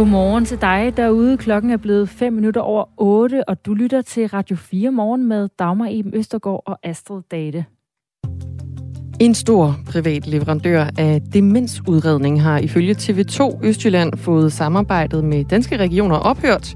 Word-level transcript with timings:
Godmorgen 0.00 0.44
til 0.44 0.60
dig 0.60 0.92
derude. 0.96 1.36
Klokken 1.36 1.70
er 1.70 1.76
blevet 1.76 2.08
5 2.08 2.32
minutter 2.32 2.60
over 2.60 2.84
8, 2.96 3.48
og 3.48 3.66
du 3.66 3.74
lytter 3.74 4.02
til 4.02 4.26
Radio 4.26 4.56
4 4.56 4.90
morgen 4.90 5.28
med 5.28 5.48
Dagmar 5.58 5.88
Eben 5.90 6.14
Østergaard 6.14 6.62
og 6.66 6.78
Astrid 6.82 7.22
Date. 7.30 7.64
En 9.20 9.34
stor 9.34 9.76
privat 9.86 10.26
leverandør 10.26 10.86
af 10.98 11.20
demensudredning 11.32 12.42
har 12.42 12.58
ifølge 12.58 12.94
TV2 12.94 13.66
Østjylland 13.66 14.16
fået 14.16 14.52
samarbejdet 14.52 15.24
med 15.24 15.44
danske 15.44 15.76
regioner 15.76 16.16
ophørt. 16.16 16.74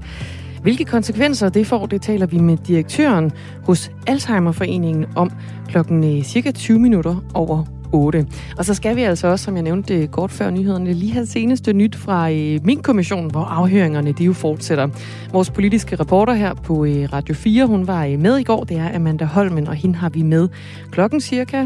Hvilke 0.61 0.85
konsekvenser 0.85 1.49
det 1.49 1.67
får, 1.67 1.85
det 1.85 2.01
taler 2.01 2.25
vi 2.25 2.39
med 2.39 2.57
direktøren 2.57 3.31
hos 3.63 3.91
Alzheimerforeningen 4.07 5.05
om 5.15 5.31
klokken 5.67 6.17
øh, 6.17 6.23
cirka 6.23 6.51
20 6.51 6.79
minutter 6.79 7.15
over 7.33 7.65
8. 7.95 8.27
Og 8.57 8.65
så 8.65 8.73
skal 8.73 8.95
vi 8.95 9.01
altså 9.01 9.27
også, 9.27 9.45
som 9.45 9.55
jeg 9.55 9.63
nævnte 9.63 10.07
kort 10.07 10.31
før 10.31 10.49
nyhederne, 10.49 10.93
lige 10.93 11.11
have 11.11 11.25
seneste 11.25 11.73
nyt 11.73 11.95
fra 11.95 12.31
øh, 12.31 12.59
min 12.63 12.81
kommission, 12.81 13.31
hvor 13.31 13.43
afhøringerne 13.43 14.11
de 14.11 14.23
jo 14.23 14.33
fortsætter. 14.33 14.87
Vores 15.31 15.49
politiske 15.49 15.95
reporter 15.95 16.33
her 16.33 16.53
på 16.53 16.85
øh, 16.85 17.13
Radio 17.13 17.35
4, 17.35 17.65
hun 17.65 17.87
var 17.87 18.05
øh, 18.05 18.19
med 18.19 18.37
i 18.37 18.43
går, 18.43 18.63
det 18.63 18.77
er 18.77 18.95
Amanda 18.95 19.25
Holmen, 19.25 19.67
og 19.67 19.75
hende 19.75 19.95
har 19.95 20.09
vi 20.09 20.21
med 20.21 20.49
klokken 20.91 21.21
cirka 21.21 21.65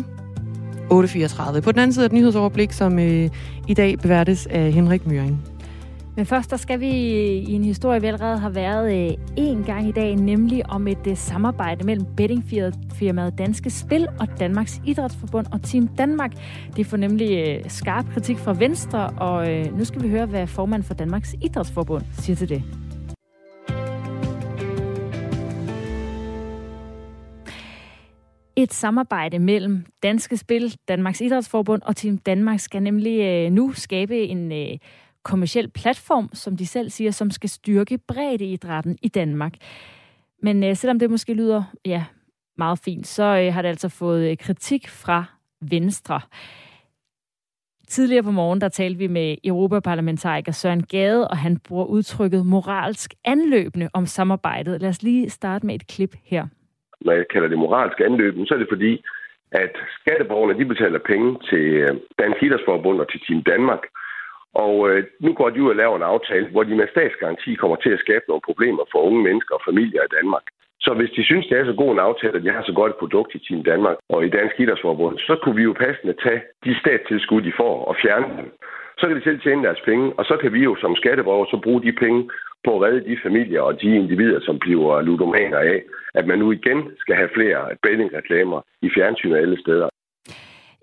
8.34. 0.92 1.60
På 1.60 1.72
den 1.72 1.80
anden 1.80 1.94
side 1.94 2.06
er 2.06 2.10
et 2.10 2.14
nyhedsoverblik, 2.14 2.72
som 2.72 3.00
øh, 3.00 3.30
i 3.68 3.74
dag 3.74 4.00
beværtes 4.00 4.46
af 4.46 4.72
Henrik 4.72 5.08
Møring. 5.08 5.40
Men 6.20 6.26
først 6.26 6.52
der 6.52 6.58
skal 6.58 6.80
vi 6.80 6.90
i 6.90 7.54
en 7.54 7.64
historie, 7.64 8.02
vi 8.02 8.08
allerede 8.08 8.38
har 8.38 8.50
været 8.50 9.10
øh, 9.12 9.18
en 9.38 9.64
gang 9.64 9.88
i 9.88 9.92
dag, 9.92 10.16
nemlig 10.16 10.70
om 10.70 10.88
et 10.88 11.08
øh, 11.08 11.18
samarbejde 11.18 11.84
mellem 11.84 12.06
bettingfirmaet 12.18 13.38
Danske 13.38 13.70
Spil 13.70 14.08
og 14.20 14.40
Danmarks 14.40 14.82
Idrætsforbund 14.86 15.48
og 15.52 15.62
Team 15.64 15.88
Danmark. 15.88 16.32
Det 16.76 16.86
får 16.86 16.98
nemlig 16.98 17.48
øh, 17.48 17.70
skarp 17.70 18.06
kritik 18.14 18.38
fra 18.38 18.54
Venstre, 18.54 19.10
og 19.10 19.54
øh, 19.54 19.78
nu 19.78 19.86
skal 19.86 20.04
vi 20.04 20.10
høre, 20.10 20.26
hvad 20.26 20.48
formand 20.48 20.84
for 20.84 20.94
Danmarks 20.94 21.36
Idrætsforbund 21.42 22.04
siger 22.12 22.36
til 22.36 22.50
det. 22.50 22.64
Et 28.56 28.74
samarbejde 28.74 29.40
mellem 29.40 29.86
Danske 30.04 30.38
Spil, 30.38 30.76
Danmarks 30.88 31.22
Idrætsforbund 31.22 31.82
og 31.82 31.96
Team 31.96 32.18
Danmark 32.18 32.60
skal 32.60 32.84
nemlig 32.84 33.20
øh, 33.20 33.52
nu 33.52 33.74
skabe 33.74 34.18
en 34.18 34.52
øh, 34.52 34.78
kommersiel 35.32 35.70
platform, 35.82 36.30
som 36.34 36.58
de 36.58 36.68
selv 36.68 36.90
siger, 36.90 37.12
som 37.12 37.32
skal 37.32 37.50
styrke 37.50 38.00
breddeidrætten 38.08 38.98
i 39.02 39.08
Danmark. 39.08 39.54
Men 40.44 40.64
øh, 40.64 40.76
selvom 40.76 41.00
det 41.00 41.10
måske 41.10 41.34
lyder 41.34 41.64
ja, 41.86 42.04
meget 42.58 42.80
fint, 42.86 43.08
så 43.08 43.24
øh, 43.24 43.54
har 43.54 43.62
det 43.62 43.70
altså 43.70 43.90
fået 43.90 44.32
øh, 44.32 44.38
kritik 44.38 44.88
fra 44.88 45.24
Venstre. 45.72 46.22
Tidligere 47.88 48.24
på 48.24 48.32
morgen, 48.32 48.62
der 48.62 48.70
talte 48.70 48.98
vi 48.98 49.08
med 49.08 49.36
Europaparlamentariker 49.44 50.52
Søren 50.52 50.84
Gade, 50.84 51.28
og 51.28 51.38
han 51.38 51.60
bruger 51.68 51.86
udtrykket 51.86 52.46
moralsk 52.46 53.14
anløbende 53.26 53.90
om 53.94 54.06
samarbejdet. 54.06 54.82
Lad 54.82 54.90
os 54.90 55.04
lige 55.04 55.30
starte 55.30 55.66
med 55.66 55.76
et 55.76 55.88
klip 55.88 56.14
her. 56.24 56.48
Når 57.02 57.14
jeg 57.14 57.26
kalder 57.34 57.48
det 57.48 57.58
moralsk 57.58 58.00
anløbende, 58.00 58.48
så 58.48 58.54
er 58.54 58.58
det 58.58 58.68
fordi, 58.72 59.02
at 59.52 59.74
skatteborgerne 60.00 60.60
de 60.60 60.66
betaler 60.66 61.00
penge 61.12 61.40
til 61.50 61.66
øh, 61.84 61.90
Dansk 62.20 62.44
Idrætsforbund 62.44 63.00
og 63.02 63.12
til 63.12 63.20
Team 63.28 63.44
Danmark, 63.44 63.80
og 64.54 64.90
øh, 64.90 65.04
nu 65.20 65.34
går 65.34 65.50
de 65.50 65.64
ud 65.64 65.70
og 65.70 65.76
laver 65.76 65.96
en 65.96 66.12
aftale, 66.14 66.48
hvor 66.52 66.64
de 66.64 66.76
med 66.76 66.88
statsgaranti 66.92 67.56
kommer 67.56 67.78
til 67.78 67.90
at 67.90 68.00
skabe 68.00 68.26
nogle 68.28 68.48
problemer 68.50 68.84
for 68.92 69.00
unge 69.00 69.24
mennesker 69.24 69.56
og 69.56 69.62
familier 69.70 70.04
i 70.04 70.14
Danmark. 70.18 70.46
Så 70.86 70.94
hvis 70.94 71.12
de 71.18 71.24
synes, 71.26 71.48
det 71.48 71.58
er 71.58 71.66
så 71.66 71.74
god 71.74 71.92
en 71.92 72.08
aftale, 72.10 72.38
at 72.38 72.44
de 72.44 72.50
har 72.50 72.64
så 72.64 72.74
godt 72.74 72.90
et 72.92 73.02
produkt 73.04 73.36
i 73.36 73.40
Team 73.40 73.64
Danmark 73.64 73.98
og 74.10 74.26
i 74.26 74.30
Dansk 74.30 74.60
Idrætsforbund, 74.60 75.18
så 75.18 75.34
kunne 75.44 75.56
vi 75.56 75.64
jo 75.64 75.74
passende 75.74 76.14
tage 76.24 76.42
de 76.66 76.80
statstilskud, 76.80 77.42
de 77.42 77.54
får, 77.58 77.86
og 77.86 77.96
fjerne 78.04 78.28
dem. 78.38 78.52
Så 79.00 79.08
kan 79.08 79.18
de 79.18 79.24
selv 79.24 79.42
tjene 79.42 79.64
deres 79.64 79.82
penge, 79.86 80.14
og 80.20 80.26
så 80.26 80.38
kan 80.42 80.54
vi 80.54 80.62
jo 80.64 80.76
som 80.82 80.96
skatteborger 80.96 81.46
så 81.46 81.58
bruge 81.64 81.82
de 81.82 81.92
penge 81.92 82.30
på 82.66 82.76
at 82.76 82.82
redde 82.82 83.10
de 83.10 83.18
familier 83.24 83.62
og 83.62 83.82
de 83.82 83.96
individer, 83.96 84.40
som 84.42 84.60
bliver 84.60 85.02
ludomaner 85.02 85.58
af, 85.58 85.84
at 86.14 86.28
man 86.28 86.40
nu 86.40 86.52
igen 86.52 86.92
skal 87.00 87.16
have 87.16 87.30
flere 87.34 87.62
bettingreklamer 87.84 88.62
i 88.82 88.90
fjernsynet 88.96 89.38
alle 89.38 89.62
steder. 89.62 89.90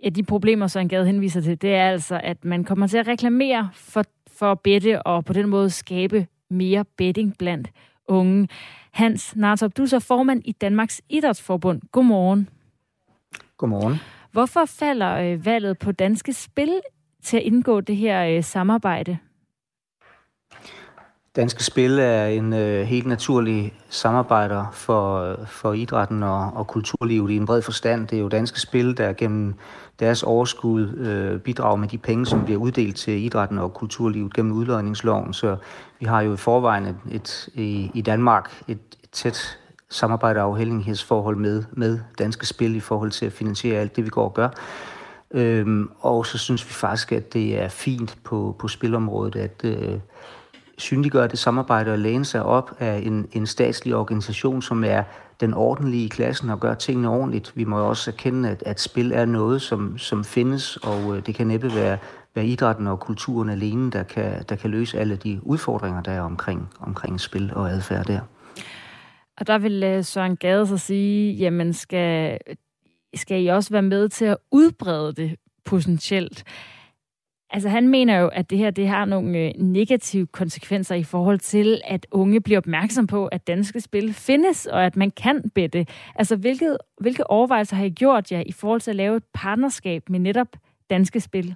Ja, 0.04 0.08
de 0.08 0.22
problemer, 0.22 0.66
som 0.66 0.88
Gade 0.88 1.06
henviser 1.06 1.40
til, 1.40 1.62
det 1.62 1.74
er 1.74 1.90
altså, 1.90 2.20
at 2.24 2.44
man 2.44 2.64
kommer 2.64 2.86
til 2.86 2.98
at 2.98 3.08
reklamere 3.08 3.70
for, 3.74 4.04
for 4.26 4.54
bette 4.54 5.02
og 5.02 5.24
på 5.24 5.32
den 5.32 5.48
måde 5.48 5.70
skabe 5.70 6.26
mere 6.50 6.84
betting 6.96 7.38
blandt 7.38 7.68
unge. 8.08 8.48
Hans 8.90 9.36
Nartop, 9.36 9.76
du 9.76 9.82
er 9.82 9.86
så 9.86 10.00
formand 10.00 10.42
i 10.44 10.52
Danmarks 10.52 11.02
Idrætsforbund. 11.08 11.82
Godmorgen. 11.92 12.48
Godmorgen. 13.56 13.96
Hvorfor 14.32 14.64
falder 14.64 15.16
øh, 15.16 15.46
valget 15.46 15.78
på 15.78 15.92
danske 15.92 16.32
spil 16.32 16.80
til 17.22 17.36
at 17.36 17.42
indgå 17.42 17.80
det 17.80 17.96
her 17.96 18.26
øh, 18.26 18.44
samarbejde? 18.44 19.18
Danske 21.36 21.64
Spil 21.64 21.98
er 21.98 22.26
en 22.26 22.52
øh, 22.52 22.82
helt 22.82 23.06
naturlig 23.06 23.74
samarbejder 23.88 24.66
for, 24.72 25.20
øh, 25.20 25.46
for 25.46 25.72
idrætten 25.72 26.22
og, 26.22 26.52
og 26.54 26.66
kulturlivet 26.66 27.30
i 27.30 27.36
en 27.36 27.46
bred 27.46 27.62
forstand. 27.62 28.08
Det 28.08 28.16
er 28.16 28.20
jo 28.20 28.28
Danske 28.28 28.60
Spil, 28.60 28.96
der 28.96 29.12
gennem 29.12 29.54
deres 30.00 30.22
overskud 30.22 30.88
øh, 30.96 31.40
bidrager 31.40 31.76
med 31.76 31.88
de 31.88 31.98
penge, 31.98 32.26
som 32.26 32.44
bliver 32.44 32.60
uddelt 32.60 32.96
til 32.96 33.24
idrætten 33.24 33.58
og 33.58 33.74
kulturlivet 33.74 34.34
gennem 34.34 34.52
udlodningsloven. 34.52 35.34
Så 35.34 35.56
vi 36.00 36.06
har 36.06 36.20
jo 36.20 36.34
i 36.34 36.36
forvejen 36.36 36.86
et, 36.86 36.96
et, 37.10 37.48
i, 37.54 37.90
i 37.94 38.00
Danmark 38.00 38.62
et, 38.68 38.78
et 39.02 39.10
tæt 39.12 39.58
samarbejde 39.88 40.40
og 40.40 40.46
afhængighedsforhold 40.46 41.36
med, 41.36 41.64
med 41.72 41.98
Danske 42.18 42.46
Spil 42.46 42.76
i 42.76 42.80
forhold 42.80 43.10
til 43.10 43.26
at 43.26 43.32
finansiere 43.32 43.80
alt 43.80 43.96
det, 43.96 44.04
vi 44.04 44.10
går 44.10 44.24
og 44.24 44.34
gør. 44.34 44.48
Øhm, 45.30 45.90
og 46.00 46.26
så 46.26 46.38
synes 46.38 46.68
vi 46.68 46.72
faktisk, 46.72 47.12
at 47.12 47.32
det 47.32 47.62
er 47.62 47.68
fint 47.68 48.18
på, 48.24 48.56
på 48.58 48.68
spilområdet, 48.68 49.36
at 49.36 49.60
øh, 49.64 49.98
synliggøre 50.78 51.28
det 51.28 51.38
samarbejde 51.38 51.92
og 51.92 51.98
læne 51.98 52.24
sig 52.24 52.42
op 52.42 52.76
af 52.78 53.00
en, 53.04 53.28
en 53.32 53.46
statslig 53.46 53.94
organisation, 53.94 54.62
som 54.62 54.84
er 54.84 55.02
den 55.40 55.54
ordentlige 55.54 56.04
i 56.04 56.08
klassen 56.08 56.50
og 56.50 56.60
gør 56.60 56.74
tingene 56.74 57.08
ordentligt. 57.08 57.52
Vi 57.54 57.64
må 57.64 57.78
jo 57.78 57.88
også 57.88 58.10
erkende, 58.10 58.48
at, 58.48 58.62
at 58.66 58.80
spil 58.80 59.12
er 59.12 59.24
noget, 59.24 59.62
som, 59.62 59.98
som 59.98 60.24
findes, 60.24 60.76
og 60.76 61.16
øh, 61.16 61.26
det 61.26 61.34
kan 61.34 61.46
næppe 61.46 61.74
være, 61.74 61.98
være 62.34 62.46
idrætten 62.46 62.86
og 62.86 63.00
kulturen 63.00 63.48
alene, 63.48 63.90
der 63.90 64.02
kan, 64.02 64.44
der 64.48 64.56
kan 64.56 64.70
løse 64.70 64.98
alle 64.98 65.16
de 65.16 65.40
udfordringer, 65.42 66.02
der 66.02 66.12
er 66.12 66.20
omkring, 66.20 66.68
omkring 66.80 67.20
spil 67.20 67.52
og 67.54 67.70
adfærd 67.70 68.06
der. 68.06 68.20
Og 69.36 69.46
der 69.46 69.58
vil 69.58 69.82
øh, 69.82 70.04
Søren 70.04 70.36
Gade 70.36 70.66
så 70.66 70.78
sige, 70.78 71.34
jamen 71.34 71.72
skal, 71.72 72.38
skal 73.14 73.44
I 73.44 73.46
også 73.46 73.70
være 73.70 73.82
med 73.82 74.08
til 74.08 74.24
at 74.24 74.36
udbrede 74.50 75.12
det 75.12 75.36
potentielt? 75.64 76.44
Altså 77.50 77.68
han 77.68 77.88
mener 77.88 78.18
jo, 78.18 78.28
at 78.28 78.50
det 78.50 78.58
her 78.58 78.70
det 78.70 78.88
har 78.88 79.04
nogle 79.04 79.38
øh, 79.38 79.52
negative 79.58 80.26
konsekvenser 80.26 80.94
i 80.94 81.04
forhold 81.04 81.38
til, 81.38 81.80
at 81.84 82.06
unge 82.10 82.40
bliver 82.40 82.58
opmærksom 82.58 83.06
på, 83.06 83.26
at 83.26 83.46
danske 83.46 83.80
spil 83.80 84.14
findes, 84.14 84.66
og 84.66 84.84
at 84.84 84.96
man 84.96 85.10
kan 85.10 85.50
bette. 85.54 85.86
Altså 86.14 86.36
hvilke, 86.36 86.76
hvilke 87.00 87.30
overvejelser 87.30 87.76
har 87.76 87.84
I 87.84 87.90
gjort 87.90 88.32
jer 88.32 88.42
i 88.46 88.52
forhold 88.52 88.80
til 88.80 88.90
at 88.90 88.96
lave 88.96 89.16
et 89.16 89.24
partnerskab 89.34 90.02
med 90.08 90.18
netop 90.20 90.48
danske 90.90 91.20
spil? 91.20 91.54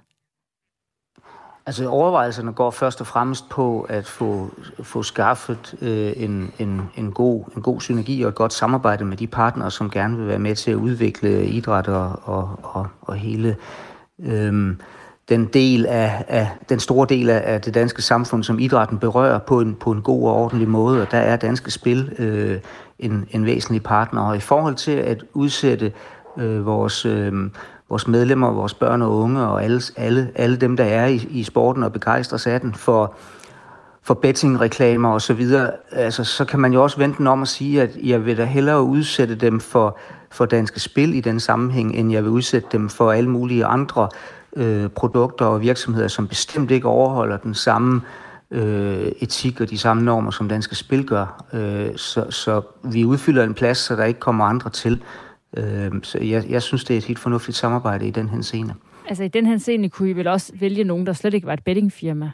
Altså 1.65 1.89
overvejelserne 1.89 2.53
går 2.53 2.71
først 2.71 3.01
og 3.01 3.07
fremmest 3.07 3.49
på 3.49 3.81
at 3.89 4.05
få, 4.05 4.49
få 4.83 5.03
skaffet 5.03 5.75
øh, 5.81 6.13
en, 6.15 6.53
en, 6.59 6.81
en, 6.95 7.11
god, 7.11 7.43
en 7.55 7.61
god 7.61 7.81
synergi 7.81 8.21
og 8.21 8.29
et 8.29 8.35
godt 8.35 8.53
samarbejde 8.53 9.05
med 9.05 9.17
de 9.17 9.27
partnere, 9.27 9.71
som 9.71 9.89
gerne 9.89 10.17
vil 10.17 10.27
være 10.27 10.39
med 10.39 10.55
til 10.55 10.71
at 10.71 10.75
udvikle 10.75 11.45
idræt 11.45 11.87
og, 11.87 12.19
og, 12.23 12.59
og, 12.63 12.87
og 13.01 13.15
hele 13.15 13.57
øh, 14.19 14.75
den 15.31 15.45
del 15.45 15.85
af, 15.85 16.25
af 16.27 16.47
den 16.69 16.79
store 16.79 17.07
del 17.09 17.29
af, 17.29 17.61
det 17.61 17.73
danske 17.73 18.01
samfund, 18.01 18.43
som 18.43 18.59
idrætten 18.59 18.97
berører 18.97 19.39
på 19.39 19.59
en, 19.59 19.75
på 19.75 19.91
en 19.91 20.01
god 20.01 20.27
og 20.27 20.35
ordentlig 20.35 20.69
måde, 20.69 21.01
og 21.01 21.11
der 21.11 21.17
er 21.17 21.35
Danske 21.35 21.71
Spil 21.71 22.13
øh, 22.17 22.59
en, 22.99 23.27
en 23.31 23.45
væsentlig 23.45 23.83
partner. 23.83 24.21
Og 24.21 24.37
i 24.37 24.39
forhold 24.39 24.75
til 24.75 24.91
at 24.91 25.23
udsætte 25.33 25.91
øh, 26.37 26.65
vores, 26.65 27.05
øh, 27.05 27.33
vores 27.89 28.07
medlemmer, 28.07 28.51
vores 28.51 28.73
børn 28.73 29.01
og 29.01 29.17
unge 29.17 29.41
og 29.41 29.63
alle, 29.63 29.81
alle, 29.97 30.31
alle 30.35 30.55
dem, 30.55 30.77
der 30.77 30.83
er 30.83 31.07
i, 31.07 31.27
i 31.29 31.43
sporten 31.43 31.83
og 31.83 31.93
begejstres 31.93 32.47
af 32.47 32.61
den 32.61 32.73
for, 32.73 33.15
for 34.03 34.13
bettingreklamer 34.13 35.09
og 35.09 35.21
så 35.21 35.33
videre, 35.33 35.71
altså, 35.91 36.23
så 36.23 36.45
kan 36.45 36.59
man 36.59 36.73
jo 36.73 36.83
også 36.83 36.97
vente 36.97 37.27
om 37.27 37.41
at 37.41 37.47
sige, 37.47 37.81
at 37.81 37.97
jeg 38.03 38.25
vil 38.25 38.37
da 38.37 38.45
hellere 38.45 38.81
udsætte 38.81 39.35
dem 39.35 39.59
for, 39.59 39.97
for 40.31 40.45
danske 40.45 40.79
spil 40.79 41.13
i 41.13 41.21
den 41.21 41.39
sammenhæng, 41.39 41.95
end 41.95 42.11
jeg 42.11 42.23
vil 42.23 42.31
udsætte 42.31 42.67
dem 42.71 42.89
for 42.89 43.11
alle 43.11 43.29
mulige 43.29 43.65
andre 43.65 44.09
øh, 44.55 44.89
produkter 44.89 45.45
og 45.45 45.61
virksomheder, 45.61 46.07
som 46.07 46.27
bestemt 46.27 46.71
ikke 46.71 46.87
overholder 46.87 47.37
den 47.37 47.53
samme 47.53 48.01
øh, 48.51 49.11
etik 49.19 49.61
og 49.61 49.69
de 49.69 49.77
samme 49.77 50.03
normer, 50.03 50.31
som 50.31 50.49
danske 50.49 50.75
spil 50.75 51.07
gør. 51.07 51.45
Øh, 51.53 51.97
så, 51.97 52.31
så 52.31 52.61
vi 52.83 53.05
udfylder 53.05 53.43
en 53.43 53.53
plads, 53.53 53.77
så 53.77 53.95
der 53.95 54.03
ikke 54.03 54.19
kommer 54.19 54.45
andre 54.45 54.69
til. 54.69 55.03
Øh, 55.57 55.91
så 56.03 56.17
jeg, 56.19 56.45
jeg 56.49 56.61
synes, 56.61 56.83
det 56.83 56.93
er 56.93 56.97
et 56.97 57.05
helt 57.05 57.19
fornuftigt 57.19 57.57
samarbejde 57.57 58.07
i 58.07 58.11
den 58.11 58.29
her 58.29 58.41
scene. 58.41 58.75
Altså 59.07 59.23
i 59.23 59.27
den 59.27 59.45
her 59.45 59.57
scene 59.57 59.89
kunne 59.89 60.09
I 60.09 60.13
vel 60.13 60.27
også 60.27 60.53
vælge 60.59 60.83
nogen, 60.83 61.05
der 61.05 61.13
slet 61.13 61.33
ikke 61.33 61.47
var 61.47 61.53
et 61.53 61.63
bettingfirma? 61.63 62.31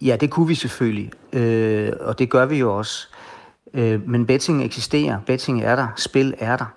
Ja, 0.00 0.16
det 0.16 0.30
kunne 0.30 0.48
vi 0.48 0.54
selvfølgelig, 0.54 1.10
øh, 1.32 1.92
og 2.00 2.18
det 2.18 2.30
gør 2.30 2.46
vi 2.46 2.58
jo 2.58 2.78
også. 2.78 3.08
Øh, 3.74 4.08
men 4.08 4.26
betting 4.26 4.64
eksisterer, 4.64 5.20
betting 5.26 5.62
er 5.62 5.76
der, 5.76 5.88
spil 5.96 6.34
er 6.38 6.56
der. 6.56 6.74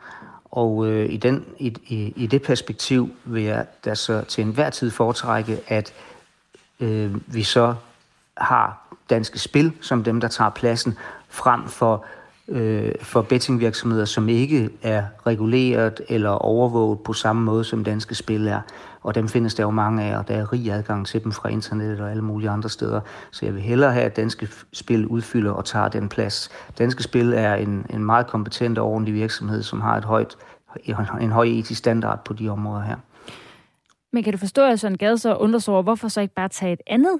Og 0.56 0.88
øh, 0.88 1.13
i, 1.13 1.18
den, 1.18 1.46
i, 1.60 1.75
i, 1.88 2.13
i 2.16 2.28
det 2.28 2.42
perspektiv 2.42 3.10
vil 3.25 3.44
jeg 3.44 3.66
da 3.86 3.96
så 3.96 4.22
til 4.22 4.44
enhver 4.44 4.69
tid 4.69 4.92
foretrække, 4.92 5.60
at 5.68 5.94
øh, 6.80 7.34
vi 7.34 7.44
så 7.44 7.75
har 8.38 8.88
danske 9.10 9.40
spil 9.40 9.72
som 9.81 10.04
dem, 10.04 10.22
der 10.22 10.28
tager 10.28 10.50
pladsen, 10.50 10.98
frem 11.30 11.68
for 11.68 12.06
øh, 12.48 12.92
for 13.02 13.22
bettingvirksomheder, 13.22 14.06
som 14.06 14.30
ikke 14.30 14.69
er 14.81 15.04
reguleret 15.25 16.02
eller 16.10 16.30
overvåget 16.30 17.00
på 17.00 17.13
samme 17.13 17.42
måde, 17.42 17.63
som 17.63 17.84
danske 17.84 18.16
spil 18.16 18.48
er. 18.48 18.62
Og 19.06 19.16
dem 19.16 19.28
findes 19.28 19.56
der 19.56 19.63
jo 19.63 19.69
mange 19.69 20.04
af, 20.04 20.18
og 20.18 20.28
der 20.28 20.36
er 20.36 20.54
rig 20.54 20.72
adgang 20.72 21.07
til 21.07 21.24
dem 21.24 21.31
fra 21.31 21.50
internettet 21.50 22.00
og 22.00 22.12
alle 22.12 22.24
mulige 22.24 22.50
andre 22.50 22.69
steder. 22.69 23.02
Så 23.31 23.46
jeg 23.46 23.54
vil 23.54 23.62
hellere 23.62 23.94
have, 23.94 24.06
at 24.06 24.16
danske 24.16 24.48
spil 24.74 25.07
udfylder 25.07 25.52
og 25.52 25.66
tager 25.66 25.88
den 25.88 26.10
plads. 26.10 26.50
Danske 26.78 27.04
spil 27.04 27.34
er 27.34 27.56
en, 27.56 27.86
en 27.90 28.06
meget 28.06 28.28
kompetent 28.28 28.78
og 28.78 28.88
ordentlig 28.88 29.13
virksomhed, 29.13 29.63
som 29.63 29.81
har 29.81 29.98
et 29.98 30.06
højt, 30.06 30.36
en 31.22 31.31
høj 31.31 31.46
etisk 31.46 31.80
standard 31.80 32.25
på 32.25 32.34
de 32.34 32.50
områder 32.50 32.81
her. 32.81 32.96
Men 34.13 34.24
kan 34.24 34.34
du 34.34 34.40
forstå, 34.40 34.66
at 34.66 34.80
Søren 34.80 34.98
Gade 34.98 35.18
så 35.18 35.36
undrer 35.36 35.60
sig 35.60 35.74
over, 35.74 35.84
hvorfor 35.84 36.07
så 36.07 36.22
ikke 36.22 36.34
bare 36.34 36.50
tage 36.50 36.74
et 36.74 36.81
andet 36.88 37.19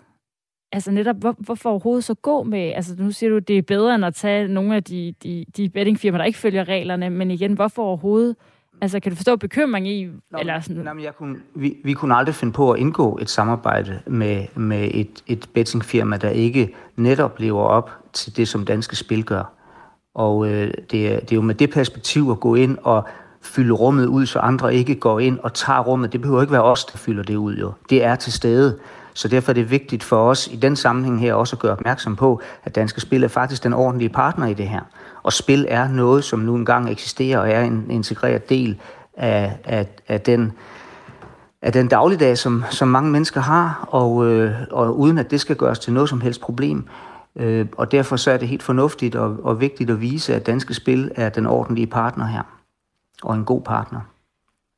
altså 0.72 0.92
netop, 0.92 1.16
hvor, 1.16 1.36
hvorfor 1.38 1.70
overhovedet 1.70 2.04
så 2.04 2.14
gå 2.14 2.44
med, 2.44 2.74
altså 2.76 2.96
nu 2.98 3.12
siger 3.12 3.30
du, 3.30 3.40
det 3.40 3.58
er 3.58 3.62
bedre 3.62 3.96
end 3.96 4.06
at 4.06 4.16
tage 4.16 4.48
nogle 4.48 4.76
af 4.76 4.84
de, 4.84 5.14
de, 5.24 5.46
de 5.58 5.70
bettingfirmaer, 5.70 6.18
der 6.18 6.26
ikke 6.26 6.40
følger 6.40 6.68
reglerne, 6.68 7.10
men 7.10 7.32
igen, 7.32 7.54
hvorfor 7.54 7.84
overhovedet, 7.84 8.36
altså 8.82 9.00
kan 9.00 9.12
du 9.12 9.16
forstå 9.16 9.36
bekymring 9.36 9.88
i, 9.88 10.06
Nå, 10.06 10.38
eller 10.40 10.60
sådan? 10.60 10.84
Nå, 10.84 10.94
men 10.94 11.04
jeg 11.04 11.16
kunne, 11.16 11.36
vi, 11.56 11.78
vi 11.84 11.94
kunne 11.94 12.16
aldrig 12.16 12.36
finde 12.36 12.54
på 12.54 12.72
at 12.72 12.80
indgå 12.80 13.18
et 13.22 13.30
samarbejde 13.30 14.00
med, 14.08 14.46
med 14.56 14.90
et, 14.94 15.24
et 15.28 15.50
bettingfirma, 15.54 16.18
der 16.18 16.30
ikke 16.30 16.76
netop 16.96 17.40
lever 17.40 17.64
op 17.64 17.92
til 18.14 18.38
det, 18.38 18.48
som 18.48 18.66
danske 18.66 18.96
spil 18.96 19.26
gør. 19.26 19.54
Og 20.16 20.48
øh, 20.48 20.74
det, 20.92 21.14
er, 21.14 21.20
det 21.20 21.32
er 21.32 21.36
jo 21.36 21.42
med 21.42 21.56
det 21.56 21.70
perspektiv 21.70 22.30
at 22.32 22.40
gå 22.40 22.56
ind 22.56 22.78
og 22.84 23.08
fylde 23.42 23.74
rummet 23.74 24.06
ud, 24.06 24.26
så 24.26 24.40
andre 24.40 24.76
ikke 24.76 24.96
går 24.96 25.20
ind 25.20 25.40
og 25.40 25.54
tager 25.54 25.80
rummet. 25.80 26.14
Det 26.14 26.22
behøver 26.22 26.42
ikke 26.42 26.54
være 26.54 26.64
os, 26.64 26.86
der 26.86 26.98
fylder 26.98 27.24
det 27.24 27.36
ud, 27.36 27.56
jo. 27.56 27.74
Det 27.90 28.04
er 28.04 28.16
til 28.16 28.34
stede. 28.34 28.80
Så 29.14 29.28
derfor 29.28 29.52
er 29.52 29.54
det 29.54 29.72
vigtigt 29.72 30.04
for 30.04 30.30
os 30.30 30.48
i 30.52 30.56
den 30.56 30.76
sammenhæng 30.76 31.20
her 31.20 31.34
også 31.34 31.56
at 31.56 31.60
gøre 31.60 31.72
opmærksom 31.72 32.16
på, 32.16 32.42
at 32.64 32.76
Danske 32.76 33.02
Spil 33.02 33.24
er 33.24 33.28
faktisk 33.28 33.64
den 33.64 33.74
ordentlige 33.74 34.10
partner 34.10 34.48
i 34.48 34.54
det 34.54 34.68
her. 34.68 34.82
Og 35.26 35.34
spil 35.34 35.66
er 35.70 35.88
noget, 35.88 36.24
som 36.24 36.40
nu 36.40 36.56
engang 36.56 36.90
eksisterer 36.90 37.40
og 37.40 37.50
er 37.50 37.62
en 37.62 37.92
integreret 37.92 38.50
del 38.50 38.80
af, 39.18 39.58
af, 39.64 39.88
af 40.08 40.22
den 40.22 40.54
af 41.62 41.74
den 41.74 41.88
dagligdag, 41.88 42.38
som, 42.38 42.64
som 42.70 42.88
mange 42.88 43.12
mennesker 43.12 43.42
har, 43.42 43.88
og, 43.92 44.26
øh, 44.28 44.52
og 44.72 45.00
uden 45.00 45.18
at 45.18 45.32
det 45.32 45.42
skal 45.42 45.56
gøres 45.56 45.80
til 45.80 45.94
noget 45.94 46.10
som 46.10 46.22
helst 46.22 46.42
problem. 46.42 46.88
Øh, 47.36 47.66
og 47.78 47.92
derfor 47.92 48.16
så 48.16 48.32
er 48.32 48.38
det 48.38 48.48
helt 48.48 48.64
fornuftigt 48.64 49.16
og, 49.16 49.38
og 49.44 49.62
vigtigt 49.62 49.90
at 49.90 50.02
vise, 50.02 50.36
at 50.36 50.46
Danske 50.46 50.74
Spil 50.74 51.12
er 51.16 51.30
den 51.30 51.46
ordentlige 51.46 51.88
partner 51.88 52.26
her, 52.26 52.42
og 53.24 53.36
en 53.36 53.46
god 53.46 53.62
partner. 53.62 54.00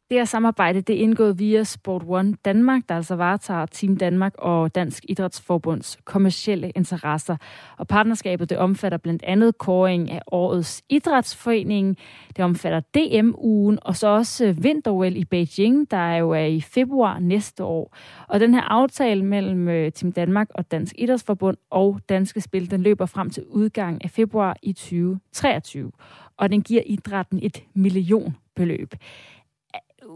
Det 0.09 0.17
her 0.17 0.25
samarbejde 0.25 0.81
det 0.81 0.95
er 0.95 0.99
indgået 0.99 1.39
via 1.39 1.63
Sport 1.63 2.03
One 2.07 2.33
Danmark, 2.45 2.81
der 2.89 2.95
altså 2.95 3.15
varetager 3.15 3.65
Team 3.65 3.97
Danmark 3.97 4.33
og 4.37 4.75
Dansk 4.75 5.05
Idrætsforbunds 5.09 5.97
kommercielle 6.05 6.69
interesser. 6.69 7.37
Og 7.77 7.87
partnerskabet 7.87 8.49
det 8.49 8.57
omfatter 8.57 8.97
blandt 8.97 9.23
andet 9.23 9.57
kåring 9.57 10.11
af 10.11 10.21
årets 10.31 10.83
idrætsforening. 10.89 11.97
Det 12.35 12.45
omfatter 12.45 12.79
DM-ugen 12.79 13.79
og 13.81 13.95
så 13.95 14.07
også 14.07 14.45
øh, 14.45 14.63
vinter 14.63 15.03
i 15.03 15.25
Beijing, 15.25 15.91
der 15.91 16.15
jo 16.15 16.31
er 16.31 16.45
i 16.45 16.61
februar 16.61 17.19
næste 17.19 17.63
år. 17.63 17.95
Og 18.27 18.39
den 18.39 18.53
her 18.53 18.61
aftale 18.61 19.25
mellem 19.25 19.67
øh, 19.67 19.91
Team 19.91 20.11
Danmark 20.11 20.47
og 20.55 20.71
Dansk 20.71 20.95
Idrætsforbund 20.97 21.57
og 21.69 21.99
Danske 22.09 22.41
Spil, 22.41 22.71
den 22.71 22.81
løber 22.81 23.05
frem 23.05 23.29
til 23.29 23.43
udgang 23.49 24.03
af 24.03 24.09
februar 24.09 24.55
i 24.63 24.73
2023. 24.73 25.91
Og 26.37 26.49
den 26.49 26.61
giver 26.61 26.81
idrætten 26.85 27.39
et 27.43 27.63
millionbeløb 27.73 28.93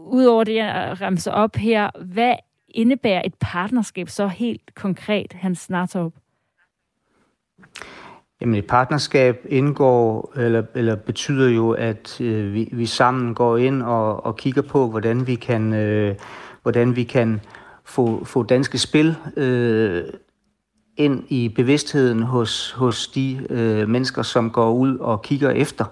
udover 0.06 0.44
det, 0.44 0.54
jeg 0.54 0.96
ramser 1.00 1.32
op 1.32 1.56
her, 1.56 1.90
hvad 2.04 2.34
indebærer 2.68 3.22
et 3.24 3.34
partnerskab 3.40 4.08
så 4.08 4.26
helt 4.26 4.74
konkret, 4.74 5.32
Hans 5.32 5.70
Nartop? 5.70 6.12
Jamen 8.40 8.54
et 8.54 8.66
partnerskab 8.66 9.46
indgår, 9.48 10.32
eller, 10.36 10.62
eller 10.74 10.96
betyder 10.96 11.48
jo, 11.50 11.70
at 11.70 12.20
øh, 12.20 12.54
vi, 12.54 12.68
vi 12.72 12.86
sammen 12.86 13.34
går 13.34 13.56
ind 13.56 13.82
og, 13.82 14.26
og 14.26 14.36
kigger 14.36 14.62
på, 14.62 14.88
hvordan 14.88 15.26
vi 15.26 15.34
kan, 15.34 15.72
øh, 15.72 16.14
hvordan 16.62 16.96
vi 16.96 17.04
kan 17.04 17.40
få, 17.84 18.24
få 18.24 18.42
danske 18.42 18.78
spil 18.78 19.16
øh, 19.36 20.04
ind 20.96 21.24
i 21.28 21.48
bevidstheden 21.48 22.22
hos, 22.22 22.70
hos 22.70 23.08
de 23.08 23.46
øh, 23.50 23.88
mennesker, 23.88 24.22
som 24.22 24.50
går 24.50 24.72
ud 24.72 24.98
og 24.98 25.22
kigger 25.22 25.50
efter 25.50 25.84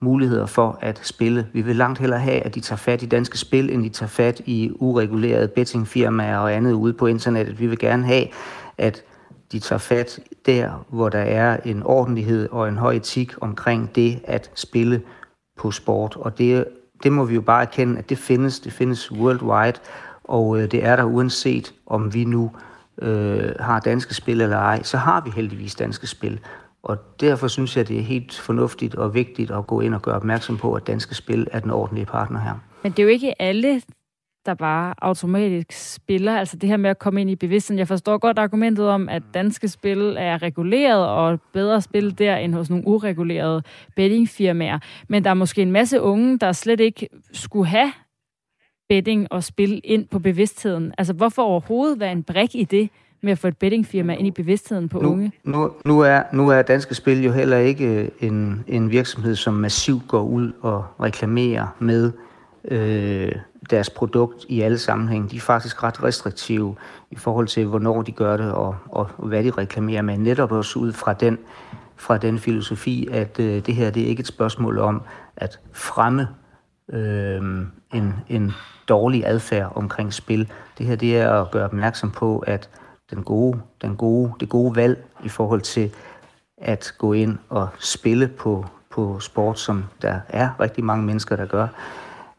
muligheder 0.00 0.46
for 0.46 0.78
at 0.80 1.00
spille. 1.02 1.46
Vi 1.52 1.62
vil 1.62 1.76
langt 1.76 1.98
hellere 1.98 2.20
have, 2.20 2.40
at 2.40 2.54
de 2.54 2.60
tager 2.60 2.76
fat 2.76 3.02
i 3.02 3.06
danske 3.06 3.38
spil, 3.38 3.70
end 3.70 3.82
de 3.82 3.88
tager 3.88 4.08
fat 4.08 4.40
i 4.46 4.70
uregulerede 4.74 5.48
bettingfirmaer 5.48 6.38
og 6.38 6.54
andet 6.54 6.72
ude 6.72 6.92
på 6.92 7.06
internettet. 7.06 7.60
Vi 7.60 7.66
vil 7.66 7.78
gerne 7.78 8.06
have, 8.06 8.26
at 8.78 9.04
de 9.52 9.58
tager 9.58 9.78
fat 9.78 10.20
der, 10.46 10.86
hvor 10.88 11.08
der 11.08 11.18
er 11.18 11.56
en 11.64 11.82
ordentlighed 11.82 12.48
og 12.50 12.68
en 12.68 12.76
høj 12.76 12.94
etik 12.94 13.34
omkring 13.40 13.94
det 13.94 14.20
at 14.24 14.50
spille 14.54 15.02
på 15.56 15.70
sport. 15.70 16.16
Og 16.16 16.38
det, 16.38 16.64
det 17.02 17.12
må 17.12 17.24
vi 17.24 17.34
jo 17.34 17.40
bare 17.40 17.62
erkende, 17.62 17.98
at 17.98 18.10
det 18.10 18.18
findes. 18.18 18.60
Det 18.60 18.72
findes 18.72 19.12
worldwide, 19.12 19.78
og 20.24 20.60
øh, 20.60 20.70
det 20.70 20.84
er 20.84 20.96
der 20.96 21.04
uanset 21.04 21.74
om 21.86 22.14
vi 22.14 22.24
nu 22.24 22.50
øh, 23.02 23.52
har 23.60 23.80
danske 23.80 24.14
spil 24.14 24.40
eller 24.40 24.56
ej, 24.58 24.82
så 24.82 24.96
har 24.96 25.20
vi 25.20 25.30
heldigvis 25.30 25.74
danske 25.74 26.06
spil. 26.06 26.40
Og 26.86 26.98
derfor 27.20 27.48
synes 27.48 27.76
jeg, 27.76 27.88
det 27.88 27.98
er 27.98 28.02
helt 28.02 28.34
fornuftigt 28.34 28.94
og 28.94 29.14
vigtigt 29.14 29.50
at 29.50 29.66
gå 29.66 29.80
ind 29.80 29.94
og 29.94 30.02
gøre 30.02 30.14
opmærksom 30.14 30.56
på, 30.56 30.74
at 30.74 30.86
Danske 30.86 31.14
Spil 31.14 31.46
er 31.52 31.60
den 31.60 31.70
ordentlige 31.70 32.06
partner 32.06 32.40
her. 32.40 32.54
Men 32.82 32.92
det 32.92 32.98
er 32.98 33.02
jo 33.02 33.08
ikke 33.08 33.42
alle, 33.42 33.82
der 34.46 34.54
bare 34.54 34.94
automatisk 35.02 35.94
spiller. 35.94 36.38
Altså 36.38 36.56
det 36.56 36.68
her 36.68 36.76
med 36.76 36.90
at 36.90 36.98
komme 36.98 37.20
ind 37.20 37.30
i 37.30 37.36
bevidstheden. 37.36 37.78
Jeg 37.78 37.88
forstår 37.88 38.18
godt 38.18 38.38
argumentet 38.38 38.88
om, 38.88 39.08
at 39.08 39.22
danske 39.34 39.68
spil 39.68 40.16
er 40.18 40.42
reguleret 40.42 41.08
og 41.08 41.40
bedre 41.52 41.80
spil 41.80 42.18
der 42.18 42.36
end 42.36 42.54
hos 42.54 42.70
nogle 42.70 42.86
uregulerede 42.86 43.62
bettingfirmaer. 43.96 44.78
Men 45.08 45.24
der 45.24 45.30
er 45.30 45.34
måske 45.34 45.62
en 45.62 45.72
masse 45.72 46.00
unge, 46.00 46.38
der 46.38 46.52
slet 46.52 46.80
ikke 46.80 47.08
skulle 47.32 47.66
have 47.66 47.92
betting 48.88 49.32
og 49.32 49.44
spil 49.44 49.80
ind 49.84 50.08
på 50.08 50.18
bevidstheden. 50.18 50.92
Altså 50.98 51.12
hvorfor 51.12 51.42
overhovedet 51.42 52.00
være 52.00 52.12
en 52.12 52.22
brik 52.22 52.54
i 52.54 52.64
det? 52.64 52.90
Med 53.26 53.32
at 53.32 53.38
få 53.38 53.48
et 53.48 53.56
bettingfirma 53.56 54.14
ind 54.14 54.26
i 54.26 54.30
bevidstheden 54.30 54.88
på 54.88 55.00
nu, 55.00 55.08
unge? 55.08 55.32
Nu, 55.44 55.72
nu, 55.84 56.00
er, 56.00 56.22
nu 56.32 56.48
er 56.48 56.62
Danske 56.62 56.94
Spil 56.94 57.24
jo 57.24 57.32
heller 57.32 57.56
ikke 57.56 58.10
en, 58.20 58.64
en 58.66 58.90
virksomhed, 58.90 59.34
som 59.34 59.54
massivt 59.54 60.08
går 60.08 60.22
ud 60.22 60.52
og 60.62 60.84
reklamerer 61.00 61.66
med 61.78 62.12
øh, 62.64 63.32
deres 63.70 63.90
produkt 63.90 64.44
i 64.48 64.60
alle 64.60 64.78
sammenhænge. 64.78 65.28
De 65.28 65.36
er 65.36 65.40
faktisk 65.40 65.82
ret 65.82 66.02
restriktive 66.02 66.74
i 67.10 67.16
forhold 67.16 67.46
til, 67.46 67.66
hvornår 67.66 68.02
de 68.02 68.12
gør 68.12 68.36
det 68.36 68.52
og, 68.52 68.76
og 68.86 69.06
hvad 69.18 69.44
de 69.44 69.50
reklamerer 69.50 70.02
med. 70.02 70.18
Netop 70.18 70.52
også 70.52 70.78
ud 70.78 70.92
fra 70.92 71.12
den, 71.12 71.38
fra 71.96 72.18
den 72.18 72.38
filosofi, 72.38 73.08
at 73.12 73.40
øh, 73.40 73.66
det 73.66 73.74
her 73.74 73.90
det 73.90 74.02
er 74.02 74.06
ikke 74.06 74.20
et 74.20 74.26
spørgsmål 74.26 74.78
om 74.78 75.02
at 75.36 75.60
fremme 75.72 76.28
øh, 76.92 77.42
en, 77.94 78.14
en 78.28 78.52
dårlig 78.88 79.26
adfærd 79.26 79.72
omkring 79.74 80.12
spil. 80.12 80.48
Det 80.78 80.86
her 80.86 80.96
det 80.96 81.16
er 81.16 81.32
at 81.32 81.50
gøre 81.50 81.64
opmærksom 81.64 82.10
på, 82.10 82.38
at 82.38 82.70
den 83.10 83.22
gode, 83.22 83.60
den 83.82 83.96
gode, 83.96 84.32
det 84.40 84.48
gode 84.48 84.76
valg 84.76 85.04
i 85.24 85.28
forhold 85.28 85.60
til 85.60 85.92
at 86.58 86.94
gå 86.98 87.12
ind 87.12 87.38
og 87.48 87.68
spille 87.78 88.28
på, 88.28 88.66
på 88.90 89.20
sport, 89.20 89.58
som 89.58 89.84
der 90.02 90.20
er 90.28 90.60
rigtig 90.60 90.84
mange 90.84 91.04
mennesker, 91.04 91.36
der 91.36 91.46
gør, 91.46 91.68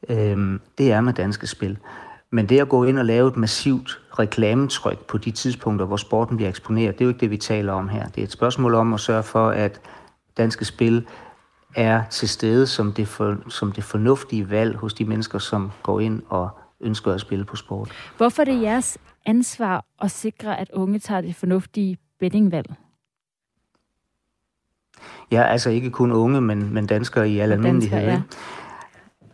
øhm, 0.09 0.61
det 0.77 0.91
er 0.91 1.01
med 1.01 1.13
danske 1.13 1.47
spil. 1.47 1.77
Men 2.31 2.49
det 2.49 2.59
at 2.59 2.69
gå 2.69 2.83
ind 2.83 2.99
og 2.99 3.05
lave 3.05 3.27
et 3.27 3.37
massivt 3.37 4.01
reklametryk 4.19 5.05
på 5.05 5.17
de 5.17 5.31
tidspunkter, 5.31 5.85
hvor 5.85 5.97
sporten 5.97 6.37
bliver 6.37 6.49
eksponeret, 6.49 6.95
det 6.95 7.01
er 7.01 7.05
jo 7.05 7.09
ikke 7.09 7.19
det, 7.19 7.31
vi 7.31 7.37
taler 7.37 7.73
om 7.73 7.89
her. 7.89 8.07
Det 8.07 8.21
er 8.21 8.23
et 8.23 8.31
spørgsmål 8.31 8.75
om 8.75 8.93
at 8.93 8.99
sørge 8.99 9.23
for, 9.23 9.49
at 9.49 9.81
danske 10.37 10.65
spil 10.65 11.07
er 11.75 12.03
til 12.09 12.29
stede 12.29 12.67
som 12.67 12.93
det, 12.93 13.07
for, 13.07 13.37
som 13.49 13.71
det 13.71 13.83
fornuftige 13.83 14.49
valg 14.49 14.75
hos 14.75 14.93
de 14.93 15.05
mennesker, 15.05 15.39
som 15.39 15.71
går 15.83 15.99
ind 15.99 16.21
og 16.29 16.49
ønsker 16.81 17.13
at 17.13 17.21
spille 17.21 17.45
på 17.45 17.55
sport. 17.55 17.91
Hvorfor 18.17 18.41
er 18.41 18.45
det 18.45 18.61
jeres 18.61 18.97
ansvar 19.25 19.85
at 20.01 20.11
sikre, 20.11 20.59
at 20.59 20.69
unge 20.73 20.99
tager 20.99 21.21
det 21.21 21.35
fornuftige 21.35 21.97
bettingvalg? 22.19 22.73
Ja, 25.31 25.43
altså 25.43 25.69
ikke 25.69 25.89
kun 25.89 26.11
unge, 26.11 26.41
men, 26.41 26.73
men 26.73 26.85
danskere 26.85 27.29
i 27.29 27.39
al 27.39 27.51
almindelighed. 27.51 27.99
Ja. 27.99 28.21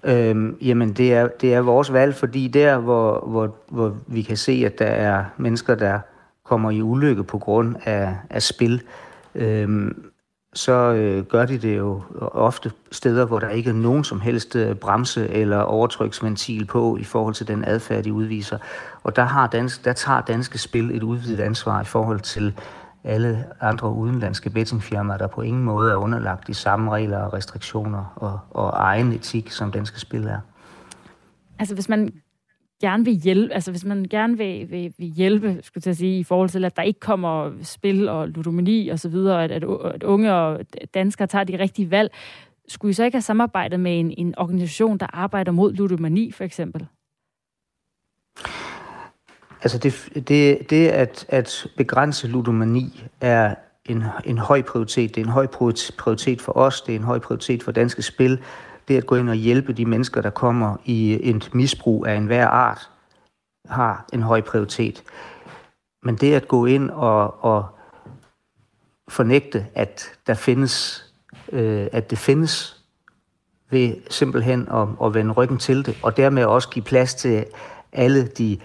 Øhm, 0.04 0.58
jamen, 0.62 0.94
det 0.94 1.14
er, 1.14 1.28
det 1.28 1.54
er 1.54 1.60
vores 1.62 1.94
valg, 1.94 2.16
fordi 2.16 2.48
der, 2.48 2.78
hvor, 2.78 3.28
hvor, 3.28 3.56
hvor 3.70 3.98
vi 4.08 4.22
kan 4.22 4.38
se, 4.38 4.64
at 4.66 4.80
der 4.80 4.86
er 4.86 5.26
mennesker, 5.38 5.76
der 5.76 6.00
kommer 6.44 6.72
i 6.72 6.82
ulykke 6.82 7.24
på 7.24 7.38
grund 7.38 7.76
af, 7.84 8.16
af 8.30 8.42
spil, 8.42 8.82
øhm, 9.36 10.06
så 10.54 10.74
øh, 10.74 11.26
gør 11.26 11.46
de 11.46 11.58
det 11.58 11.78
jo 11.78 12.02
ofte 12.20 12.72
steder, 12.92 13.26
hvor 13.26 13.40
der 13.40 13.50
ikke 13.50 13.70
er 13.70 13.74
nogen 13.74 14.04
som 14.04 14.22
helst 14.22 14.56
øh, 14.56 14.76
bremse 14.76 15.30
eller 15.30 15.58
overtryksventil 15.58 16.66
på 16.66 16.98
i 16.98 17.04
forhold 17.04 17.34
til 17.34 17.48
den 17.48 17.66
adfærd, 17.66 18.04
de 18.04 18.14
udviser. 18.14 18.58
Og 19.04 19.16
der, 19.16 19.24
har 19.24 19.48
dansk, 19.48 19.86
der 19.86 19.94
tager 19.94 20.22
danske 20.22 20.58
spil 20.58 20.92
et 20.92 21.04
udvidet 21.04 21.40
ansvar 21.40 21.82
i 21.82 21.86
forhold 21.86 22.20
til 22.20 22.54
alle 23.04 23.46
andre 23.62 23.92
udenlandske 23.92 24.50
bettingfirmaer, 24.50 25.18
der 25.18 25.28
på 25.28 25.42
ingen 25.42 25.64
måde 25.64 25.92
er 25.92 25.96
underlagt 25.96 26.48
de 26.48 26.54
samme 26.54 26.92
regler 26.92 27.18
og 27.18 27.34
restriktioner 27.34 28.14
og, 28.16 28.40
og 28.50 28.70
egen 28.76 29.14
etik, 29.14 29.52
som 29.52 29.72
danske 29.72 30.00
spil 30.00 30.24
er. 30.24 30.40
Altså 31.60 31.74
hvis 31.74 31.90
man 31.90 32.14
gerne 32.84 33.06
vil 33.06 33.14
hjælpe, 33.14 33.54
altså 33.54 33.72
hvis 33.72 33.86
man 33.86 34.06
gerne 34.10 34.38
vil, 34.38 34.72
vil, 34.72 34.94
vil 34.98 35.08
hjælpe, 35.08 35.60
skulle 35.62 35.84
jeg 35.86 35.96
sige, 35.96 36.20
i 36.20 36.24
forhold 36.24 36.50
til, 36.50 36.66
at 36.66 36.78
der 36.78 36.84
ikke 36.84 37.00
kommer 37.00 37.52
spil 37.62 38.10
og 38.10 38.30
ludomani 38.30 38.90
og 38.90 39.00
så 39.00 39.10
videre, 39.10 39.44
at, 39.44 39.52
at, 39.52 39.64
at 39.94 40.04
unge 40.04 40.34
og 40.34 40.66
danskere 40.94 41.28
tager 41.28 41.44
de 41.44 41.60
rigtige 41.60 41.92
valg, 41.92 42.12
skulle 42.68 42.90
I 42.90 42.94
så 42.94 43.04
ikke 43.04 43.16
have 43.16 43.22
samarbejdet 43.22 43.80
med 43.80 44.00
en, 44.00 44.14
en 44.18 44.34
organisation, 44.38 44.98
der 44.98 45.08
arbejder 45.14 45.52
mod 45.52 45.74
ludomani, 45.74 46.32
for 46.32 46.44
eksempel? 46.44 46.88
Altså 49.62 49.78
det, 49.78 50.10
det, 50.28 50.70
det 50.70 50.88
at, 50.88 51.26
at 51.30 51.68
begrænse 51.78 52.28
ludomani 52.28 53.04
er 53.22 53.56
en, 53.86 54.04
en 54.26 54.38
høj 54.38 54.62
prioritet. 54.62 55.16
Det 55.16 55.22
er 55.22 55.26
en 55.26 55.32
høj 55.32 55.48
prioritet 55.98 56.42
for 56.42 56.58
os, 56.58 56.82
det 56.82 56.96
er 56.96 57.00
en 57.00 57.06
høj 57.06 57.20
prioritet 57.20 57.64
for 57.64 57.72
danske 57.72 58.02
spil. 58.02 58.40
Det 58.88 58.98
at 58.98 59.06
gå 59.06 59.16
ind 59.16 59.30
og 59.30 59.36
hjælpe 59.36 59.74
de 59.74 59.86
mennesker, 59.86 60.22
der 60.22 60.30
kommer 60.30 60.78
i 60.86 61.30
et 61.30 61.50
misbrug 61.54 62.06
af 62.08 62.16
enhver 62.16 62.48
art, 62.48 62.90
har 63.70 64.06
en 64.14 64.22
høj 64.22 64.42
prioritet. 64.42 65.04
Men 66.04 66.16
det 66.16 66.34
at 66.34 66.48
gå 66.48 66.66
ind 66.66 66.90
og, 66.90 67.44
og 67.44 67.66
fornægte, 69.08 69.68
at 69.76 70.12
der 70.28 70.34
findes, 70.34 71.06
øh, 71.52 71.88
at 71.92 72.10
det 72.10 72.18
findes, 72.18 72.84
ved 73.70 73.96
simpelthen 74.10 74.68
at, 74.72 74.88
at 75.04 75.14
vende 75.14 75.32
ryggen 75.34 75.58
til 75.58 75.86
det, 75.86 75.98
og 76.04 76.18
dermed 76.18 76.46
også 76.46 76.70
give 76.70 76.86
plads 76.86 77.16
til 77.16 77.46
alle 77.92 78.28
de 78.28 78.60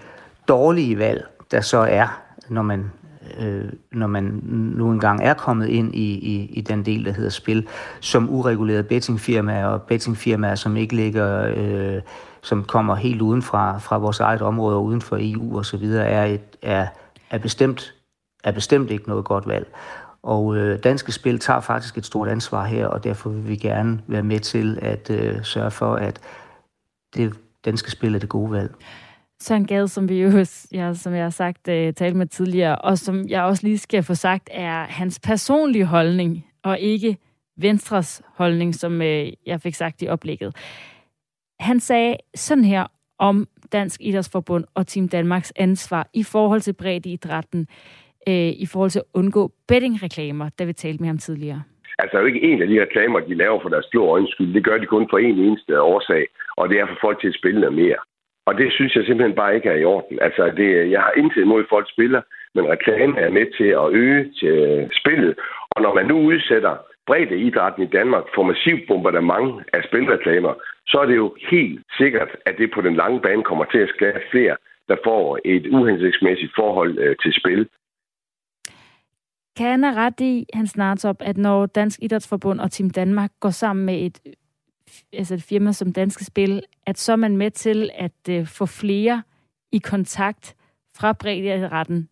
dårlige 0.47 0.97
valg, 0.97 1.27
der 1.51 1.61
så 1.61 1.77
er, 1.77 2.21
når 2.49 2.61
man, 2.61 2.91
øh, 3.39 3.71
når 3.91 4.07
man 4.07 4.23
nu 4.77 4.91
engang 4.91 5.23
er 5.23 5.33
kommet 5.33 5.67
ind 5.67 5.95
i, 5.95 6.13
i, 6.13 6.45
i 6.53 6.61
den 6.61 6.85
del, 6.85 7.05
der 7.05 7.11
hedder 7.11 7.29
spil, 7.29 7.67
som 7.99 8.29
uregulerede 8.29 8.83
bettingfirmaer 8.83 9.65
og 9.65 9.81
bettingfirmaer, 9.81 10.55
som 10.55 10.77
ikke 10.77 10.95
ligger, 10.95 11.53
øh, 11.55 12.01
som 12.41 12.63
kommer 12.63 12.95
helt 12.95 13.21
uden 13.21 13.41
fra, 13.41 13.77
fra 13.77 13.97
vores 13.97 14.19
eget 14.19 14.41
område 14.41 14.75
og 14.75 14.83
uden 14.83 15.01
for 15.01 15.17
EU 15.19 15.57
og 15.57 15.65
så 15.65 15.77
videre, 15.77 16.07
er, 16.07 16.25
et, 16.25 16.57
er, 16.61 16.87
er, 17.29 17.37
bestemt, 17.37 17.93
er 18.43 18.51
bestemt 18.51 18.91
ikke 18.91 19.09
noget 19.09 19.25
godt 19.25 19.47
valg. 19.47 19.67
Og 20.23 20.57
øh, 20.57 20.83
Danske 20.83 21.11
Spil 21.11 21.39
tager 21.39 21.59
faktisk 21.59 21.97
et 21.97 22.05
stort 22.05 22.27
ansvar 22.27 22.65
her, 22.65 22.87
og 22.87 23.03
derfor 23.03 23.29
vil 23.29 23.47
vi 23.47 23.55
gerne 23.55 24.01
være 24.07 24.23
med 24.23 24.39
til 24.39 24.79
at 24.81 25.09
øh, 25.09 25.43
sørge 25.43 25.71
for, 25.71 25.95
at 25.95 26.19
det 27.15 27.33
Danske 27.65 27.91
Spil 27.91 28.15
er 28.15 28.19
det 28.19 28.29
gode 28.29 28.51
valg. 28.51 28.75
Søren 29.41 29.67
Gade, 29.67 29.87
som 29.87 30.09
vi 30.09 30.21
jo, 30.21 30.29
ja, 30.79 30.93
som 30.93 31.13
jeg 31.13 31.23
har 31.23 31.29
sagt, 31.29 31.67
øh, 31.67 31.87
uh, 31.87 31.93
talte 31.93 32.17
med 32.17 32.25
tidligere, 32.25 32.75
og 32.75 32.97
som 32.97 33.29
jeg 33.29 33.43
også 33.43 33.67
lige 33.67 33.77
skal 33.77 34.03
få 34.03 34.15
sagt, 34.15 34.49
er 34.51 34.83
hans 34.83 35.19
personlige 35.19 35.85
holdning, 35.85 36.45
og 36.63 36.79
ikke 36.79 37.17
Venstres 37.57 38.21
holdning, 38.35 38.75
som 38.75 38.93
uh, 38.93 39.47
jeg 39.47 39.61
fik 39.63 39.73
sagt 39.73 40.01
i 40.01 40.07
oplægget. 40.07 40.55
Han 41.59 41.79
sagde 41.79 42.17
sådan 42.35 42.63
her 42.63 42.87
om 43.19 43.47
Dansk 43.71 44.01
Idrætsforbund 44.01 44.65
og 44.75 44.87
Team 44.87 45.09
Danmarks 45.09 45.53
ansvar 45.55 46.09
i 46.13 46.23
forhold 46.23 46.61
til 46.61 46.73
breddeidrætten, 46.73 47.67
uh, 48.27 48.33
i 48.33 48.65
forhold 48.65 48.89
til 48.89 48.99
at 48.99 49.05
undgå 49.13 49.51
bettingreklamer, 49.67 50.49
da 50.59 50.63
vi 50.63 50.73
talte 50.73 51.01
med 51.01 51.07
ham 51.07 51.17
tidligere. 51.17 51.63
Altså, 51.99 52.11
der 52.11 52.17
er 52.17 52.21
jo 52.21 52.33
ikke 52.33 52.47
en 52.51 52.61
af 52.61 52.67
de 52.67 52.81
reklamer, 52.81 53.19
de 53.19 53.35
laver 53.35 53.61
for 53.61 53.69
deres 53.69 53.87
blå 53.91 54.07
øjenskyld. 54.15 54.53
Det 54.53 54.63
gør 54.63 54.77
de 54.77 54.85
kun 54.85 55.07
for 55.09 55.17
en 55.17 55.37
eneste 55.39 55.81
årsag, 55.81 56.27
og 56.57 56.69
det 56.69 56.79
er 56.79 56.87
for 56.87 56.97
folk 57.01 57.21
til 57.21 57.27
at 57.27 57.39
spille 57.39 57.59
noget 57.59 57.75
mere. 57.75 57.99
Og 58.49 58.57
det 58.57 58.73
synes 58.73 58.95
jeg 58.95 59.03
simpelthen 59.05 59.35
bare 59.35 59.55
ikke 59.55 59.69
er 59.69 59.79
i 59.79 59.89
orden. 59.95 60.17
Altså, 60.21 60.43
det, 60.57 60.91
jeg 60.91 61.01
har 61.01 61.13
intet 61.17 61.41
imod, 61.41 61.63
at 61.63 61.73
folk 61.75 61.87
spiller, 61.91 62.21
men 62.55 62.69
reklame 62.73 63.19
er 63.19 63.31
med 63.37 63.47
til 63.57 63.69
at 63.81 63.87
øge 64.03 64.23
til 64.39 64.55
øh, 64.69 64.89
spillet. 64.99 65.33
Og 65.73 65.81
når 65.81 65.93
man 65.95 66.05
nu 66.05 66.17
udsætter 66.31 66.73
bredde 67.07 67.37
idrætten 67.47 67.83
i 67.83 67.93
Danmark 67.97 68.25
for 68.35 68.43
massiv 68.43 68.77
bombardement 68.87 69.49
af 69.73 69.81
spilreklamer, 69.87 70.53
så 70.87 70.97
er 71.01 71.05
det 71.05 71.15
jo 71.15 71.35
helt 71.51 71.79
sikkert, 71.97 72.29
at 72.45 72.55
det 72.57 72.71
på 72.75 72.81
den 72.81 72.95
lange 72.95 73.19
bane 73.21 73.43
kommer 73.43 73.65
til 73.65 73.81
at 73.85 73.93
skabe 73.95 74.19
flere, 74.31 74.55
der 74.87 74.95
får 75.03 75.39
et 75.45 75.65
uhensigtsmæssigt 75.67 76.53
forhold 76.55 76.93
øh, 76.99 77.15
til 77.23 77.33
spil. 77.39 77.69
Kan 79.57 79.69
han 79.69 79.95
ret 79.95 80.19
i, 80.21 80.45
Hans 80.53 80.77
Nartop, 80.77 81.15
at 81.19 81.37
når 81.37 81.65
Dansk 81.65 81.99
Idrætsforbund 82.01 82.59
og 82.59 82.71
Team 82.71 82.89
Danmark 82.89 83.31
går 83.39 83.49
sammen 83.49 83.85
med 83.85 84.05
et 84.05 84.19
altså 85.13 85.33
et 85.33 85.43
firma 85.43 85.71
som 85.71 85.93
Danske 85.93 86.25
Spil, 86.25 86.61
at 86.85 86.99
så 86.99 87.11
er 87.11 87.15
man 87.15 87.37
med 87.37 87.51
til 87.51 87.89
at 87.93 88.29
øh, 88.29 88.47
få 88.47 88.65
flere 88.65 89.23
i 89.71 89.77
kontakt 89.77 90.55
fra 90.95 91.13
bredderetten 91.13 92.09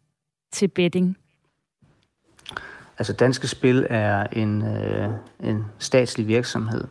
til 0.52 0.68
betting? 0.68 1.18
Altså 2.98 3.14
Danske 3.14 3.48
Spil 3.48 3.88
er 3.90 4.28
en, 4.32 4.62
øh, 4.62 5.10
en 5.40 5.66
statslig 5.80 6.28
virksomhed, 6.28 6.88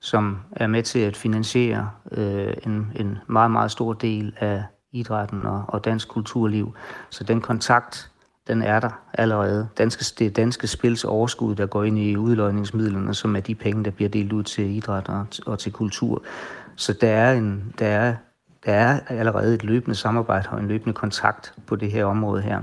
som 0.00 0.38
er 0.52 0.66
med 0.66 0.82
til 0.82 0.98
at 0.98 1.16
finansiere 1.16 1.90
øh, 2.12 2.54
en, 2.66 2.92
en 2.96 3.18
meget, 3.26 3.50
meget 3.50 3.70
stor 3.70 3.92
del 3.92 4.34
af 4.36 4.64
idrætten 4.92 5.46
og, 5.46 5.64
og 5.68 5.84
dansk 5.84 6.08
kulturliv. 6.08 6.74
Så 7.10 7.24
den 7.24 7.40
kontakt, 7.40 8.10
den 8.48 8.62
er 8.62 8.80
der 8.80 9.00
allerede. 9.14 9.68
Danske, 9.78 10.04
det 10.18 10.26
er 10.26 10.30
danske 10.30 10.66
spils 10.66 11.04
overskud, 11.04 11.54
der 11.54 11.66
går 11.66 11.84
ind 11.84 11.98
i 11.98 12.16
udløjningsmidlerne, 12.16 13.14
som 13.14 13.36
er 13.36 13.40
de 13.40 13.54
penge, 13.54 13.84
der 13.84 13.90
bliver 13.90 14.08
delt 14.08 14.32
ud 14.32 14.42
til 14.42 14.76
idræt 14.76 15.08
og, 15.08 15.26
og 15.46 15.58
til 15.58 15.72
kultur. 15.72 16.22
Så 16.76 16.92
der 16.92 17.08
er, 17.08 17.34
en, 17.34 17.74
der, 17.78 17.86
er, 17.86 18.14
der 18.66 18.72
er 18.72 19.00
allerede 19.08 19.54
et 19.54 19.64
løbende 19.64 19.94
samarbejde 19.96 20.48
og 20.50 20.60
en 20.60 20.68
løbende 20.68 20.94
kontakt 20.94 21.54
på 21.66 21.76
det 21.76 21.92
her 21.92 22.04
område 22.04 22.42
her. 22.42 22.62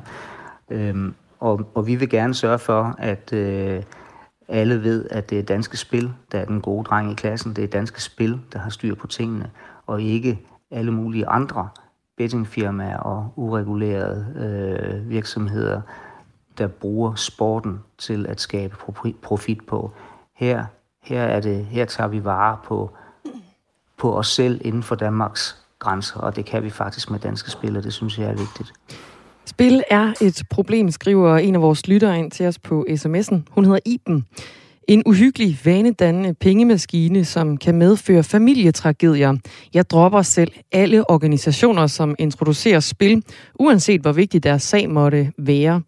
Øhm, 0.70 1.14
og, 1.40 1.72
og 1.74 1.88
vi 1.88 1.96
vil 1.96 2.10
gerne 2.10 2.34
sørge 2.34 2.60
for, 2.60 2.96
at 2.98 3.34
øh, 3.34 3.84
alle 4.48 4.84
ved, 4.84 5.06
at 5.12 5.30
det 5.30 5.40
er 5.40 5.44
danske 5.44 5.78
spil, 5.78 6.14
der 6.32 6.40
er 6.40 6.46
den 6.46 6.62
gode 6.62 6.84
dreng 6.84 7.12
i 7.12 7.16
klassen. 7.16 7.56
Det 7.56 7.64
er 7.64 7.68
danske 7.68 8.04
spil, 8.04 8.40
der 8.54 8.60
har 8.60 8.70
styr 8.70 8.96
på 8.96 9.08
tingene, 9.08 9.50
og 9.88 10.02
ikke 10.02 10.40
alle 10.72 10.92
mulige 10.92 11.28
andre 11.28 11.70
bettingfirmaer 12.22 12.98
og 12.98 13.34
uregulerede 13.36 14.26
øh, 14.38 15.10
virksomheder, 15.10 15.82
der 16.58 16.68
bruger 16.68 17.16
sporten 17.16 17.80
til 17.98 18.26
at 18.28 18.42
skabe 18.42 18.76
profit 19.22 19.58
på. 19.68 19.92
Her, 20.36 20.66
her, 21.04 21.22
er 21.24 21.40
det, 21.40 21.66
her 21.66 21.86
tager 21.86 22.08
vi 22.08 22.24
vare 22.24 22.58
på, 22.64 22.92
på 23.98 24.18
os 24.18 24.28
selv 24.28 24.62
inden 24.66 24.84
for 24.84 24.96
Danmarks 24.96 25.66
grænser, 25.80 26.20
og 26.20 26.36
det 26.36 26.46
kan 26.46 26.64
vi 26.64 26.70
faktisk 26.70 27.12
med 27.12 27.20
danske 27.20 27.52
spil, 27.52 27.78
og 27.78 27.84
det 27.84 27.94
synes 27.94 28.18
jeg 28.18 28.28
er 28.28 28.36
vigtigt. 28.36 28.74
Spil 29.46 29.84
er 29.90 30.14
et 30.22 30.44
problem, 30.50 30.92
skriver 30.92 31.38
en 31.38 31.56
af 31.56 31.62
vores 31.62 31.88
lyttere 31.88 32.20
ind 32.20 32.32
til 32.32 32.48
os 32.48 32.60
på 32.60 32.86
sms'en. 32.90 33.36
Hun 33.52 33.66
hedder 33.66 33.80
Iben. 33.86 34.26
En 34.88 35.04
uhyggelig, 35.06 35.60
vanedannende 35.66 36.34
pengemaskine, 36.34 37.26
som 37.26 37.58
kan 37.58 37.76
medføre 37.76 38.24
familietragedier. 38.24 39.38
Jeg 39.74 39.90
dropper 39.90 40.22
selv 40.22 40.52
alle 40.72 41.10
organisationer, 41.10 41.88
som 41.88 42.16
introducerer 42.20 42.80
spil, 42.80 43.24
uanset 43.56 44.02
hvor 44.02 44.12
vigtig 44.12 44.44
deres 44.44 44.64
sag 44.64 44.90
måtte 44.90 45.32
være. 45.38 45.82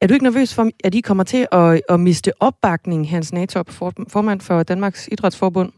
Er 0.00 0.06
du 0.06 0.14
ikke 0.14 0.24
nervøs 0.24 0.54
for, 0.54 0.70
at 0.84 0.94
I 0.94 1.00
kommer 1.00 1.24
til 1.24 1.46
at, 1.52 1.82
at 1.88 2.00
miste 2.00 2.32
opbakning, 2.40 3.10
Hans 3.10 3.32
Natop, 3.32 3.70
formand 4.08 4.40
for 4.40 4.62
Danmarks 4.62 5.08
Idrætsforbund? 5.12 5.72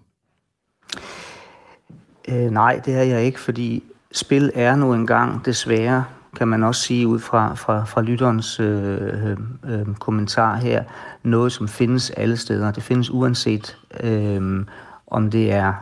Øh, 2.28 2.50
nej, 2.50 2.80
det 2.84 2.94
er 2.94 3.02
jeg 3.02 3.24
ikke, 3.24 3.40
fordi 3.40 3.82
spil 4.12 4.50
er 4.54 4.76
nu 4.76 4.94
engang 4.94 5.44
desværre 5.44 6.04
kan 6.36 6.48
man 6.48 6.62
også 6.62 6.82
sige 6.82 7.08
ud 7.08 7.18
fra, 7.18 7.54
fra, 7.54 7.84
fra 7.84 8.02
lytterens 8.02 8.60
øh, 8.60 9.30
øh, 9.30 9.36
øh, 9.64 9.94
kommentar 9.94 10.56
her, 10.56 10.84
noget 11.22 11.52
som 11.52 11.68
findes 11.68 12.10
alle 12.10 12.36
steder. 12.36 12.70
Det 12.70 12.82
findes 12.82 13.10
uanset 13.10 13.78
øh, 14.00 14.66
om 15.06 15.30
det 15.30 15.52
er 15.52 15.72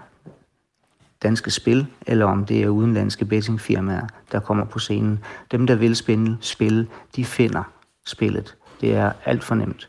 danske 1.23 1.51
spil, 1.51 1.87
eller 2.07 2.27
om 2.27 2.45
det 2.45 2.63
er 2.63 2.69
udenlandske 2.69 3.25
bettingfirmaer, 3.25 4.07
der 4.33 4.41
kommer 4.41 4.65
på 4.65 4.79
scenen. 4.79 5.25
Dem, 5.51 5.67
der 5.67 5.75
vil 5.75 5.97
spille, 5.97 6.39
spille 6.41 6.87
de 7.17 7.25
finder 7.25 7.63
spillet. 8.07 8.57
Det 8.81 8.95
er 8.97 9.13
alt 9.25 9.45
for 9.45 9.55
nemt. 9.55 9.89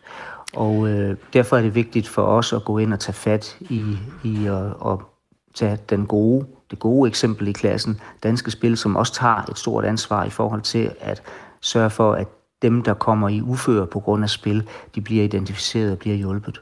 Og 0.56 0.88
øh, 0.88 1.18
derfor 1.34 1.58
er 1.58 1.62
det 1.62 1.76
vigtigt 1.76 2.08
for 2.08 2.22
os 2.22 2.54
at 2.54 2.66
gå 2.66 2.78
ind 2.78 2.94
og 2.94 3.00
tage 3.00 3.14
fat 3.14 3.58
i, 3.60 3.98
i 4.24 4.46
at, 4.46 4.66
at 4.66 4.98
tage 5.54 5.78
den 5.90 6.06
gode 6.06 6.46
det 6.72 6.80
gode 6.80 7.08
eksempel 7.08 7.48
i 7.48 7.52
klassen, 7.52 8.00
Danske 8.24 8.52
Spil, 8.52 8.78
som 8.78 8.96
også 8.96 9.14
tager 9.14 9.46
et 9.52 9.58
stort 9.58 9.86
ansvar 9.86 10.26
i 10.26 10.30
forhold 10.30 10.62
til 10.62 10.92
at 11.00 11.24
sørge 11.62 11.90
for, 11.90 12.14
at 12.14 12.28
dem, 12.62 12.84
der 12.84 12.94
kommer 12.94 13.30
i 13.30 13.42
uføre 13.42 13.88
på 13.88 14.00
grund 14.00 14.24
af 14.24 14.30
spil, 14.30 14.68
de 14.96 15.02
bliver 15.02 15.24
identificeret 15.24 15.92
og 15.92 16.00
bliver 16.00 16.16
hjulpet. 16.16 16.62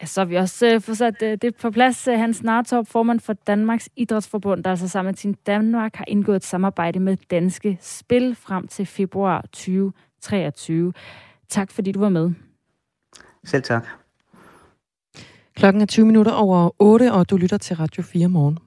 Ja, 0.00 0.06
så 0.06 0.20
har 0.20 0.24
vi 0.24 0.36
også 0.36 0.74
uh, 0.76 0.82
fået 0.82 0.98
sat 0.98 1.22
uh, 1.22 1.28
det 1.42 1.56
på 1.56 1.70
plads. 1.70 2.08
Uh, 2.08 2.14
Hans 2.14 2.42
Nartop, 2.42 2.86
formand 2.88 3.20
for 3.20 3.32
Danmarks 3.32 3.88
Idrætsforbund, 3.96 4.64
der 4.64 4.70
altså 4.70 4.88
sammen 4.88 5.08
med 5.08 5.14
Team 5.14 5.34
Danmark 5.34 5.94
har 5.94 6.04
indgået 6.08 6.36
et 6.36 6.44
samarbejde 6.44 7.00
med 7.00 7.16
Danske 7.30 7.78
Spil 7.80 8.34
frem 8.34 8.66
til 8.66 8.86
februar 8.86 9.40
2023. 9.40 10.92
Tak 11.48 11.70
fordi 11.70 11.92
du 11.92 12.00
var 12.00 12.08
med. 12.08 12.30
Selv 13.44 13.62
tak. 13.62 13.86
Klokken 15.54 15.82
er 15.82 15.86
20 15.86 16.06
minutter 16.06 16.32
over 16.32 16.70
8, 16.78 17.12
og 17.12 17.30
du 17.30 17.36
lytter 17.36 17.58
til 17.58 17.76
Radio 17.76 18.02
4 18.02 18.28
morgen. 18.28 18.58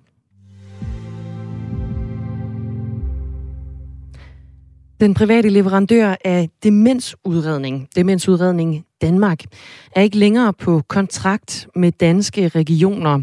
Den 5.03 5.13
private 5.13 5.49
leverandør 5.49 6.15
af 6.25 6.49
demensudredning, 6.63 7.87
Demensudredning 7.95 8.85
Danmark, 9.01 9.39
er 9.95 10.01
ikke 10.01 10.17
længere 10.17 10.53
på 10.53 10.81
kontrakt 10.87 11.67
med 11.75 11.91
danske 11.91 12.47
regioner. 12.47 13.21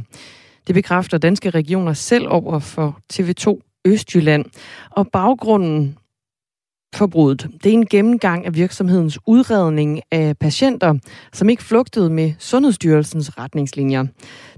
Det 0.66 0.75
bekræfter 0.75 1.18
danske 1.18 1.50
regioner 1.50 1.92
selv 1.92 2.26
over 2.28 2.58
for 2.58 3.00
TV2 3.12 3.80
Østjylland. 3.84 4.44
Og 4.90 5.08
baggrunden 5.08 5.99
forbrudet. 6.94 7.49
Det 7.64 7.70
er 7.70 7.75
en 7.75 7.87
gennemgang 7.87 8.46
af 8.46 8.54
virksomhedens 8.54 9.18
udredning 9.26 10.00
af 10.10 10.38
patienter, 10.38 10.94
som 11.32 11.49
ikke 11.49 11.62
flugtede 11.62 12.10
med 12.10 12.32
Sundhedsstyrelsens 12.38 13.38
retningslinjer. 13.38 14.06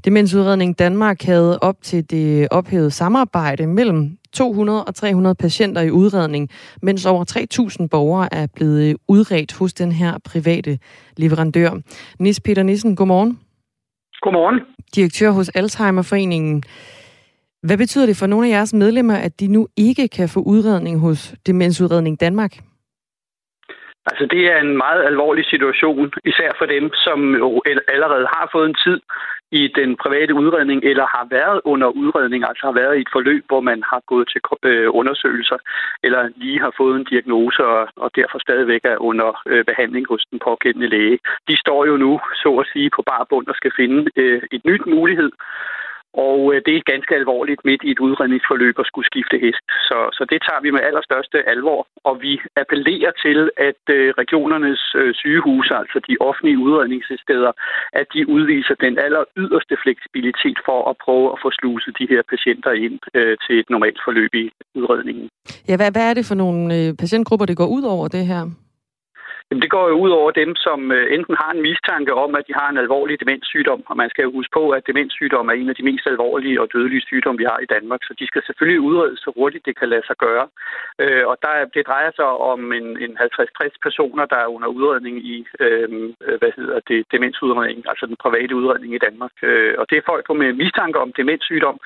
Demensudredning 0.04 0.78
Danmark 0.78 1.22
havde 1.22 1.58
op 1.58 1.76
til 1.82 2.10
det 2.10 2.48
ophævede 2.50 2.90
samarbejde 2.90 3.66
mellem 3.66 4.18
200 4.32 4.84
og 4.84 4.94
300 4.94 5.34
patienter 5.34 5.80
i 5.80 5.90
udredning, 5.90 6.50
mens 6.82 7.06
over 7.06 7.24
3.000 7.80 7.88
borgere 7.90 8.28
er 8.34 8.46
blevet 8.56 8.96
udredt 9.08 9.58
hos 9.58 9.74
den 9.74 9.92
her 9.92 10.12
private 10.30 10.78
leverandør. 11.16 11.70
Nis 12.18 12.40
Peter 12.40 12.62
Nissen, 12.62 12.96
godmorgen. 12.96 13.38
Godmorgen. 14.20 14.60
Direktør 14.94 15.30
hos 15.30 15.48
Alzheimerforeningen. 15.48 16.62
Hvad 17.62 17.78
betyder 17.78 18.06
det 18.06 18.16
for 18.16 18.26
nogle 18.26 18.46
af 18.46 18.50
jeres 18.50 18.74
medlemmer, 18.74 19.16
at 19.16 19.40
de 19.40 19.46
nu 19.46 19.68
ikke 19.76 20.08
kan 20.08 20.28
få 20.28 20.40
udredning 20.40 21.00
hos 21.00 21.34
Demensudredning 21.46 22.20
Danmark? 22.20 22.52
Altså, 24.10 24.24
det 24.30 24.42
er 24.52 24.58
en 24.60 24.76
meget 24.76 25.02
alvorlig 25.10 25.44
situation, 25.44 26.12
især 26.24 26.50
for 26.58 26.66
dem, 26.66 26.84
som 27.04 27.18
allerede 27.94 28.26
har 28.34 28.48
fået 28.52 28.68
en 28.68 28.76
tid 28.84 29.00
i 29.52 29.62
den 29.78 29.96
private 29.96 30.34
udredning, 30.34 30.84
eller 30.84 31.06
har 31.16 31.26
været 31.30 31.60
under 31.64 31.88
udredning, 31.88 32.44
altså 32.48 32.62
har 32.66 32.76
været 32.82 32.96
i 32.96 33.00
et 33.00 33.12
forløb, 33.12 33.44
hvor 33.46 33.60
man 33.60 33.82
har 33.90 34.00
gået 34.06 34.26
til 34.32 34.40
øh, 34.70 34.88
undersøgelser, 35.00 35.58
eller 36.02 36.28
lige 36.36 36.60
har 36.60 36.72
fået 36.76 36.96
en 36.96 37.04
diagnose, 37.04 37.64
og, 37.64 37.88
og 37.96 38.10
derfor 38.16 38.38
stadigvæk 38.38 38.80
er 38.84 38.96
under 39.10 39.42
øh, 39.46 39.64
behandling 39.64 40.06
hos 40.08 40.24
den 40.30 40.38
pågældende 40.38 40.88
læge. 40.88 41.18
De 41.48 41.56
står 41.56 41.80
jo 41.86 41.96
nu, 41.96 42.20
så 42.42 42.50
at 42.62 42.66
sige, 42.72 42.90
på 42.96 43.02
barbund 43.02 43.46
og 43.46 43.54
skal 43.54 43.72
finde 43.76 44.10
øh, 44.16 44.42
et 44.52 44.64
nyt 44.64 44.86
mulighed 44.86 45.30
og 46.14 46.38
øh, 46.54 46.62
det 46.66 46.74
er 46.76 46.90
ganske 46.92 47.14
alvorligt 47.14 47.62
midt 47.64 47.82
i 47.84 47.90
et 47.90 48.00
udredningsforløb 48.06 48.76
at 48.78 48.86
skulle 48.86 49.06
skifte 49.12 49.36
hest. 49.44 49.66
Så, 49.88 49.98
så 50.16 50.22
det 50.32 50.40
tager 50.46 50.62
vi 50.64 50.70
med 50.70 50.82
allerstørste 50.88 51.38
alvor, 51.52 51.80
og 52.08 52.14
vi 52.24 52.32
appellerer 52.62 53.12
til, 53.24 53.38
at 53.68 53.82
øh, 53.96 54.14
regionernes 54.22 54.82
øh, 55.00 55.14
sygehuse, 55.14 55.74
altså 55.82 55.98
de 56.08 56.14
offentlige 56.28 56.58
udredningssteder, 56.66 57.52
at 58.00 58.06
de 58.14 58.28
udviser 58.28 58.74
den 58.86 58.94
aller 59.04 59.24
yderste 59.36 59.76
fleksibilitet 59.82 60.58
for 60.68 60.78
at 60.90 60.96
prøve 61.04 61.26
at 61.32 61.38
få 61.42 61.48
sluset 61.60 61.92
de 62.00 62.06
her 62.12 62.22
patienter 62.32 62.72
ind 62.86 62.98
øh, 63.14 63.36
til 63.44 63.54
et 63.62 63.70
normalt 63.70 64.00
forløb 64.06 64.34
i 64.34 64.44
udredningen. 64.74 65.28
Ja, 65.68 65.76
hvad, 65.76 65.90
hvad 65.92 66.04
er 66.10 66.14
det 66.14 66.24
for 66.30 66.34
nogle 66.44 66.62
øh, 66.78 66.88
patientgrupper, 67.02 67.46
det 67.46 67.56
går 67.56 67.68
ud 67.76 67.84
over 67.94 68.08
det 68.08 68.26
her? 68.26 68.42
Jamen, 69.52 69.66
det 69.66 69.76
går 69.78 69.88
jo 69.88 69.96
ud 70.04 70.10
over 70.20 70.30
dem, 70.30 70.50
som 70.66 70.80
øh, 70.92 71.06
enten 71.16 71.34
har 71.42 71.50
en 71.52 71.62
mistanke 71.68 72.12
om, 72.24 72.30
at 72.38 72.44
de 72.48 72.54
har 72.60 72.68
en 72.70 72.82
alvorlig 72.84 73.20
demenssygdom, 73.20 73.82
og 73.90 73.96
man 73.96 74.10
skal 74.10 74.22
jo 74.22 74.32
huske 74.38 74.52
på, 74.58 74.64
at 74.76 74.86
demenssygdom 74.86 75.48
er 75.48 75.52
en 75.52 75.68
af 75.68 75.76
de 75.78 75.88
mest 75.90 76.06
alvorlige 76.06 76.60
og 76.62 76.68
dødelige 76.72 77.06
sygdomme, 77.08 77.38
vi 77.38 77.50
har 77.52 77.58
i 77.62 77.72
Danmark, 77.74 78.00
så 78.04 78.12
de 78.20 78.26
skal 78.26 78.42
selvfølgelig 78.46 78.80
udredes 78.80 79.20
så 79.20 79.30
hurtigt 79.36 79.66
det 79.66 79.78
kan 79.78 79.88
lade 79.88 80.06
sig 80.06 80.16
gøre. 80.16 80.46
Øh, 81.02 81.24
og 81.30 81.36
der, 81.42 81.52
det 81.74 81.86
drejer 81.90 82.10
sig 82.18 82.28
om 82.52 82.72
en, 82.78 82.86
en 83.04 83.12
50-60 83.18 83.76
personer, 83.86 84.24
der 84.32 84.38
er 84.44 84.52
under 84.56 84.68
udredning 84.76 85.16
i, 85.34 85.46
øhm, 85.60 86.08
øh, 86.26 86.36
hvad 86.40 86.52
hedder 86.56 86.78
det, 86.88 87.00
demensudredning, 87.12 87.80
altså 87.90 88.04
den 88.06 88.16
private 88.24 88.56
udredning 88.56 88.94
i 88.94 89.04
Danmark. 89.06 89.34
Øh, 89.42 89.74
og 89.80 89.84
det 89.90 89.96
er 89.98 90.08
folk 90.10 90.24
med 90.42 90.52
mistanke 90.62 90.98
om 91.04 91.12
demenssygdom, 91.20 91.78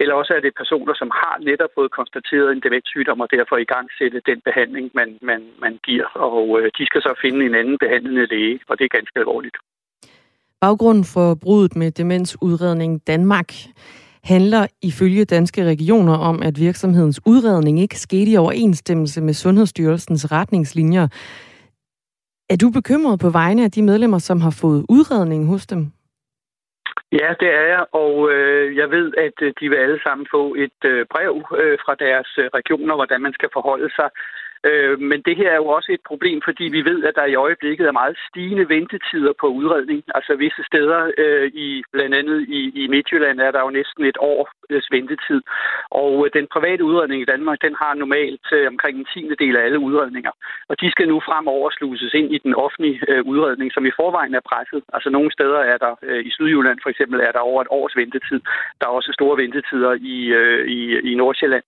eller 0.00 0.14
også 0.14 0.32
er 0.34 0.40
det 0.40 0.60
personer, 0.62 0.94
som 0.94 1.10
har 1.22 1.36
netop 1.48 1.72
fået 1.78 1.90
konstateret 1.98 2.48
en 2.52 2.64
demenssygdom, 2.66 3.20
og 3.20 3.28
derfor 3.36 3.56
i 3.56 3.70
gang 3.74 3.86
sætte 3.98 4.28
den 4.30 4.40
behandling, 4.48 4.86
man, 4.94 5.08
man, 5.22 5.40
man 5.64 5.74
giver, 5.86 6.08
og 6.30 6.60
øh, 6.60 6.70
de 6.78 6.86
skal 6.86 7.03
så 7.04 7.10
finde 7.22 7.40
en 7.46 7.54
anden 7.60 7.78
behandlende 7.84 8.26
læge, 8.32 8.60
og 8.68 8.74
det 8.78 8.84
er 8.84 8.96
ganske 8.98 9.18
alvorligt. 9.22 9.56
Baggrunden 10.60 11.06
for 11.14 11.28
brudet 11.44 11.72
med 11.76 11.90
demensudredning 11.90 12.92
Danmark 13.06 13.50
handler 14.24 14.66
ifølge 14.82 15.24
danske 15.24 15.64
regioner 15.64 16.16
om, 16.30 16.42
at 16.42 16.54
virksomhedens 16.60 17.20
udredning 17.26 17.80
ikke 17.80 17.98
skete 17.98 18.30
i 18.30 18.36
overensstemmelse 18.36 19.20
med 19.20 19.34
Sundhedsstyrelsens 19.34 20.32
retningslinjer. 20.32 21.06
Er 22.50 22.56
du 22.62 22.70
bekymret 22.70 23.20
på 23.20 23.30
vegne 23.30 23.64
af 23.64 23.70
de 23.70 23.82
medlemmer, 23.82 24.18
som 24.18 24.40
har 24.40 24.54
fået 24.62 24.86
udredning 24.88 25.46
hos 25.46 25.66
dem? 25.66 25.82
Ja, 27.20 27.30
det 27.40 27.50
er 27.60 27.66
jeg, 27.74 27.84
og 27.92 28.32
øh, 28.32 28.76
jeg 28.76 28.90
ved, 28.90 29.12
at 29.26 29.36
øh, 29.42 29.52
de 29.60 29.68
vil 29.68 29.76
alle 29.76 30.00
sammen 30.02 30.26
få 30.30 30.54
et 30.54 30.80
øh, 30.84 31.06
brev 31.12 31.34
øh, 31.60 31.78
fra 31.84 31.94
deres 31.94 32.30
øh, 32.38 32.46
regioner, 32.58 32.94
hvordan 32.94 33.20
man 33.22 33.32
skal 33.32 33.48
forholde 33.52 33.90
sig 33.98 34.08
Øh, 34.68 35.00
men 35.10 35.22
det 35.26 35.36
her 35.36 35.50
er 35.50 35.60
jo 35.62 35.66
også 35.66 35.90
et 35.92 36.04
problem, 36.10 36.38
fordi 36.44 36.64
vi 36.76 36.84
ved, 36.90 37.04
at 37.04 37.14
der 37.14 37.24
i 37.24 37.34
øjeblikket 37.34 37.86
er 37.86 38.00
meget 38.02 38.16
stigende 38.28 38.68
ventetider 38.68 39.32
på 39.40 39.46
udredning. 39.46 40.02
Altså 40.14 40.32
visse 40.34 40.62
steder, 40.70 41.00
øh, 41.18 41.46
i 41.66 41.82
blandt 41.92 42.14
andet 42.20 42.38
i, 42.48 42.60
i 42.82 42.88
Midtjylland, 42.88 43.40
er 43.40 43.50
der 43.50 43.60
jo 43.60 43.70
næsten 43.70 44.04
et 44.04 44.18
års 44.20 44.50
øh, 44.70 44.82
ventetid. 44.90 45.40
Og 45.90 46.12
øh, 46.24 46.30
den 46.38 46.46
private 46.54 46.84
udredning 46.84 47.22
i 47.22 47.30
Danmark, 47.32 47.58
den 47.66 47.74
har 47.82 47.94
normalt 47.94 48.46
øh, 48.52 48.66
omkring 48.72 48.94
en 48.98 49.08
tiende 49.12 49.36
del 49.42 49.56
af 49.56 49.64
alle 49.64 49.78
udredninger. 49.78 50.32
Og 50.68 50.80
de 50.80 50.90
skal 50.90 51.08
nu 51.08 51.20
fremover 51.28 51.70
sluses 51.70 52.14
ind 52.14 52.28
i 52.34 52.38
den 52.38 52.54
offentlige 52.54 53.00
øh, 53.08 53.22
udredning, 53.32 53.72
som 53.72 53.86
i 53.86 53.96
forvejen 54.00 54.34
er 54.34 54.44
presset. 54.50 54.82
Altså 54.92 55.10
nogle 55.10 55.32
steder 55.32 55.60
er 55.72 55.78
der, 55.78 55.94
øh, 56.02 56.24
i 56.28 56.30
Sydjylland 56.30 56.78
for 56.82 56.90
eksempel, 56.90 57.20
er 57.20 57.32
der 57.32 57.48
over 57.50 57.60
et 57.62 57.68
års 57.70 57.96
ventetid. 57.96 58.40
Der 58.78 58.86
er 58.86 58.96
også 58.98 59.10
store 59.12 59.36
ventetider 59.42 59.92
i, 60.14 60.16
øh, 60.40 60.66
i, 60.76 60.80
i 61.10 61.14
Nordsjælland. 61.14 61.64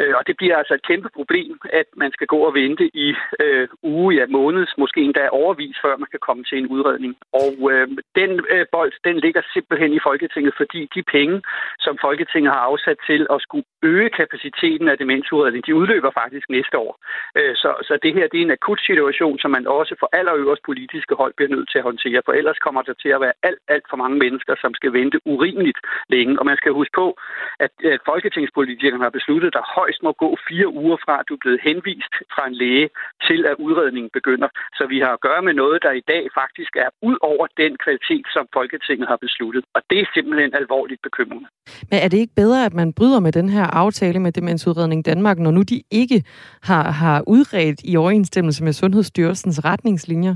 Øh, 0.00 0.14
og 0.18 0.26
det 0.26 0.36
bliver 0.36 0.56
altså 0.56 0.74
et 0.74 0.86
kæmpe 0.90 1.08
problem, 1.14 1.60
at 1.80 1.88
man 1.96 2.10
skal 2.12 2.26
gå 2.26 2.37
og 2.46 2.54
vente 2.54 2.86
i 3.04 3.08
øh, 3.44 3.68
uge, 3.82 4.14
ja 4.18 4.24
måneds, 4.26 4.72
måske 4.78 5.00
endda 5.00 5.28
overvis, 5.28 5.76
før 5.84 5.96
man 5.96 6.08
kan 6.10 6.22
komme 6.28 6.44
til 6.44 6.58
en 6.58 6.68
udredning. 6.74 7.16
Og 7.32 7.54
øh, 7.72 7.88
den 8.20 8.30
øh, 8.54 8.66
bold, 8.72 8.92
den 9.04 9.16
ligger 9.24 9.42
simpelthen 9.54 9.92
i 9.92 10.00
Folketinget, 10.08 10.54
fordi 10.56 10.80
de 10.94 11.02
penge, 11.02 11.42
som 11.78 11.98
Folketinget 12.06 12.52
har 12.52 12.62
afsat 12.70 12.98
til 13.06 13.26
at 13.34 13.38
skulle 13.42 13.64
øge 13.82 14.10
kapaciteten 14.20 14.88
af 14.88 14.98
demensudredning, 14.98 15.66
de 15.66 15.74
udløber 15.74 16.10
faktisk 16.10 16.46
næste 16.50 16.78
år. 16.78 16.92
Øh, 17.38 17.54
så, 17.62 17.70
så 17.88 17.98
det 18.02 18.14
her 18.14 18.26
det 18.28 18.38
er 18.38 18.46
en 18.46 18.56
akut 18.58 18.80
situation, 18.90 19.38
som 19.38 19.50
man 19.50 19.66
også 19.66 19.94
for 20.00 20.08
allerøverst 20.18 20.62
politiske 20.70 21.14
hold 21.14 21.32
bliver 21.36 21.54
nødt 21.54 21.68
til 21.70 21.78
at 21.78 21.88
håndtere, 21.90 22.22
for 22.24 22.32
ellers 22.32 22.58
kommer 22.58 22.82
der 22.82 22.94
til 23.02 23.08
at 23.08 23.20
være 23.20 23.32
alt, 23.42 23.60
alt 23.68 23.86
for 23.90 23.96
mange 23.96 24.18
mennesker, 24.24 24.54
som 24.62 24.74
skal 24.74 24.92
vente 24.92 25.18
urimeligt 25.24 25.78
længe. 26.08 26.38
Og 26.40 26.44
man 26.46 26.56
skal 26.56 26.72
huske 26.72 26.94
på, 27.02 27.06
at, 27.64 27.72
at 27.92 28.00
folketingspolitikerne 28.10 29.06
har 29.06 29.14
besluttet, 29.18 29.48
at 29.48 29.58
der 29.58 29.72
højst 29.78 30.02
må 30.02 30.12
gå 30.12 30.30
fire 30.48 30.68
uger 30.68 30.98
fra, 31.04 31.14
at 31.20 31.28
du 31.28 31.34
er 31.34 31.42
blevet 31.44 31.60
henvist 31.68 32.14
fra 32.34 32.44
en 32.50 32.56
læge 32.62 32.88
til, 33.28 33.40
at 33.50 33.56
udredningen 33.66 34.10
begynder. 34.18 34.48
Så 34.78 34.82
vi 34.92 34.98
har 35.04 35.12
at 35.14 35.20
gøre 35.28 35.42
med 35.48 35.54
noget, 35.62 35.78
der 35.86 35.92
i 36.00 36.04
dag 36.12 36.22
faktisk 36.40 36.72
er 36.84 36.90
ud 37.08 37.16
over 37.30 37.46
den 37.62 37.72
kvalitet, 37.84 38.26
som 38.34 38.44
Folketinget 38.58 39.06
har 39.12 39.18
besluttet. 39.26 39.64
Og 39.76 39.80
det 39.90 39.98
er 40.00 40.06
simpelthen 40.14 40.50
alvorligt 40.62 41.02
bekymrende. 41.02 41.48
Men 41.90 41.98
er 42.04 42.08
det 42.08 42.18
ikke 42.18 42.38
bedre, 42.42 42.64
at 42.68 42.74
man 42.74 42.92
bryder 42.92 43.20
med 43.20 43.32
den 43.32 43.48
her 43.48 43.66
aftale 43.82 44.18
med 44.20 44.32
Demensudredning 44.32 45.04
Danmark, 45.04 45.38
når 45.38 45.50
nu 45.50 45.62
de 45.62 45.82
ikke 45.90 46.18
har, 46.62 46.90
har 46.90 47.24
udredt 47.26 47.80
i 47.84 47.96
overensstemmelse 47.96 48.64
med 48.64 48.72
Sundhedsstyrelsens 48.72 49.64
retningslinjer? 49.64 50.34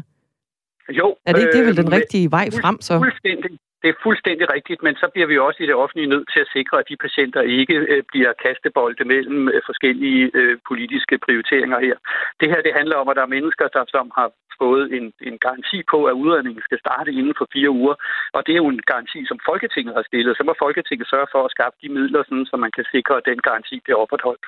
Jo. 0.88 1.16
Er 1.26 1.32
det 1.32 1.40
ikke 1.40 1.58
det 1.58 1.66
vel 1.66 1.76
den 1.76 1.92
øh, 1.92 1.98
rigtige 1.98 2.30
vej 2.30 2.46
frem 2.62 2.80
så? 2.80 2.98
Fuldstændig. 2.98 3.58
Det 3.82 3.88
er 3.90 4.02
fuldstændig 4.02 4.46
rigtigt, 4.56 4.80
men 4.82 4.94
så 5.02 5.06
bliver 5.12 5.28
vi 5.32 5.38
også 5.38 5.60
i 5.62 5.66
det 5.66 5.74
offentlige 5.74 6.12
nødt 6.14 6.28
til 6.32 6.40
at 6.40 6.52
sikre, 6.56 6.78
at 6.78 6.88
de 6.90 6.96
patienter 7.04 7.42
ikke 7.58 7.76
øh, 7.92 8.02
bliver 8.10 8.32
kastebolde 8.44 9.04
mellem 9.04 9.48
øh, 9.48 9.60
forskellige 9.68 10.30
øh, 10.34 10.58
politiske 10.68 11.18
prioriteringer 11.26 11.78
her. 11.86 11.96
Det 12.40 12.48
her 12.50 12.60
det 12.62 12.72
handler 12.78 12.96
om, 12.96 13.08
at 13.08 13.16
der 13.16 13.22
er 13.22 13.36
mennesker, 13.36 13.66
der 13.68 13.84
som 13.88 14.06
har 14.18 14.28
fået 14.62 14.84
en, 14.96 15.06
en 15.28 15.36
garanti 15.46 15.78
på, 15.92 15.98
at 16.10 16.18
udredningen 16.22 16.62
skal 16.68 16.78
starte 16.84 17.10
inden 17.18 17.34
for 17.38 17.46
fire 17.54 17.70
uger. 17.80 17.94
Og 18.36 18.40
det 18.46 18.52
er 18.52 18.62
jo 18.64 18.68
en 18.68 18.82
garanti, 18.92 19.20
som 19.30 19.38
Folketinget 19.48 19.94
har 19.98 20.04
stillet. 20.10 20.36
Så 20.36 20.42
må 20.44 20.54
Folketinget 20.64 21.06
sørge 21.08 21.28
for 21.32 21.40
at 21.44 21.54
skaffe 21.54 21.76
de 21.82 21.88
midler, 21.96 22.22
sådan, 22.22 22.46
så 22.50 22.56
man 22.64 22.72
kan 22.76 22.84
sikre, 22.94 23.14
at 23.16 23.28
den 23.30 23.38
garanti 23.48 23.76
bliver 23.84 23.98
opretholdt. 24.04 24.46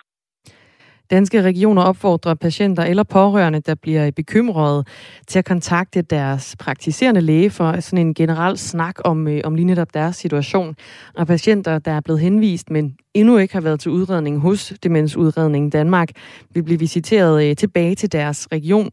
Danske 1.11 1.43
regioner 1.43 1.83
opfordrer 1.83 2.35
patienter 2.35 2.83
eller 2.83 3.03
pårørende, 3.03 3.61
der 3.61 3.75
bliver 3.75 4.11
bekymrede, 4.11 4.85
til 5.27 5.39
at 5.39 5.45
kontakte 5.45 6.03
deres 6.03 6.57
praktiserende 6.59 7.21
læge 7.21 7.51
for 7.51 7.81
sådan 7.81 8.07
en 8.07 8.15
generel 8.15 8.59
snak 8.59 8.95
om, 9.05 9.29
øh, 9.29 9.41
om 9.45 9.55
lige 9.55 9.67
netop 9.67 9.95
deres 9.95 10.17
situation. 10.17 10.77
Og 11.15 11.27
patienter, 11.27 11.79
der 11.79 11.93
er 11.93 12.01
blevet 12.01 12.21
henvist, 12.21 12.71
men 12.71 12.97
endnu 13.15 13.39
ikke 13.39 13.55
har 13.55 13.61
været 13.61 13.81
til 13.81 13.91
udredning 13.91 14.41
hos 14.41 14.73
Demensudredningen 14.83 15.71
Danmark, 15.71 16.09
vil 16.55 16.63
blive 16.63 16.79
visiteret 16.79 17.45
øh, 17.45 17.57
tilbage 17.57 17.95
til 17.95 18.13
deres 18.13 18.49
region. 18.53 18.91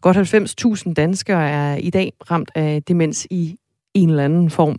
Godt 0.00 0.16
90.000 0.86 0.92
danskere 0.92 1.50
er 1.50 1.76
i 1.76 1.90
dag 1.90 2.12
ramt 2.30 2.50
af 2.54 2.82
demens 2.82 3.26
i 3.30 3.56
en 3.94 4.10
eller 4.10 4.24
anden 4.24 4.50
form. 4.50 4.78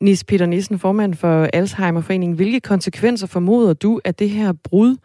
Nis 0.00 0.24
Peter 0.24 0.46
Nissen, 0.46 0.78
formand 0.78 1.14
for 1.14 1.48
Alzheimerforeningen. 1.52 2.36
Hvilke 2.36 2.60
konsekvenser 2.60 3.26
formoder 3.26 3.72
du, 3.74 4.00
at 4.04 4.18
det 4.18 4.30
her 4.30 4.52
brud 4.64 4.96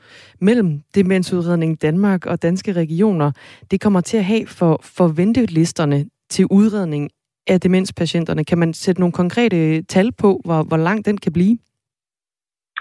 mellem 0.42 0.80
Demensudredning 0.96 1.82
Danmark 1.82 2.26
og 2.26 2.42
danske 2.42 2.74
regioner, 2.74 3.32
det 3.72 3.82
kommer 3.82 4.02
til 4.02 4.18
at 4.18 4.26
have 4.26 4.48
for, 4.48 4.82
for 4.98 5.08
ventelisterne 5.08 6.06
til 6.30 6.46
udredning 6.52 7.10
af 7.48 7.62
demenspatienterne? 7.62 8.46
Kan 8.46 8.58
man 8.58 8.74
sætte 8.74 9.02
nogle 9.02 9.14
konkrete 9.14 9.82
tal 9.84 10.12
på, 10.12 10.42
hvor, 10.46 10.64
hvor 10.64 10.78
lang 10.78 11.06
den 11.06 11.18
kan 11.18 11.34
blive? 11.34 11.58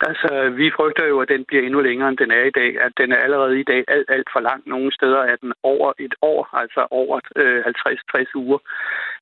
Altså, 0.08 0.30
vi 0.60 0.66
frygter 0.76 1.06
jo, 1.06 1.20
at 1.20 1.28
den 1.28 1.44
bliver 1.48 1.62
endnu 1.62 1.80
længere, 1.80 2.08
end 2.08 2.18
den 2.18 2.30
er 2.30 2.44
i 2.44 2.56
dag. 2.60 2.70
At 2.86 2.92
den 3.00 3.12
er 3.12 3.16
allerede 3.16 3.60
i 3.60 3.62
dag 3.72 3.84
alt, 3.88 4.08
alt 4.16 4.28
for 4.32 4.40
lang. 4.40 4.62
Nogle 4.66 4.92
steder 4.98 5.22
er 5.32 5.36
den 5.36 5.52
over 5.62 5.92
et 5.98 6.14
år, 6.22 6.40
altså 6.62 6.86
over 6.90 7.20
øh, 7.36 7.60
50-60 7.60 8.36
uger. 8.44 8.58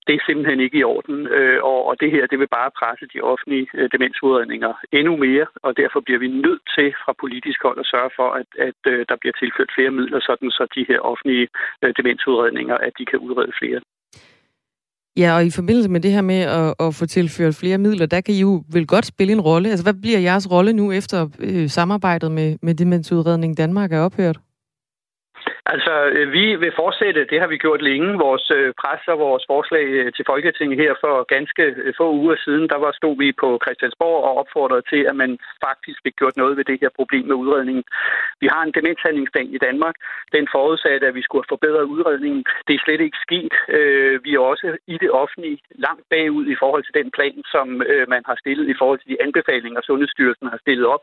Det 0.06 0.14
er 0.14 0.26
simpelthen 0.26 0.60
ikke 0.60 0.78
i 0.78 0.88
orden, 0.94 1.18
øh, 1.38 1.58
og, 1.70 1.80
og 1.88 1.94
det 2.00 2.10
her 2.14 2.26
det 2.26 2.38
vil 2.38 2.54
bare 2.58 2.76
presse 2.80 3.06
de 3.14 3.20
offentlige 3.32 3.66
øh, 3.74 3.88
demensudredninger 3.94 4.72
endnu 4.98 5.16
mere, 5.16 5.46
og 5.66 5.76
derfor 5.76 6.00
bliver 6.00 6.20
vi 6.24 6.28
nødt 6.28 6.62
til 6.76 6.88
fra 7.02 7.12
politisk 7.20 7.58
hold 7.66 7.78
at 7.80 7.90
sørge 7.92 8.10
for, 8.18 8.28
at, 8.40 8.48
at 8.68 8.80
øh, 8.92 9.00
der 9.08 9.16
bliver 9.20 9.34
tilført 9.40 9.70
flere 9.76 9.90
midler, 9.98 10.20
sådan 10.20 10.50
så 10.50 10.64
de 10.76 10.84
her 10.88 11.00
offentlige 11.10 11.46
øh, 11.82 11.92
demensudredninger, 11.98 12.76
at 12.86 12.92
de 12.98 13.04
kan 13.10 13.18
udrede 13.18 13.52
flere. 13.60 13.80
Ja, 15.16 15.34
og 15.36 15.44
i 15.44 15.50
forbindelse 15.50 15.90
med 15.90 16.00
det 16.00 16.12
her 16.12 16.22
med 16.22 16.40
at, 16.60 16.74
at 16.86 16.94
få 16.94 17.06
tilført 17.06 17.54
flere 17.54 17.78
midler, 17.78 18.06
der 18.06 18.20
kan 18.20 18.34
I 18.34 18.40
jo 18.40 18.62
vel 18.72 18.86
godt 18.86 19.06
spille 19.06 19.32
en 19.32 19.40
rolle. 19.40 19.68
Altså, 19.70 19.84
hvad 19.84 19.94
bliver 20.02 20.18
jeres 20.18 20.50
rolle 20.50 20.72
nu 20.72 20.92
efter 20.92 21.28
øh, 21.40 21.68
samarbejdet 21.68 22.32
med, 22.32 22.56
med 22.62 22.74
Demensudredning 22.74 23.56
Danmark 23.56 23.92
er 23.92 24.00
ophørt? 24.00 24.38
Altså, 25.66 25.94
øh, 26.16 26.32
vi 26.32 26.44
vil 26.62 26.72
fortsætte, 26.82 27.30
det 27.30 27.40
har 27.40 27.48
vi 27.52 27.58
gjort 27.64 27.82
længe, 27.82 28.18
vores 28.26 28.50
øh, 28.58 28.72
pres 28.82 29.02
og 29.12 29.18
vores 29.18 29.44
forslag 29.52 29.86
øh, 29.98 30.12
til 30.16 30.24
Folketinget 30.32 30.78
her 30.82 30.92
for 31.04 31.14
ganske 31.34 31.62
få 31.98 32.06
uger 32.20 32.36
siden, 32.44 32.68
der 32.72 32.78
var 32.84 32.92
stod 32.92 33.16
vi 33.22 33.32
på 33.42 33.48
Christiansborg 33.64 34.24
og 34.28 34.36
opfordrede 34.42 34.84
til, 34.92 35.02
at 35.10 35.16
man 35.22 35.38
faktisk 35.66 35.98
fik 36.04 36.16
gjort 36.16 36.36
noget 36.36 36.56
ved 36.56 36.64
det 36.64 36.78
her 36.82 36.92
problem 37.00 37.24
med 37.26 37.36
udredningen. 37.42 37.84
Vi 38.42 38.46
har 38.52 38.62
en 38.62 38.74
demenshandlingsplan 38.76 39.50
i 39.56 39.58
Danmark. 39.58 39.94
Den 40.36 40.48
forudsatte, 40.54 41.06
at 41.06 41.14
vi 41.14 41.22
skulle 41.22 41.42
have 41.42 41.54
forbedret 41.54 41.90
udredningen. 41.94 42.44
Det 42.66 42.74
er 42.74 42.84
slet 42.84 43.00
ikke 43.00 43.18
sket. 43.26 43.54
Vi 44.24 44.30
er 44.34 44.42
også 44.52 44.66
i 44.86 44.96
det 45.02 45.10
offentlige 45.10 45.58
langt 45.86 46.04
bagud 46.10 46.46
i 46.54 46.56
forhold 46.62 46.84
til 46.84 46.94
den 47.00 47.10
plan, 47.16 47.36
som 47.54 47.66
man 48.14 48.22
har 48.26 48.36
stillet 48.42 48.66
i 48.68 48.78
forhold 48.78 48.98
til 48.98 49.10
de 49.12 49.22
anbefalinger, 49.26 49.80
Sundhedsstyrelsen 49.80 50.48
har 50.52 50.58
stillet 50.64 50.86
op. 50.86 51.02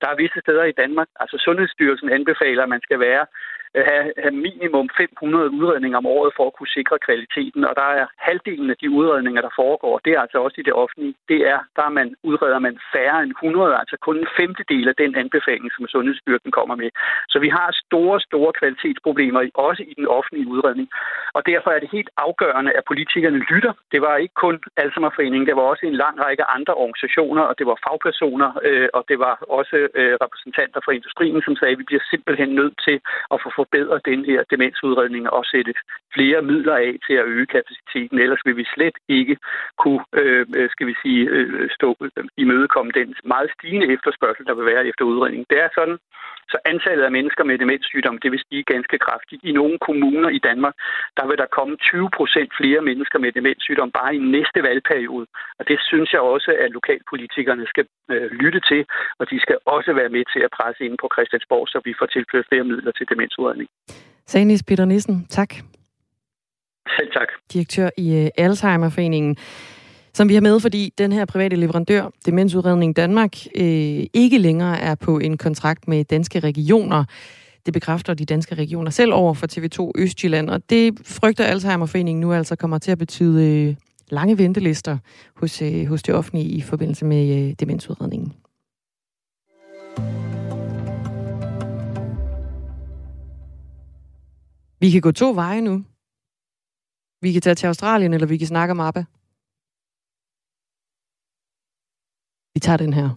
Der 0.00 0.08
er 0.10 0.20
visse 0.22 0.40
steder 0.40 0.64
i 0.64 0.78
Danmark, 0.82 1.08
altså 1.20 1.36
Sundhedsstyrelsen 1.46 2.10
anbefaler, 2.10 2.62
at 2.62 2.68
man 2.68 2.82
skal 2.86 3.00
være 3.00 3.26
have, 3.88 4.06
have 4.24 4.36
minimum 4.48 4.86
500 4.96 5.50
udredninger 5.58 5.98
om 5.98 6.06
året 6.16 6.32
for 6.36 6.46
at 6.46 6.56
kunne 6.56 6.76
sikre 6.78 6.96
kvaliteten, 7.06 7.62
og 7.68 7.74
der 7.80 7.88
er 8.00 8.06
halvdelen 8.28 8.70
af 8.70 8.78
de 8.82 8.88
udredninger, 8.98 9.40
der 9.46 9.52
foregår, 9.62 9.94
det 10.04 10.12
er 10.12 10.20
altså 10.24 10.38
også 10.44 10.56
i 10.60 10.66
det 10.68 10.74
offentlige. 10.82 11.14
Det 11.32 11.40
er, 11.52 11.60
der 11.76 11.84
er 11.88 11.92
man, 11.98 12.08
udreder 12.30 12.58
man 12.58 12.76
færre 12.94 13.18
end 13.22 13.30
100, 13.30 13.78
altså 13.82 13.96
kun 14.06 14.16
en 14.18 14.30
femtedel 14.38 14.86
af 14.92 14.96
den 15.02 15.12
anbefaling, 15.22 15.70
som 15.76 15.86
Sundhedsstyrelsen 15.94 16.52
kommer 16.58 16.74
med. 16.82 16.90
Så 17.32 17.38
vi 17.44 17.48
har 17.48 17.68
store, 17.84 18.20
store 18.28 18.52
kvalitetsproblemer, 18.60 19.40
også 19.54 19.82
i 19.90 19.94
den 20.00 20.06
offentlige 20.18 20.48
udredning. 20.54 20.88
Og 21.36 21.42
derfor 21.50 21.70
er 21.70 21.80
det 21.80 21.90
helt 21.96 22.10
afgørende, 22.26 22.72
at 22.78 22.84
politikerne 22.90 23.40
lytter. 23.52 23.72
Det 23.92 24.00
var 24.06 24.16
ikke 24.16 24.36
kun 24.44 24.56
Alzheimerforeningen, 24.76 25.46
det 25.48 25.56
var 25.56 25.66
også 25.72 25.86
en 25.86 26.00
lang 26.04 26.16
række 26.24 26.44
andre 26.56 26.74
organisationer, 26.74 27.42
og 27.42 27.54
det 27.58 27.66
var 27.66 27.78
fagpersoner, 27.86 28.50
øh, 28.68 28.88
og 28.96 29.02
det 29.10 29.18
var 29.18 29.34
også 29.58 29.76
øh, 30.00 30.14
repræsentanter 30.24 30.80
fra 30.84 30.92
industrien, 30.98 31.42
som 31.46 31.56
sagde, 31.56 31.72
at 31.72 31.78
vi 31.78 31.88
bliver 31.90 32.04
simpelthen 32.12 32.50
nødt 32.60 32.76
til 32.86 32.96
at 33.34 33.38
få 33.44 33.50
forbedre 33.68 34.00
den 34.04 34.24
her 34.24 34.40
demensudredning 34.50 35.30
og 35.30 35.44
sætte 35.44 35.72
flere 36.14 36.42
midler 36.42 36.76
af 36.76 36.92
til 37.06 37.14
at 37.14 37.26
øge 37.26 37.46
kapaciteten. 37.46 38.18
Ellers 38.18 38.42
vil 38.44 38.56
vi 38.56 38.66
slet 38.74 38.96
ikke 39.08 39.36
kunne, 39.78 40.04
øh, 40.12 40.46
øh 40.56 40.70
skal 40.70 40.86
vi 40.86 40.94
sige, 41.02 41.22
øh, 41.28 41.70
stå 41.70 41.96
øh, 42.00 42.24
i 42.36 42.44
mødekomme 42.44 42.92
den 42.92 43.14
meget 43.24 43.50
stigende 43.56 43.92
efterspørgsel, 43.94 44.46
der 44.46 44.54
vil 44.54 44.66
være 44.66 44.86
efter 44.86 45.04
udredning. 45.04 45.46
Det 45.50 45.58
er 45.64 45.68
sådan, 45.74 45.98
så 46.52 46.58
antallet 46.72 47.04
af 47.04 47.12
mennesker 47.18 47.44
med 47.44 47.58
demenssygdom, 47.58 48.18
det 48.18 48.30
vil 48.32 48.44
stige 48.46 48.70
ganske 48.74 48.98
kraftigt. 49.06 49.40
I 49.44 49.52
nogle 49.52 49.78
kommuner 49.78 50.28
i 50.28 50.40
Danmark, 50.48 50.74
der 51.16 51.26
vil 51.26 51.38
der 51.38 51.54
komme 51.58 51.76
20 51.76 52.10
procent 52.16 52.50
flere 52.60 52.80
mennesker 52.88 53.18
med 53.18 53.32
demenssygdom 53.32 53.90
bare 53.90 54.14
i 54.14 54.18
næste 54.36 54.62
valgperiode. 54.68 55.26
Og 55.58 55.68
det 55.68 55.78
synes 55.90 56.12
jeg 56.12 56.20
også, 56.20 56.50
at 56.64 56.70
lokalpolitikerne 56.70 57.66
skal 57.72 57.86
øh, 58.12 58.30
lytte 58.42 58.60
til, 58.70 58.80
og 59.18 59.30
de 59.30 59.40
skal 59.40 59.58
også 59.64 59.92
være 59.92 60.14
med 60.16 60.24
til 60.32 60.40
at 60.46 60.54
presse 60.58 60.84
ind 60.84 60.96
på 61.02 61.08
Christiansborg, 61.14 61.68
så 61.68 61.78
vi 61.84 61.94
får 61.98 62.06
tilført 62.06 62.48
flere 62.48 62.64
midler 62.64 62.92
til 62.92 63.08
demensudredning. 63.12 63.57
Sanis 64.26 64.62
Peter 64.62 64.84
Nissen, 64.84 65.26
tak. 65.28 65.54
Selv 66.98 67.12
tak. 67.12 67.28
Direktør 67.52 67.88
i 67.96 68.22
uh, 68.22 68.44
Alzheimerforeningen 68.44 69.36
som 70.18 70.28
vi 70.28 70.34
har 70.34 70.40
med, 70.40 70.60
fordi 70.60 70.92
den 70.98 71.12
her 71.12 71.24
private 71.24 71.56
leverandør, 71.56 72.10
Demensudredning 72.26 72.96
Danmark, 72.96 73.36
øh, 73.56 74.06
ikke 74.14 74.38
længere 74.38 74.80
er 74.80 74.94
på 74.94 75.18
en 75.18 75.36
kontrakt 75.36 75.88
med 75.88 76.04
danske 76.04 76.40
regioner. 76.40 77.04
Det 77.66 77.74
bekræfter 77.74 78.14
de 78.14 78.24
danske 78.24 78.54
regioner 78.54 78.90
selv 78.90 79.12
over 79.12 79.34
for 79.34 79.46
TV2 79.52 79.92
Østjylland, 79.98 80.50
og 80.50 80.70
det 80.70 80.98
frygter 81.04 81.44
Alzheimerforeningen 81.44 82.20
nu 82.20 82.32
altså 82.32 82.56
kommer 82.56 82.78
til 82.78 82.90
at 82.90 82.98
betyde 82.98 83.68
øh, 83.68 83.74
lange 84.10 84.38
ventelister 84.38 84.98
hos, 85.36 85.62
øh, 85.62 85.86
hos 85.86 86.02
det 86.02 86.14
offentlige 86.14 86.48
i 86.48 86.60
forbindelse 86.60 87.04
med 87.04 87.48
øh, 87.48 87.54
demensudredningen. 87.60 88.32
Vi 94.80 94.90
kan 94.90 95.00
gå 95.00 95.12
to 95.12 95.28
veje 95.32 95.60
nu. 95.60 95.84
Vi 97.22 97.32
kan 97.32 97.42
tage 97.42 97.54
til 97.54 97.66
Australien, 97.66 98.12
eller 98.14 98.26
vi 98.26 98.38
kan 98.38 98.46
snakke 98.46 98.72
om 98.72 98.80
ABBA. 98.80 99.04
Vi 102.54 102.60
tager 102.60 102.76
den 102.84 102.92
her. 102.92 103.08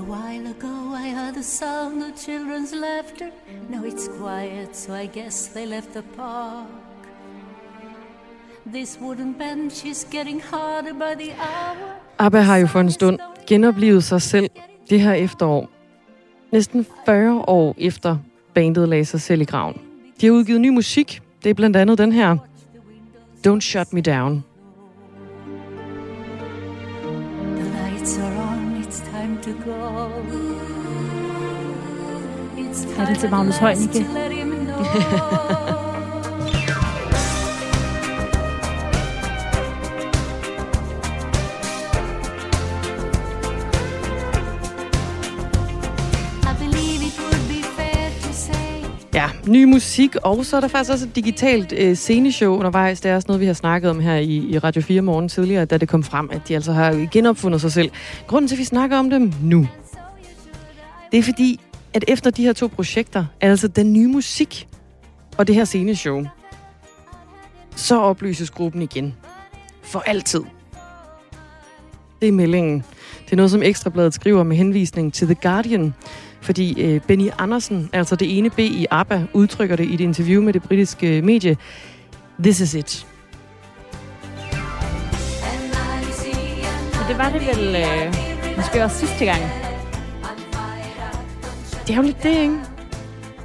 A 0.00 0.02
while 0.12 0.46
ago 0.54 0.74
I 1.06 1.08
heard 1.18 1.34
the 1.34 1.48
sound 1.60 2.02
of 2.06 2.12
children's 2.26 2.74
laughter. 2.86 3.28
Now 3.70 3.82
it's 3.90 4.08
quiet, 4.20 4.76
so 4.76 4.94
I 4.94 5.06
guess 5.06 5.48
they 5.54 5.66
left 5.66 5.90
the 5.92 6.04
park. 6.16 6.66
This 8.66 8.98
wooden 9.00 9.34
bench 9.34 9.86
is 9.86 10.08
getting 10.10 10.42
harder 10.42 10.92
by 10.92 11.12
the 11.22 11.32
hour. 11.32 11.88
ABBA 12.18 12.40
har 12.40 12.56
jo 12.56 12.66
for 12.66 12.80
en 12.80 12.90
stund 12.90 13.18
genoplevet 13.46 14.04
sig 14.04 14.22
selv 14.22 14.50
det 14.90 15.00
her 15.00 15.12
efterår. 15.12 15.77
Næsten 16.52 16.86
40 17.06 17.44
år 17.48 17.74
efter 17.78 18.16
bandet 18.54 18.88
lagde 18.88 19.04
sig 19.04 19.20
selv 19.20 19.40
i 19.40 19.44
graven. 19.44 19.80
De 20.20 20.26
har 20.26 20.32
udgivet 20.32 20.60
ny 20.60 20.68
musik. 20.68 21.20
Det 21.44 21.50
er 21.50 21.54
blandt 21.54 21.76
andet 21.76 21.98
den 21.98 22.12
her. 22.12 22.36
Don't 23.46 23.60
Shut 23.60 23.92
Me 23.92 24.00
Down. 24.00 24.44
Er 32.98 33.06
det 33.06 33.18
til 33.18 33.30
Magnus 33.30 33.56
Heunicke? 33.56 34.06
Ja, 49.28 49.50
ny 49.50 49.64
musik, 49.64 50.16
og 50.16 50.44
så 50.44 50.56
er 50.56 50.60
der 50.60 50.68
faktisk 50.68 50.90
også 50.90 51.06
et 51.06 51.16
digitalt 51.16 51.72
øh, 51.76 51.96
sceneshow 51.96 52.56
undervejs. 52.56 53.00
Det 53.00 53.10
er 53.10 53.14
også 53.14 53.26
noget, 53.28 53.40
vi 53.40 53.46
har 53.46 53.52
snakket 53.52 53.90
om 53.90 54.00
her 54.00 54.14
i, 54.14 54.36
i 54.36 54.58
Radio 54.58 54.82
4 54.82 55.02
morgen 55.02 55.28
tidligere, 55.28 55.64
da 55.64 55.78
det 55.78 55.88
kom 55.88 56.02
frem, 56.02 56.28
at 56.32 56.48
de 56.48 56.54
altså 56.54 56.72
har 56.72 57.08
genopfundet 57.12 57.60
sig 57.60 57.72
selv. 57.72 57.90
Grunden 58.26 58.48
til, 58.48 58.54
at 58.54 58.58
vi 58.58 58.64
snakker 58.64 58.98
om 58.98 59.10
dem 59.10 59.32
nu, 59.42 59.68
det 61.12 61.18
er 61.18 61.22
fordi, 61.22 61.60
at 61.94 62.04
efter 62.08 62.30
de 62.30 62.42
her 62.42 62.52
to 62.52 62.66
projekter, 62.66 63.24
altså 63.40 63.68
den 63.68 63.92
nye 63.92 64.08
musik 64.08 64.68
og 65.38 65.46
det 65.46 65.54
her 65.54 65.64
sceneshow, 65.64 66.24
så 67.76 68.00
opløses 68.00 68.50
gruppen 68.50 68.82
igen. 68.82 69.14
For 69.82 70.00
altid. 70.06 70.42
Det 72.20 72.28
er 72.28 72.32
meldingen. 72.32 72.84
Det 73.24 73.32
er 73.32 73.36
noget, 73.36 73.50
som 73.50 73.62
Ekstrabladet 73.62 74.14
skriver 74.14 74.42
med 74.42 74.56
henvisning 74.56 75.12
til 75.12 75.26
The 75.26 75.36
Guardian, 75.42 75.94
fordi 76.48 76.82
øh, 76.82 77.00
Benny 77.00 77.28
Andersen, 77.38 77.90
altså 77.92 78.16
det 78.16 78.38
ene 78.38 78.50
B 78.50 78.58
i 78.58 78.86
ABBA, 78.90 79.22
udtrykker 79.32 79.76
det 79.76 79.84
i 79.84 79.94
et 79.94 80.00
interview 80.00 80.42
med 80.42 80.52
det 80.52 80.62
britiske 80.62 81.22
medie. 81.22 81.56
This 82.42 82.60
is 82.60 82.74
it. 82.74 83.06
Og 87.00 87.08
det 87.08 87.18
var 87.18 87.30
det 87.30 87.40
vel 87.40 87.76
øh, 87.76 88.14
måske 88.56 88.84
også 88.84 88.98
sidste 88.98 89.24
gang. 89.24 89.42
Det 91.86 91.90
er 91.90 91.96
jo 91.96 92.02
lidt 92.02 92.22
det, 92.22 92.38
ikke? 92.38 92.58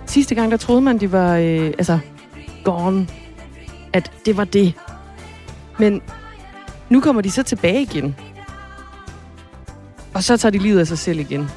Sidste 0.06 0.36
gang, 0.36 0.52
der 0.52 0.58
troede 0.58 0.82
man, 0.82 1.00
de 1.00 1.12
var 1.12 1.36
øh, 1.38 1.66
altså, 1.66 2.00
gone. 2.64 3.08
At 3.94 4.12
det 4.26 4.38
var 4.38 4.44
det. 4.46 4.74
Men 5.80 6.02
nu 6.90 7.02
kommer 7.02 7.22
de 7.22 7.32
så 7.32 7.44
tilbage 7.44 7.82
igen. 7.82 8.16
Og 10.14 10.24
så 10.24 10.38
tager 10.38 10.52
de 10.52 10.58
livet 10.58 10.80
af 10.80 10.88
sig 10.88 10.98
selv 10.98 11.20
igen. 11.20 11.50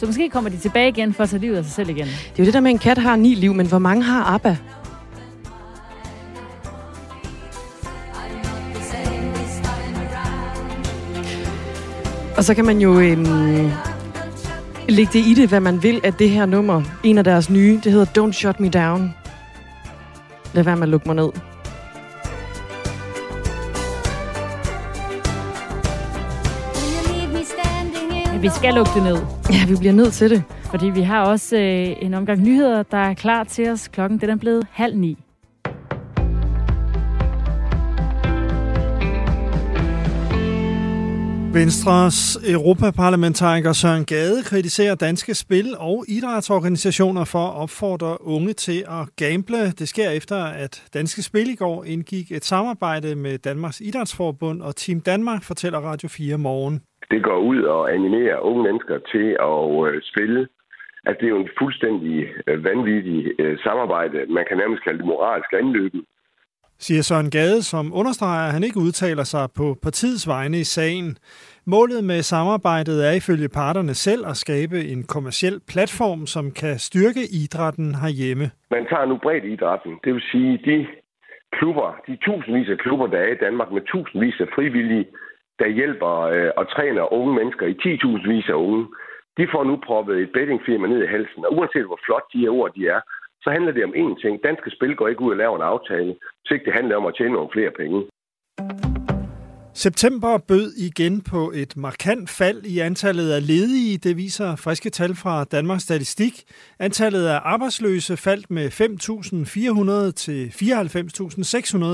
Så 0.00 0.06
måske 0.06 0.28
kommer 0.28 0.50
de 0.50 0.56
tilbage 0.56 0.88
igen 0.88 1.14
for 1.14 1.22
at 1.22 1.28
tage 1.28 1.40
livet 1.40 1.56
af 1.56 1.64
sig 1.64 1.72
selv 1.72 1.88
igen. 1.88 2.06
Det 2.06 2.38
er 2.38 2.38
jo 2.38 2.44
det 2.44 2.54
der 2.54 2.60
med, 2.60 2.70
at 2.70 2.74
en 2.74 2.78
kat 2.78 2.98
har 2.98 3.16
ni 3.16 3.34
liv, 3.34 3.54
men 3.54 3.66
hvor 3.66 3.78
mange 3.78 4.02
har 4.02 4.24
ABBA? 4.24 4.56
Og 12.36 12.44
så 12.44 12.54
kan 12.54 12.64
man 12.64 12.80
jo 12.80 13.00
øhm, 13.00 13.70
lægge 14.88 15.12
det 15.12 15.26
i 15.26 15.34
det, 15.34 15.48
hvad 15.48 15.60
man 15.60 15.82
vil, 15.82 16.00
at 16.04 16.18
det 16.18 16.30
her 16.30 16.46
nummer, 16.46 16.82
en 17.02 17.18
af 17.18 17.24
deres 17.24 17.50
nye, 17.50 17.80
det 17.84 17.92
hedder 17.92 18.28
Don't 18.28 18.32
Shut 18.32 18.60
Me 18.60 18.68
Down. 18.68 19.14
Lad 20.54 20.64
være 20.64 20.76
med 20.76 20.82
at 20.82 20.88
lukke 20.88 21.08
mig 21.08 21.16
ned. 21.16 21.49
Vi 28.40 28.48
skal 28.48 28.74
lukke 28.74 28.90
det 28.94 29.02
ned. 29.02 29.18
Ja, 29.50 29.66
vi 29.68 29.76
bliver 29.76 29.92
nødt 29.92 30.12
til 30.12 30.30
det. 30.30 30.42
fordi 30.70 30.86
vi 30.86 31.00
har 31.00 31.24
også 31.24 31.56
øh, 31.56 31.96
en 32.02 32.14
omgang 32.14 32.42
nyheder, 32.42 32.82
der 32.82 32.98
er 32.98 33.14
klar 33.14 33.44
til 33.44 33.70
os. 33.70 33.88
Klokken 33.88 34.20
den 34.20 34.30
er 34.30 34.36
blevet 34.36 34.66
halv 34.70 34.96
ni. 34.96 35.18
Venstres 41.52 42.38
europaparlamentariker 42.46 43.72
Søren 43.72 44.04
Gade 44.04 44.42
kritiserer 44.42 44.94
danske 44.94 45.34
spil- 45.34 45.76
og 45.78 46.04
idrætsorganisationer 46.08 47.24
for 47.24 47.46
at 47.46 47.54
opfordre 47.54 48.26
unge 48.26 48.52
til 48.52 48.84
at 48.88 49.16
gamble. 49.16 49.70
Det 49.70 49.88
sker 49.88 50.10
efter, 50.10 50.44
at 50.44 50.82
Danske 50.94 51.22
Spil 51.22 51.50
i 51.50 51.54
går 51.54 51.84
indgik 51.84 52.32
et 52.32 52.44
samarbejde 52.44 53.14
med 53.14 53.38
Danmarks 53.38 53.80
Idrætsforbund 53.80 54.62
og 54.62 54.76
Team 54.76 55.00
Danmark, 55.00 55.42
fortæller 55.42 55.78
Radio 55.78 56.08
4 56.08 56.38
morgen. 56.38 56.80
Det 57.10 57.22
går 57.22 57.38
ud 57.38 57.62
og 57.62 57.94
animerer 57.94 58.38
unge 58.38 58.62
mennesker 58.62 58.98
til 59.12 59.26
at 59.50 59.60
øh, 59.86 60.02
spille. 60.02 60.48
At 61.06 61.16
det 61.20 61.26
er 61.26 61.34
jo 61.36 61.40
en 61.40 61.54
fuldstændig 61.58 62.16
øh, 62.46 62.64
vanvittig 62.64 63.20
øh, 63.38 63.58
samarbejde. 63.58 64.26
Man 64.28 64.44
kan 64.48 64.56
nærmest 64.56 64.84
kalde 64.84 64.98
det 64.98 65.06
moralsk 65.06 65.52
anløben 65.52 66.02
siger 66.86 67.02
Søren 67.02 67.30
Gade, 67.30 67.62
som 67.62 67.84
understreger, 68.00 68.46
at 68.46 68.52
han 68.52 68.64
ikke 68.64 68.80
udtaler 68.86 69.24
sig 69.24 69.44
på 69.56 69.66
partiets 69.82 70.28
vegne 70.28 70.58
i 70.60 70.64
sagen. 70.64 71.16
Målet 71.66 72.04
med 72.04 72.20
samarbejdet 72.22 72.98
er 73.08 73.12
ifølge 73.20 73.48
parterne 73.48 73.94
selv 73.94 74.22
at 74.26 74.36
skabe 74.36 74.78
en 74.92 75.02
kommersiel 75.14 75.56
platform, 75.72 76.26
som 76.26 76.44
kan 76.60 76.74
styrke 76.78 77.22
idrætten 77.42 77.94
herhjemme. 78.02 78.46
Man 78.70 78.84
tager 78.90 79.06
nu 79.06 79.16
bredt 79.24 79.44
idrætten, 79.44 79.92
det 80.04 80.14
vil 80.14 80.22
sige 80.32 80.52
de 80.68 80.86
klubber, 81.58 81.88
de 82.06 82.16
tusindvis 82.24 82.68
af 82.74 82.78
klubber, 82.78 83.06
der 83.06 83.18
er 83.18 83.32
i 83.32 83.42
Danmark 83.46 83.70
med 83.72 83.82
tusindvis 83.92 84.40
af 84.40 84.48
frivillige, 84.54 85.06
der 85.60 85.68
hjælper 85.78 86.12
øh, 86.34 86.50
og 86.56 86.64
træner 86.74 87.12
unge 87.12 87.34
mennesker 87.34 87.66
i 87.66 87.76
10.000 88.44 88.50
af 88.52 88.58
unge. 88.66 88.86
De 89.38 89.48
får 89.52 89.64
nu 89.64 89.74
proppet 89.86 90.16
et 90.18 90.32
bettingfirma 90.32 90.86
ned 90.86 91.02
i 91.02 91.12
halsen, 91.14 91.44
og 91.44 91.52
uanset 91.56 91.86
hvor 91.86 92.00
flot 92.06 92.26
de 92.32 92.42
her 92.44 92.50
ord 92.50 92.74
de 92.74 92.88
er, 92.88 93.00
så 93.42 93.50
handler 93.50 93.72
det 93.72 93.84
om 93.84 93.94
én 94.02 94.14
ting. 94.22 94.44
Danske 94.44 94.70
Spil 94.70 94.96
går 94.96 95.08
ikke 95.08 95.20
ud 95.20 95.30
og 95.30 95.36
laver 95.36 95.56
en 95.56 95.70
aftale, 95.72 96.16
så 96.44 96.54
ikke 96.54 96.64
det 96.64 96.74
handler 96.74 96.96
om 96.96 97.06
at 97.06 97.14
tjene 97.14 97.32
nogle 97.32 97.54
flere 97.54 97.70
penge. 97.70 98.00
September 99.80 100.38
bød 100.38 100.72
igen 100.72 101.20
på 101.20 101.52
et 101.54 101.76
markant 101.76 102.30
fald 102.30 102.64
i 102.64 102.78
antallet 102.78 103.30
af 103.30 103.46
ledige. 103.46 103.98
Det 103.98 104.16
viser 104.16 104.56
friske 104.56 104.90
tal 104.90 105.14
fra 105.14 105.44
Danmarks 105.44 105.82
Statistik. 105.82 106.44
Antallet 106.78 107.26
af 107.26 107.40
arbejdsløse 107.44 108.16
faldt 108.16 108.50
med 108.50 108.70
5.400 110.08 110.12
til 110.12 110.52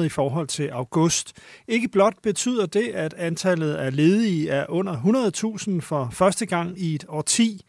94.600 0.01 0.05
i 0.05 0.09
forhold 0.09 0.47
til 0.47 0.69
august. 0.69 1.33
Ikke 1.69 1.89
blot 1.89 2.15
betyder 2.23 2.67
det, 2.67 2.89
at 2.89 3.15
antallet 3.15 3.75
af 3.75 3.97
ledige 3.97 4.49
er 4.49 4.67
under 4.69 4.97
100.000 5.77 5.81
for 5.81 6.09
første 6.13 6.47
gang 6.47 6.81
i 6.81 6.95
et 6.95 7.05
årti. 7.09 7.61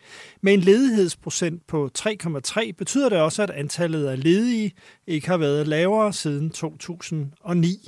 Med 0.41 0.53
en 0.53 0.59
ledighedsprocent 0.59 1.67
på 1.67 1.89
3,3 1.99 2.71
betyder 2.77 3.09
det 3.09 3.17
også, 3.17 3.43
at 3.43 3.49
antallet 3.49 4.07
af 4.07 4.23
ledige 4.23 4.71
ikke 5.07 5.27
har 5.27 5.37
været 5.37 5.67
lavere 5.67 6.13
siden 6.13 6.49
2009. 6.49 7.87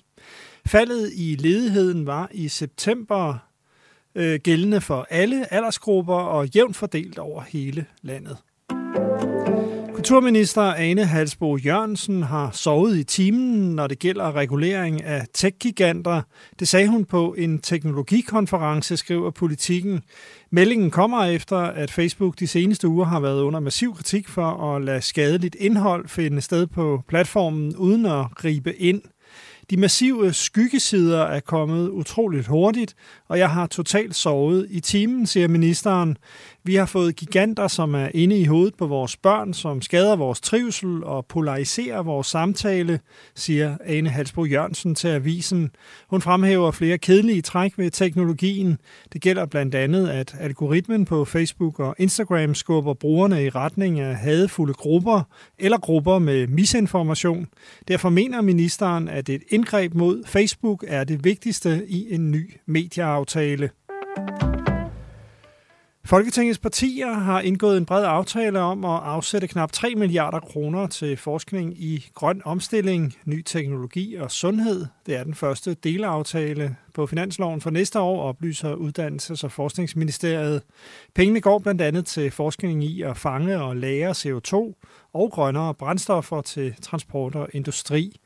Faldet 0.66 1.12
i 1.16 1.36
ledigheden 1.40 2.06
var 2.06 2.30
i 2.32 2.48
september 2.48 3.38
øh, 4.16 4.40
gældende 4.44 4.82
for 4.82 5.08
alle 5.10 5.54
aldersgrupper 5.54 6.16
og 6.16 6.48
jævnt 6.48 6.76
fordelt 6.76 7.20
over 7.20 7.42
hele 7.42 7.86
landet. 8.02 8.38
Kulturminister 10.00 10.62
Ane 10.62 11.06
Halsbo 11.06 11.58
Jørgensen 11.58 12.24
har 12.24 12.52
sovet 12.52 12.98
i 12.98 13.04
timen, 13.04 13.76
når 13.76 13.88
det 13.88 14.00
gælder 14.00 14.36
regulering 14.36 15.04
af 15.04 15.26
tech-giganter. 15.34 16.22
Det 16.60 16.68
sagde 16.68 16.88
hun 16.88 17.06
på 17.06 17.36
en 17.38 17.60
teknologikonference, 17.60 18.98
skriver 18.98 19.32
politikken. 19.32 20.02
Meldingen 20.52 20.92
kommer 20.92 21.26
efter, 21.26 21.58
at 21.58 21.92
Facebook 21.92 22.40
de 22.40 22.48
seneste 22.48 22.88
uger 22.88 23.06
har 23.06 23.20
været 23.20 23.42
under 23.42 23.60
massiv 23.60 23.96
kritik 23.96 24.28
for 24.28 24.76
at 24.76 24.82
lade 24.82 25.02
skadeligt 25.02 25.56
indhold 25.60 26.08
finde 26.08 26.42
sted 26.42 26.68
på 26.68 27.02
platformen 27.08 27.76
uden 27.76 28.06
at 28.06 28.26
gribe 28.36 28.76
ind– 28.76 29.02
de 29.70 29.78
massive 29.78 30.34
skyggesider 30.34 31.22
er 31.22 31.40
kommet 31.40 31.90
utroligt 31.90 32.48
hurtigt, 32.48 32.96
og 33.28 33.38
jeg 33.38 33.50
har 33.50 33.68
totalt 33.68 34.16
sovet 34.16 34.68
i 34.70 34.80
timen, 34.80 35.26
siger 35.26 35.48
ministeren. 35.48 36.18
Vi 36.64 36.76
har 36.76 36.86
fået 36.86 37.16
giganter, 37.16 37.68
som 37.68 37.96
er 37.96 38.10
inde 38.14 38.38
i 38.38 38.46
hovedet 38.46 38.76
på 38.76 38.88
vores 38.88 39.18
børn, 39.18 39.54
som 39.54 39.82
skader 39.82 40.16
vores 40.16 40.42
trivsel 40.42 41.04
og 41.04 41.26
polariserer 41.26 42.04
vores 42.04 42.28
samtale, 42.28 43.00
siger 43.36 43.78
Ane 43.86 44.10
Halsbro 44.10 44.46
Jørgensen 44.46 44.96
til 44.96 45.08
avisen. 45.08 45.72
Hun 46.10 46.22
fremhæver 46.22 46.72
flere 46.72 46.98
kedelige 46.98 47.42
træk 47.42 47.78
ved 47.78 47.92
teknologien. 47.92 48.78
Det 49.14 49.22
gælder 49.22 49.46
blandt 49.46 49.76
andet, 49.76 50.10
at 50.10 50.36
algoritmen 50.40 51.06
på 51.06 51.26
Facebook 51.26 51.80
og 51.80 51.96
Instagram 51.98 52.56
skubber 52.56 52.94
brugerne 52.94 53.46
i 53.46 53.50
retning 53.50 54.00
af 54.00 54.16
hadefulde 54.16 54.74
grupper 54.74 55.22
eller 55.60 55.78
grupper 55.78 56.20
med 56.20 56.48
misinformation. 56.48 57.48
Derfor 57.88 58.10
mener 58.10 58.42
ministeren, 58.42 59.08
at 59.08 59.30
et 59.30 59.44
indgreb 59.50 59.94
mod 59.94 60.24
Facebook 60.26 60.86
er 60.88 61.04
det 61.04 61.24
vigtigste 61.24 61.86
i 61.88 62.14
en 62.14 62.32
ny 62.32 62.54
medieaftale. 62.66 63.70
Folketingets 66.10 66.60
partier 66.60 67.14
har 67.14 67.42
indgået 67.42 67.78
en 67.78 67.86
bred 67.86 68.06
aftale 68.06 68.60
om 68.60 68.86
at 68.86 69.00
afsætte 69.04 69.48
knap 69.48 69.72
3 69.72 69.96
milliarder 69.96 70.40
kroner 70.40 70.88
til 70.88 71.18
forskning 71.18 71.82
i 71.82 72.10
grøn 72.16 72.42
omstilling, 72.46 73.16
ny 73.26 73.42
teknologi 73.42 74.16
og 74.16 74.32
sundhed. 74.32 74.86
Det 75.06 75.16
er 75.16 75.24
den 75.24 75.34
første 75.34 75.74
delaftale 75.74 76.76
på 76.94 77.06
finansloven 77.06 77.62
for 77.62 77.70
næste 77.70 78.00
år, 78.00 78.22
oplyser 78.22 78.76
Uddannelses- 78.76 79.44
og 79.44 79.52
Forskningsministeriet. 79.52 80.62
Pengene 81.16 81.42
går 81.42 81.60
blandt 81.60 81.82
andet 81.82 82.06
til 82.06 82.32
forskning 82.32 82.84
i 82.84 83.02
at 83.02 83.18
fange 83.18 83.62
og 83.62 83.78
lære 83.78 84.12
CO2 84.12 84.74
og 85.14 85.32
grønnere 85.32 85.74
brændstoffer 85.74 86.42
til 86.42 86.76
transport 86.82 87.36
og 87.36 87.50
industri. 87.54 88.20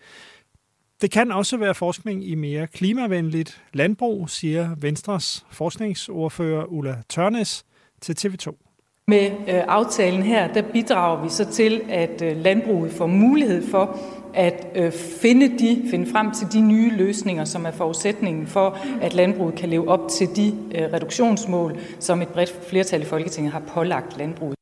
Det 1.02 1.12
kan 1.12 1.32
også 1.32 1.58
være 1.58 1.76
forskning 1.76 2.28
i 2.28 2.36
mere 2.36 2.68
klimavenligt 2.68 3.62
landbrug, 3.74 4.30
siger 4.30 4.76
Venstres 4.76 5.46
forskningsordfører 5.52 6.66
Ulla 6.66 7.02
Tørnes 7.10 7.66
til 8.04 8.28
TV2. 8.28 8.70
Med 9.08 9.32
øh, 9.32 9.64
aftalen 9.68 10.24
her, 10.24 10.54
der 10.54 10.62
bidrager 10.62 11.24
vi 11.24 11.30
så 11.30 11.52
til, 11.52 11.82
at 11.90 12.22
øh, 12.22 12.38
landbruget 12.38 12.92
får 12.92 13.08
mulighed 13.08 13.68
for 13.68 14.00
at 14.34 14.68
øh, 14.76 14.92
finde, 15.22 15.60
de, 15.60 15.84
finde 15.92 16.12
frem 16.12 16.32
til 16.32 16.48
de 16.54 16.62
nye 16.62 16.92
løsninger, 16.98 17.46
som 17.46 17.66
er 17.66 17.72
forudsætningen 17.72 18.48
for, 18.48 18.78
at 19.02 19.14
landbruget 19.14 19.56
kan 19.56 19.70
leve 19.70 19.88
op 19.88 20.10
til 20.10 20.28
de 20.36 20.54
reduktionsmål, 20.94 21.78
som 22.00 22.22
et 22.22 22.28
bredt 22.28 22.56
flertal 22.70 23.02
i 23.02 23.06
Folketinget 23.06 23.54
har 23.54 23.60
pålagt 23.60 24.18
landbruget. 24.18 24.56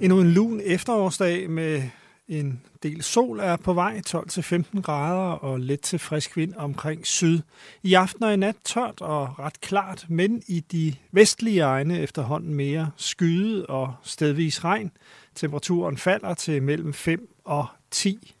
Endnu 0.00 0.20
en 0.20 0.30
lun 0.30 0.60
efterårsdag 0.64 1.50
med 1.50 1.82
en 2.28 2.62
del 2.82 3.02
sol 3.02 3.38
er 3.40 3.56
på 3.56 3.72
vej, 3.72 4.00
12-15 4.06 4.80
grader 4.80 5.30
og 5.32 5.60
let 5.60 5.80
til 5.80 5.98
frisk 5.98 6.36
vind 6.36 6.54
omkring 6.56 7.06
syd. 7.06 7.40
I 7.82 7.94
aften 7.94 8.24
og 8.24 8.32
i 8.32 8.36
nat 8.36 8.56
tørt 8.64 9.00
og 9.00 9.38
ret 9.38 9.60
klart, 9.60 10.06
men 10.08 10.42
i 10.48 10.60
de 10.60 10.94
vestlige 11.12 11.60
egne 11.60 11.98
efterhånden 11.98 12.54
mere 12.54 12.90
skyde 12.96 13.66
og 13.66 13.94
stedvis 14.02 14.64
regn. 14.64 14.90
Temperaturen 15.34 15.96
falder 15.96 16.34
til 16.34 16.62
mellem 16.62 16.92
5 16.92 17.28
og 17.44 17.66
10 17.90 18.34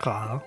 grader. 0.00 0.38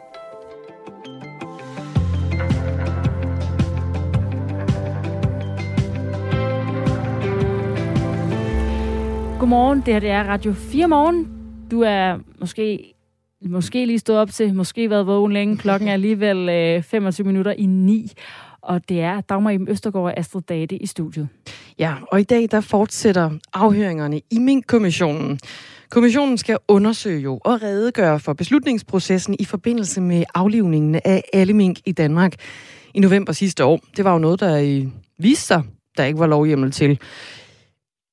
Godmorgen, 9.40 9.80
det 9.80 9.94
her 9.94 10.00
det 10.00 10.10
er 10.10 10.24
Radio 10.24 10.54
4 10.54 10.88
Morgen. 10.88 11.39
Du 11.72 11.82
er 11.82 12.18
måske, 12.40 12.94
måske 13.42 13.86
lige 13.86 14.00
stået 14.00 14.20
op 14.20 14.32
til, 14.32 14.54
måske 14.54 14.90
været 14.90 15.08
vågen 15.08 15.32
længe. 15.32 15.58
Klokken 15.58 15.88
er 15.90 15.94
alligevel 15.94 16.50
øh, 16.50 16.84
25 16.84 17.28
minutter 17.28 17.52
i 17.52 17.66
9. 17.66 18.12
Og 18.62 18.90
det 18.90 19.02
er 19.02 19.22
Dagmar 19.22 19.52
Iben 19.52 19.70
Østergaard 19.70 20.06
og 20.06 20.18
Astrid 20.20 20.42
Date 20.42 20.76
i 20.76 20.86
studiet. 20.86 21.28
Ja, 21.80 21.94
og 22.12 22.20
i 22.20 22.24
dag 22.24 22.48
der 22.52 22.62
fortsætter 22.62 23.32
afhøringerne 23.54 24.22
i 24.32 24.40
min 24.40 24.64
kommissionen. 24.64 25.40
Kommissionen 25.90 26.38
skal 26.38 26.58
undersøge 26.68 27.22
jo 27.22 27.40
og 27.46 27.64
redegøre 27.64 28.20
for 28.20 28.34
beslutningsprocessen 28.34 29.36
i 29.40 29.46
forbindelse 29.46 30.02
med 30.02 30.24
aflivningen 30.36 30.96
af 31.06 31.24
alle 31.34 31.54
mink 31.54 31.78
i 31.86 31.92
Danmark 31.92 32.34
i 32.94 33.00
november 33.00 33.34
sidste 33.34 33.66
år. 33.66 33.80
Det 33.98 34.06
var 34.06 34.14
jo 34.14 34.20
noget, 34.20 34.40
der 34.40 34.62
øh, 34.62 34.88
viste 35.18 35.46
sig, 35.46 35.64
der 35.98 36.04
ikke 36.06 36.20
var 36.20 36.28
lovhjemmel 36.28 36.72
til. 36.72 37.00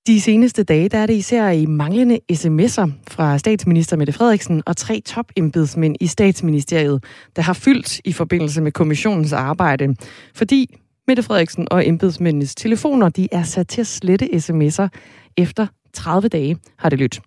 De 0.07 0.21
seneste 0.21 0.63
dage 0.63 0.89
der 0.89 0.99
er 0.99 1.07
det 1.07 1.15
især 1.15 1.49
i 1.49 1.67
manglende 1.67 2.21
sms'er 2.33 2.91
fra 3.09 3.39
statsminister 3.39 3.97
Mette 3.97 4.13
Frederiksen 4.13 4.63
og 4.67 4.77
tre 4.77 5.01
topembedsmænd 5.01 5.97
i 6.01 6.07
statsministeriet, 6.07 7.05
der 7.37 7.43
har 7.43 7.53
fyldt 7.53 8.01
i 8.05 8.13
forbindelse 8.13 8.63
med 8.63 8.73
kommissionens 8.73 9.33
arbejde. 9.33 9.97
Fordi 10.35 10.77
Mette 11.07 11.23
Frederiksen 11.23 11.69
og 11.71 11.87
embedsmændenes 11.89 12.55
telefoner 12.55 13.09
de 13.09 13.29
er 13.33 13.43
sat 13.43 13.69
til 13.69 13.81
at 13.81 13.87
slette 13.87 14.27
sms'er 14.27 14.89
efter 15.37 15.67
30 15.93 16.29
dage, 16.29 16.59
har 16.79 16.89
det 16.89 16.99
lyttet. 16.99 17.23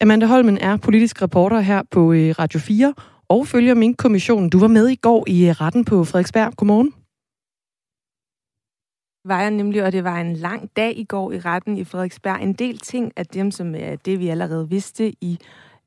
Amanda 0.00 0.26
Holmen 0.26 0.58
er 0.58 0.76
politisk 0.76 1.22
reporter 1.22 1.60
her 1.60 1.82
på 1.90 2.12
øh, 2.12 2.34
Radio 2.38 2.60
4 2.60 2.94
og 3.28 3.46
følger 3.46 3.74
min 3.74 3.94
kommission. 3.94 4.48
Du 4.48 4.58
var 4.58 4.68
med 4.68 4.88
i 4.88 4.94
går 4.94 5.24
i 5.26 5.48
øh, 5.48 5.50
retten 5.50 5.84
på 5.84 6.04
Frederiksberg. 6.04 6.52
Godmorgen 6.56 6.92
var 9.28 9.40
jeg 9.40 9.50
nemlig, 9.50 9.84
og 9.84 9.92
det 9.92 10.04
var 10.04 10.20
en 10.20 10.32
lang 10.32 10.70
dag 10.76 10.98
i 10.98 11.04
går 11.04 11.32
i 11.32 11.38
retten 11.38 11.78
i 11.78 11.84
Frederiksberg. 11.84 12.42
En 12.42 12.52
del 12.52 12.78
ting 12.78 13.12
af 13.16 13.26
dem, 13.26 13.50
som 13.50 13.74
er 13.74 13.96
det, 13.96 14.20
vi 14.20 14.28
allerede 14.28 14.68
vidste 14.68 15.12
i 15.20 15.38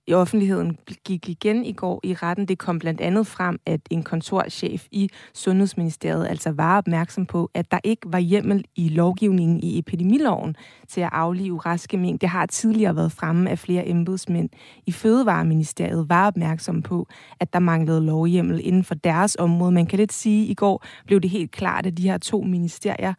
i 0.10 0.13
offentligheden 0.13 0.78
gik 1.06 1.30
igen 1.30 1.65
i 1.65 1.72
går 1.72 2.00
i 2.04 2.13
retten. 2.13 2.45
Det 2.45 2.58
kom 2.58 2.80
blandt 2.80 3.02
andet 3.02 3.28
frem, 3.28 3.60
at 3.65 3.82
en 3.89 4.04
kontorchef 4.04 4.88
i 4.91 5.10
Sundhedsministeriet 5.34 6.28
altså 6.28 6.52
var 6.52 6.78
opmærksom 6.78 7.26
på, 7.26 7.52
at 7.54 7.72
der 7.72 7.80
ikke 7.84 8.02
var 8.06 8.19
hjemmel 8.19 8.65
i 8.76 8.89
lovgivningen 8.89 9.60
i 9.60 9.80
epidemiloven 9.80 10.56
til 10.88 11.02
at 11.02 11.10
aflive 11.12 11.58
raske 11.58 11.98
mink. 11.98 12.22
Det 12.22 12.30
har 12.30 12.45
tidligere 12.45 12.95
været 12.95 13.12
fremme 13.12 13.50
af 13.50 13.60
flere 13.60 13.88
embedsmænd 13.88 14.50
i 14.86 14.91
Fødevareministeriet 14.91 16.10
var 16.10 16.28
opmærksom 16.28 16.82
på, 16.82 17.08
at 17.39 17.54
der 17.54 17.60
manglede 17.60 18.06
lovhjemmel 18.06 18.62
inden 18.63 18.84
for 18.84 18.95
deres 18.95 19.36
område. 19.39 19.72
Man 19.72 19.86
kan 19.86 20.00
lidt 20.00 20.13
sige, 20.13 20.43
at 20.43 20.50
i 20.50 20.54
går 20.54 20.86
blev 21.06 21.19
det 21.19 21.30
helt 21.30 21.52
klart, 21.52 21.86
at 21.86 21.98
de 21.98 22.04
her 22.04 22.17
to 22.17 22.41
ministerier 22.41 23.13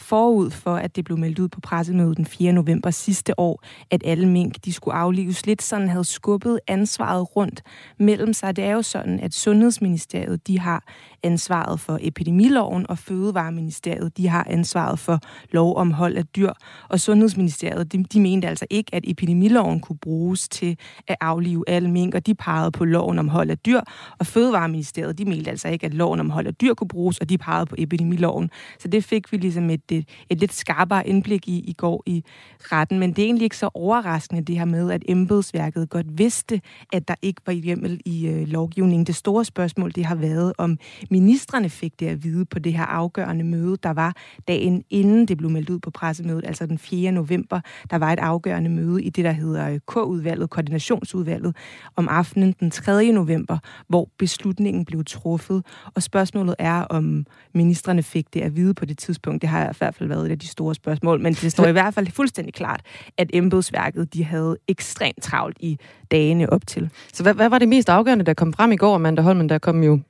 forud 0.00 0.50
for, 0.50 0.76
at 0.76 0.96
det 0.96 1.04
blev 1.04 1.18
meldt 1.18 1.38
ud 1.38 1.48
på 1.48 1.60
pressemødet 1.60 2.16
den 2.16 2.26
4. 2.26 2.52
november 2.52 2.90
sidste 2.90 3.40
år, 3.40 3.62
at 3.90 4.02
alle 4.04 4.28
mink 4.28 4.64
de 4.64 4.72
skulle 4.72 4.94
aflives. 4.94 5.46
Lidt 5.46 5.62
sådan 5.62 5.88
havde 5.88 6.04
skubbet 6.04 6.60
ansvaret 6.66 7.36
rundt 7.36 7.62
mellem 7.98 8.32
sig. 8.32 8.56
Det 8.56 8.64
er 8.64 8.72
jo 8.72 8.82
sådan, 8.82 9.20
at 9.20 9.34
Sundhedsministeriet 9.34 10.46
de 10.46 10.58
har 10.58 10.84
ansvaret 11.22 11.80
for 11.80 11.98
epidemiloven, 12.02 12.86
og 12.88 12.98
Fødevareministeriet 12.98 14.16
de 14.16 14.28
har 14.28 14.46
ansvaret 14.50 14.98
for 14.98 15.18
lov 15.50 15.76
om 15.76 15.90
hold 15.90 16.16
af 16.16 16.26
dyr. 16.26 16.52
Og 16.88 17.00
Sundhedsministeriet 17.00 17.92
de, 17.92 18.04
de 18.04 18.20
mente 18.20 18.48
altså 18.48 18.66
ikke, 18.70 18.94
at 18.94 19.04
epidemiloven 19.06 19.80
kunne 19.80 19.98
bruges 19.98 20.48
til 20.48 20.78
at 21.08 21.16
aflive 21.20 21.64
alle 21.68 21.90
mink, 21.90 22.14
og 22.14 22.26
de 22.26 22.34
pegede 22.34 22.70
på 22.70 22.84
loven 22.84 23.18
om 23.18 23.28
hold 23.28 23.50
af 23.50 23.58
dyr. 23.58 23.80
Og 24.18 24.26
Fødevareministeriet 24.26 25.18
de 25.18 25.24
mente 25.24 25.50
altså 25.50 25.68
ikke, 25.68 25.86
at 25.86 25.94
loven 25.94 26.20
om 26.20 26.30
hold 26.30 26.46
af 26.46 26.54
dyr 26.54 26.74
kunne 26.74 26.88
bruges, 26.88 27.18
og 27.18 27.28
de 27.28 27.38
pegede 27.38 27.66
på 27.66 27.74
epidemiloven. 27.78 28.50
Så 28.78 28.88
det 28.88 29.04
fik 29.04 29.32
vi 29.32 29.36
ligesom 29.36 29.70
et, 29.70 29.80
et, 29.90 30.08
et 30.30 30.40
lidt 30.40 30.52
skarpere 30.52 31.08
indblik 31.08 31.48
i 31.48 31.60
i 31.60 31.72
går 31.72 32.02
i 32.06 32.24
retten. 32.58 32.98
Men 32.98 33.12
det 33.12 33.22
er 33.22 33.26
egentlig 33.26 33.44
ikke 33.44 33.56
så 33.56 33.70
overraskende 33.74 34.42
det 34.42 34.58
her 34.58 34.64
med, 34.64 34.90
at 34.90 35.02
embedsværket 35.08 35.90
godt 35.90 36.18
vidste, 36.18 36.60
at 36.92 37.08
der 37.08 37.14
ikke 37.22 37.42
var 37.46 37.52
hjemmel 37.52 38.00
i 38.04 38.26
øh, 38.26 38.48
lovgivningen. 38.48 39.06
Det 39.06 39.14
store 39.14 39.44
spørgsmål 39.44 39.92
det 39.94 40.04
har 40.04 40.14
været, 40.14 40.52
om 40.58 40.78
ministerne 41.10 41.68
fik 41.68 42.00
det 42.00 42.06
at 42.06 42.24
vide 42.24 42.44
på 42.44 42.58
det 42.58 42.72
her 42.72 42.84
afgørende 42.84 43.44
møde, 43.44 43.76
der 43.82 43.90
var 43.90 44.16
dagen 44.48 44.84
inden 44.90 45.26
det 45.26 45.38
blev 45.38 45.50
meldt 45.50 45.70
ud 45.70 45.78
på 45.78 45.90
pressemødet, 45.90 46.46
altså 46.46 46.66
den 46.66 46.78
4. 46.78 47.12
november. 47.12 47.60
Der 47.90 47.98
var 47.98 48.12
et 48.12 48.18
afgørende 48.18 48.70
møde 48.70 49.02
i 49.02 49.10
det, 49.10 49.24
der 49.24 49.32
hedder 49.32 49.70
øh, 49.70 49.78
K-udvalget, 49.86 50.50
koordinationsudvalget, 50.50 51.56
om 51.96 52.08
aftenen 52.08 52.54
den 52.60 52.70
3. 52.70 53.12
november, 53.12 53.58
hvor 53.88 54.08
beslutningen 54.18 54.84
blev 54.84 55.04
truffet. 55.04 55.66
Og 55.94 56.02
spørgsmålet 56.02 56.54
er, 56.58 56.82
om 56.82 57.26
ministerne 57.54 58.02
fik 58.02 58.34
det 58.34 58.40
at 58.40 58.56
vide 58.56 58.74
på 58.74 58.84
det 58.84 58.98
tidspunkt. 58.98 59.42
Det 59.42 59.50
har 59.50 59.70
i 59.70 59.74
hvert 59.78 59.94
fald 59.94 60.08
været 60.08 60.26
et 60.26 60.30
af 60.30 60.38
de 60.38 60.46
store 60.46 60.74
spørgsmål, 60.74 61.20
men 61.20 61.34
det 61.34 61.52
står 61.52 61.66
i 61.66 61.72
hvert 61.72 61.94
fald 61.94 62.06
fuldstændig 62.06 62.54
klart, 62.54 62.82
at 63.18 63.30
embedsværket 63.32 64.14
de 64.14 64.24
havde 64.24 64.56
ekstremt 64.68 65.22
travlt 65.22 65.56
i 65.60 65.78
dagene 66.10 66.52
op 66.52 66.66
til. 66.66 66.90
Så 67.12 67.22
hvad, 67.22 67.34
hvad 67.34 67.48
var 67.48 67.58
det 67.58 67.68
mest 67.68 67.88
afgørende, 67.88 68.24
der 68.24 68.34
kom 68.34 68.52
frem 68.52 68.72
i 68.72 68.76
går, 68.76 68.94
Amanda 68.94 69.22
Holmen? 69.22 69.48
Der 69.48 69.58
kom 69.58 69.84
jo 69.84 70.00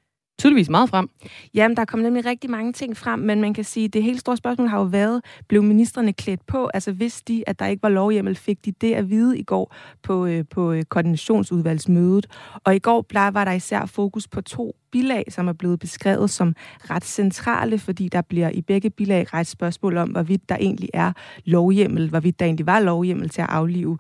tydeligvis 0.41 0.71
meget 0.71 0.89
frem. 0.91 1.11
Jamen, 1.55 1.77
der 1.77 1.85
kom 1.85 2.01
nemlig 2.01 2.25
rigtig 2.25 2.51
mange 2.51 2.73
ting 2.73 2.97
frem, 2.97 3.19
men 3.19 3.41
man 3.41 3.55
kan 3.55 3.65
sige, 3.65 3.85
at 3.85 3.93
det 3.93 4.03
helt 4.03 4.21
store 4.21 4.37
spørgsmål 4.37 4.69
har 4.69 4.79
jo 4.79 4.85
været, 4.85 5.25
blev 5.49 5.63
ministerne 5.63 6.13
klædt 6.13 6.47
på? 6.47 6.71
Altså, 6.75 6.93
vidste 6.93 7.33
de, 7.33 7.45
at 7.47 7.59
der 7.59 7.67
ikke 7.67 7.83
var 7.83 7.89
lovhjemmel, 7.89 8.37
fik 8.37 8.65
de 8.65 8.73
det 8.73 8.95
at 8.95 9.11
vide 9.11 9.39
i 9.39 9.43
går 9.43 9.75
på, 10.03 10.27
øh, 10.27 10.45
på 10.51 10.73
øh, 10.73 10.83
koordinationsudvalgsmødet. 10.83 12.27
Og 12.65 12.77
i 12.77 12.79
går 12.79 13.31
var 13.31 13.45
der 13.45 13.53
især 13.53 13.87
fokus 13.87 14.29
på 14.29 14.41
to 14.41 14.77
bilag, 14.93 15.25
som 15.29 15.49
er 15.49 15.53
blevet 15.53 15.79
beskrevet 15.79 16.31
som 16.31 16.55
ret 16.91 17.05
centrale, 17.05 17.79
fordi 17.79 18.09
der 18.09 18.21
bliver 18.21 18.51
i 18.51 18.63
begge 18.63 18.91
bilag 18.91 19.35
rejst 19.35 19.51
spørgsmål 19.51 19.97
om, 19.97 20.09
hvorvidt 20.09 20.49
der 20.49 20.57
egentlig 20.57 20.89
er 20.95 21.13
lovhjemmel, 21.45 22.09
hvorvidt 22.09 22.41
der 22.41 22.47
egentlig 22.47 22.67
var 22.67 22.81
lovhjemmel 22.81 23.29
til 23.29 23.43
at 23.43 23.51
aflive 23.51 23.99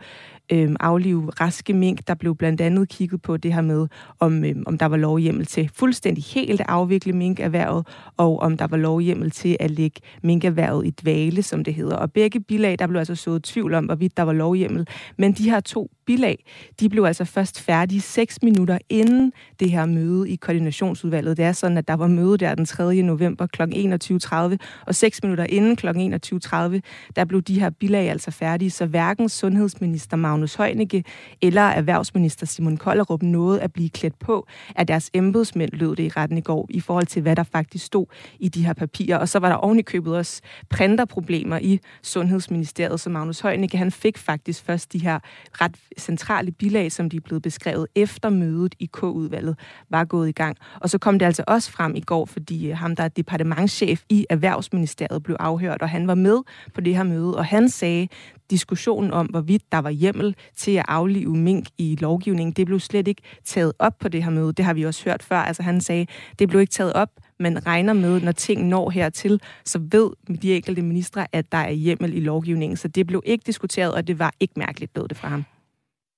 øh, 0.52 0.76
aflive 0.80 1.30
raske 1.30 1.72
mink. 1.72 2.08
Der 2.08 2.14
blev 2.14 2.36
blandt 2.36 2.60
andet 2.60 2.88
kigget 2.88 3.22
på 3.22 3.36
det 3.36 3.54
her 3.54 3.60
med, 3.60 3.88
om, 4.20 4.44
øh, 4.44 4.54
om 4.66 4.78
der 4.78 4.86
var 4.86 4.96
lovhjemmel 4.96 5.46
til 5.46 5.70
fuldstændig 5.74 6.24
helt 6.24 6.60
at 6.60 6.66
afvikle 6.68 7.12
minkerhvervet, 7.12 7.86
og 8.16 8.40
om 8.40 8.56
der 8.56 8.66
var 8.66 8.76
lovhjemmel 8.76 9.30
til 9.30 9.56
at 9.60 9.70
lægge 9.70 10.00
minkerhvervet 10.22 10.86
i 10.86 10.90
dvale, 10.90 11.42
som 11.42 11.64
det 11.64 11.74
hedder. 11.74 11.96
Og 11.96 12.12
begge 12.12 12.40
bilag, 12.40 12.78
der 12.78 12.86
blev 12.86 12.98
altså 12.98 13.14
sået 13.14 13.44
tvivl 13.44 13.74
om, 13.74 13.84
hvorvidt 13.84 14.16
der 14.16 14.22
var 14.22 14.32
lovhjemmel. 14.32 14.86
Men 15.18 15.32
de 15.32 15.50
her 15.50 15.60
to 15.60 15.90
bilag, 16.06 16.44
de 16.80 16.88
blev 16.88 17.04
altså 17.04 17.24
først 17.24 17.60
færdige 17.60 18.00
seks 18.00 18.42
minutter 18.42 18.78
inden 18.88 19.32
det 19.60 19.70
her 19.70 19.86
møde 19.86 20.30
i 20.30 20.36
koordinationsudvalget. 20.36 21.36
Det 21.36 21.44
er 21.44 21.52
sådan, 21.52 21.76
at 21.76 21.88
der 21.88 21.94
var 21.94 22.06
møde 22.06 22.38
der 22.38 22.54
den 22.54 22.64
3. 22.64 23.02
november 23.02 23.46
kl. 23.46 23.62
21.30, 23.62 24.56
og 24.86 24.94
seks 24.94 25.22
minutter 25.22 25.44
inden 25.44 25.76
kl. 25.76 25.86
21.30, 25.88 27.12
der 27.16 27.24
blev 27.24 27.42
de 27.42 27.60
her 27.60 27.70
bilag 27.70 28.10
altså 28.10 28.30
færdige, 28.30 28.70
så 28.70 28.86
hverken 28.86 29.28
sundhedsminister 29.28 30.16
Magnus 30.16 30.39
Heunicke 30.46 31.04
eller 31.42 31.62
erhvervsminister 31.62 32.46
Simon 32.46 32.76
Kollerup 32.76 33.22
nåede 33.22 33.60
at 33.60 33.72
blive 33.72 33.90
klædt 33.90 34.18
på 34.18 34.46
af 34.76 34.86
deres 34.86 35.10
embedsmænd, 35.14 35.70
lød 35.72 35.96
det 35.96 36.02
i 36.02 36.08
retten 36.08 36.38
i 36.38 36.40
går, 36.40 36.66
i 36.70 36.80
forhold 36.80 37.06
til, 37.06 37.22
hvad 37.22 37.36
der 37.36 37.42
faktisk 37.42 37.84
stod 37.84 38.06
i 38.38 38.48
de 38.48 38.66
her 38.66 38.72
papirer. 38.72 39.18
Og 39.18 39.28
så 39.28 39.38
var 39.38 39.48
der 39.48 39.56
ovenikøbet 39.56 40.16
også 40.16 40.42
printerproblemer 40.70 41.58
i 41.58 41.80
Sundhedsministeriet, 42.02 43.00
så 43.00 43.10
Magnus 43.10 43.40
Heunicke, 43.40 43.78
han 43.78 43.90
fik 43.90 44.18
faktisk 44.18 44.64
først 44.64 44.92
de 44.92 44.98
her 44.98 45.18
ret 45.52 45.76
centrale 45.98 46.50
bilag, 46.50 46.92
som 46.92 47.10
de 47.10 47.16
er 47.16 47.20
blevet 47.20 47.42
beskrevet 47.42 47.86
efter 47.94 48.28
mødet 48.28 48.74
i 48.78 48.86
K-udvalget, 48.92 49.58
var 49.90 50.04
gået 50.04 50.28
i 50.28 50.32
gang. 50.32 50.56
Og 50.80 50.90
så 50.90 50.98
kom 50.98 51.18
det 51.18 51.26
altså 51.26 51.44
også 51.46 51.70
frem 51.70 51.94
i 51.94 52.00
går, 52.00 52.24
fordi 52.24 52.70
øh, 52.70 52.76
ham, 52.76 52.96
der 52.96 53.04
er 53.04 53.08
departementschef 53.08 54.02
i 54.08 54.26
Erhvervsministeriet, 54.30 55.22
blev 55.22 55.36
afhørt, 55.40 55.82
og 55.82 55.88
han 55.88 56.06
var 56.06 56.14
med 56.14 56.38
på 56.74 56.80
det 56.80 56.96
her 56.96 57.02
møde, 57.02 57.36
og 57.36 57.44
han 57.44 57.68
sagde, 57.68 58.08
diskussionen 58.50 59.10
om, 59.10 59.26
hvorvidt 59.26 59.72
der 59.72 59.78
var 59.78 59.90
hjemmel 59.90 60.29
til 60.56 60.76
at 60.76 60.84
aflive 60.88 61.36
mink 61.36 61.66
i 61.78 61.96
lovgivningen, 62.00 62.52
det 62.52 62.66
blev 62.66 62.80
slet 62.80 63.08
ikke 63.08 63.22
taget 63.44 63.72
op 63.78 63.98
på 63.98 64.08
det 64.08 64.24
her 64.24 64.30
møde. 64.30 64.52
Det 64.52 64.64
har 64.64 64.74
vi 64.74 64.82
også 64.82 65.04
hørt 65.04 65.22
før. 65.22 65.36
Altså 65.36 65.62
han 65.62 65.80
sagde, 65.80 66.06
det 66.38 66.48
blev 66.48 66.60
ikke 66.60 66.70
taget 66.70 66.92
op, 66.92 67.10
men 67.38 67.66
regner 67.66 67.92
med, 67.92 68.20
når 68.20 68.32
ting 68.32 68.68
når 68.68 68.90
hertil, 68.90 69.40
så 69.64 69.78
ved 69.92 70.36
de 70.42 70.54
enkelte 70.54 70.82
ministre, 70.82 71.26
at 71.32 71.52
der 71.52 71.58
er 71.58 71.70
hjemmel 71.70 72.16
i 72.16 72.20
lovgivningen. 72.20 72.76
Så 72.76 72.88
det 72.88 73.06
blev 73.06 73.22
ikke 73.24 73.42
diskuteret, 73.46 73.94
og 73.94 74.06
det 74.06 74.18
var 74.18 74.34
ikke 74.40 74.54
mærkeligt, 74.56 74.96
lød 74.96 75.08
det 75.08 75.16
fra 75.16 75.28
ham. 75.28 75.44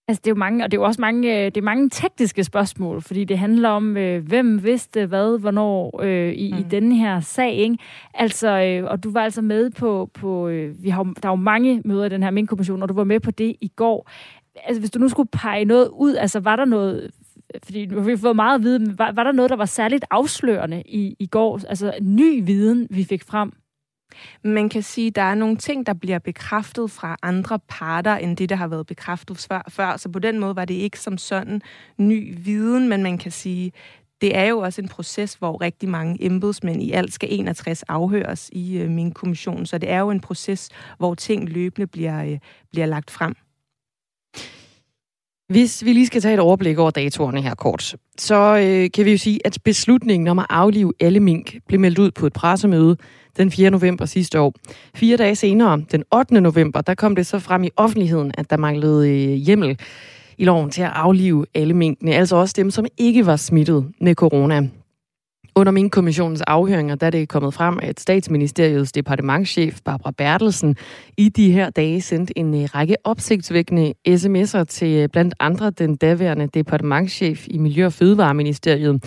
Altså, 0.09 0.21
det 0.25 0.31
er 0.31 0.35
jo 0.35 0.39
mange, 0.39 0.65
og 0.65 0.71
det 0.71 0.77
er 0.77 0.81
jo 0.81 0.87
også 0.87 1.01
mange, 1.01 1.39
øh, 1.39 1.45
det 1.45 1.57
er 1.57 1.63
mange 1.63 1.91
tekniske 1.91 2.45
spørgsmål, 2.45 3.03
fordi 3.03 3.25
det 3.25 3.39
handler 3.39 3.69
om, 3.69 3.97
øh, 3.97 4.27
hvem 4.27 4.65
vidste 4.65 5.07
hvad, 5.07 5.39
hvornår 5.39 6.01
øh, 6.03 6.33
i, 6.33 6.53
mm. 6.53 6.59
i 6.59 6.63
denne 6.63 6.95
her 6.97 7.21
sag, 7.21 7.55
ikke? 7.55 7.79
Altså, 8.15 8.49
øh, 8.49 8.91
og 8.91 9.05
du 9.05 9.11
var 9.11 9.21
altså 9.21 9.43
med 9.43 9.71
på, 9.71 10.11
på 10.15 10.49
øh, 10.49 10.83
vi 10.83 10.89
har, 10.89 11.03
der 11.03 11.29
er 11.29 11.33
jo 11.33 11.37
mange 11.37 11.83
møder 11.85 12.05
i 12.05 12.09
den 12.09 12.23
her 12.23 12.31
minkkommission, 12.31 12.83
og 12.83 12.89
du 12.89 12.95
var 12.95 13.05
med 13.05 13.21
på 13.21 13.31
det 13.31 13.57
i 13.61 13.69
går. 13.77 14.11
Altså, 14.65 14.81
hvis 14.81 14.91
du 14.91 14.99
nu 14.99 15.09
skulle 15.09 15.29
pege 15.33 15.65
noget 15.65 15.89
ud, 15.89 16.15
altså, 16.15 16.41
var 16.41 16.57
der 16.57 16.65
noget, 16.65 17.11
fordi 17.65 17.87
nu 17.87 17.97
har 17.97 18.05
vi 18.05 18.17
fået 18.17 18.37
meget 18.37 18.55
at 18.55 18.63
vide, 18.63 18.79
men 18.79 18.99
var, 18.99 19.13
var 19.13 19.25
der 19.25 19.33
noget, 19.33 19.51
der 19.51 19.57
var 19.57 19.65
særligt 19.65 20.05
afslørende 20.11 20.83
i, 20.87 21.17
i 21.19 21.27
går? 21.27 21.61
Altså, 21.69 21.95
ny 22.01 22.47
viden, 22.47 22.87
vi 22.91 23.05
fik 23.05 23.25
frem? 23.25 23.53
Man 24.43 24.69
kan 24.69 24.83
sige, 24.83 25.07
at 25.07 25.17
der 25.17 25.23
er 25.23 25.35
nogle 25.35 25.57
ting, 25.57 25.87
der 25.87 25.93
bliver 25.93 26.19
bekræftet 26.19 26.91
fra 26.91 27.17
andre 27.23 27.59
parter, 27.69 28.17
end 28.17 28.37
det, 28.37 28.49
der 28.49 28.57
har 28.57 28.67
været 28.67 28.87
bekræftet 28.87 29.49
før. 29.69 29.97
Så 29.97 30.09
på 30.09 30.19
den 30.19 30.39
måde 30.39 30.57
var 30.57 30.65
det 30.65 30.75
ikke 30.75 31.01
som 31.01 31.19
sådan 31.19 31.63
ny 31.99 32.35
viden, 32.45 32.89
men 32.89 33.03
man 33.03 33.19
kan 33.19 33.33
sige, 33.33 33.73
det 34.21 34.37
er 34.37 34.45
jo 34.45 34.59
også 34.59 34.81
en 34.81 34.89
proces, 34.89 35.35
hvor 35.35 35.61
rigtig 35.61 35.89
mange 35.89 36.25
embedsmænd 36.25 36.83
i 36.83 36.93
alt 36.93 37.13
skal 37.13 37.29
61 37.33 37.83
afhøres 37.83 38.51
i 38.53 38.79
øh, 38.79 38.91
min 38.91 39.13
kommission. 39.13 39.67
Så 39.67 39.79
det 39.79 39.91
er 39.91 39.99
jo 39.99 40.11
en 40.11 40.21
proces, 40.21 40.69
hvor 40.99 41.15
ting 41.15 41.49
løbende 41.49 41.87
bliver, 41.87 42.25
øh, 42.25 42.39
bliver 42.73 42.87
lagt 42.87 43.11
frem. 43.11 43.35
Hvis 45.53 45.85
vi 45.85 45.93
lige 45.93 46.07
skal 46.07 46.23
tage 46.23 46.35
et 46.35 46.41
overblik 46.41 46.79
over 46.79 46.91
datorerne 46.91 47.43
her 47.43 47.55
kort, 47.55 47.97
så 48.19 48.35
øh, 48.35 48.91
kan 48.95 49.05
vi 49.05 49.11
jo 49.11 49.19
sige, 49.19 49.41
at 49.45 49.59
beslutningen 49.65 50.29
om 50.29 50.39
at 50.39 50.47
aflive 50.51 50.93
alle 51.01 51.21
mink 51.21 51.57
blev 51.69 51.81
meldt 51.81 51.99
ud 51.99 52.11
på 52.11 52.27
et 52.27 52.33
pressemøde 52.33 52.97
den 53.37 53.51
4. 53.51 53.71
november 53.71 54.05
sidste 54.05 54.41
år. 54.41 54.55
Fire 54.95 55.17
dage 55.17 55.37
senere, 55.37 55.83
den 55.93 56.05
8. 56.15 56.41
november, 56.41 56.81
der 56.81 56.95
kom 56.95 57.17
det 57.17 57.27
så 57.27 57.39
frem 57.39 57.65
i 57.65 57.71
offentligheden, 57.77 58.33
at 58.39 58.51
der 58.51 58.57
manglede 58.57 59.09
øh, 59.09 59.33
hjemmel 59.33 59.79
i 60.39 60.45
loven 60.45 60.71
til 60.71 60.83
at 60.83 60.91
aflive 60.95 61.47
alle 61.55 61.75
minkene, 61.75 62.15
altså 62.15 62.37
også 62.37 62.55
dem, 62.57 62.71
som 62.71 62.87
ikke 62.99 63.27
var 63.27 63.37
smittet 63.37 63.87
med 64.01 64.15
corona. 64.15 64.69
Under 65.55 65.73
min 65.73 65.91
kommissionens 65.91 66.41
afhøringer, 66.41 66.95
der 66.95 67.07
er 67.07 67.11
det 67.11 67.29
kommet 67.29 67.55
frem, 67.55 67.79
at 67.83 68.01
statsministeriets 68.01 68.93
departementschef 68.93 69.81
Barbara 69.85 70.11
Bertelsen 70.11 70.77
i 71.17 71.29
de 71.29 71.53
her 71.53 71.71
dage 71.71 72.01
sendte 72.01 72.39
en 72.39 72.55
øh, 72.55 72.69
række 72.75 72.97
opsigtsvækkende 73.05 73.95
sms'er 74.09 74.65
til 74.65 74.89
øh, 74.89 75.09
blandt 75.09 75.35
andre 75.41 75.71
den 75.71 75.97
daværende 75.97 76.49
departementschef 76.55 77.47
i 77.49 77.59
Miljø- 77.59 77.87
og 77.87 77.93
Fødevareministeriet, 77.93 79.05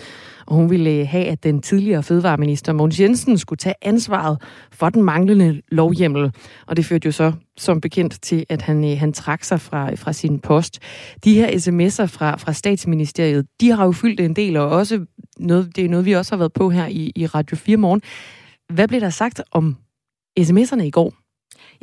og 0.47 0.55
hun 0.55 0.69
ville 0.69 0.89
øh, 0.89 1.07
have, 1.07 1.25
at 1.25 1.43
den 1.43 1.61
tidligere 1.61 2.03
fødevareminister 2.03 2.73
Mogens 2.73 2.99
Jensen 2.99 3.37
skulle 3.37 3.57
tage 3.57 3.75
ansvaret 3.81 4.41
for 4.71 4.89
den 4.89 5.03
manglende 5.03 5.61
lovhjemmel. 5.71 6.31
Og 6.67 6.77
det 6.77 6.85
førte 6.85 7.05
jo 7.05 7.11
så 7.11 7.31
som 7.57 7.81
bekendt 7.81 8.21
til, 8.21 8.45
at 8.49 8.61
han, 8.61 8.91
øh, 8.91 8.99
han 8.99 9.13
trak 9.13 9.43
sig 9.43 9.61
fra, 9.61 9.95
fra 9.95 10.13
sin 10.13 10.39
post. 10.39 10.79
De 11.23 11.33
her 11.33 11.47
sms'er 11.47 12.05
fra, 12.05 12.37
fra 12.37 12.53
statsministeriet, 12.53 13.45
de 13.61 13.69
har 13.71 13.85
jo 13.85 13.91
fyldt 13.91 14.19
en 14.19 14.35
del, 14.35 14.57
og 14.57 14.69
også 14.69 15.05
noget, 15.39 15.75
det 15.75 15.85
er 15.85 15.89
noget, 15.89 16.05
vi 16.05 16.13
også 16.13 16.31
har 16.31 16.37
været 16.37 16.53
på 16.53 16.69
her 16.69 16.87
i, 16.87 17.11
i 17.15 17.25
Radio 17.25 17.57
4 17.57 17.77
morgen. 17.77 18.01
Hvad 18.73 18.87
blev 18.87 19.01
der 19.01 19.09
sagt 19.09 19.41
om 19.51 19.77
sms'erne 20.39 20.81
i 20.81 20.91
går? 20.91 21.24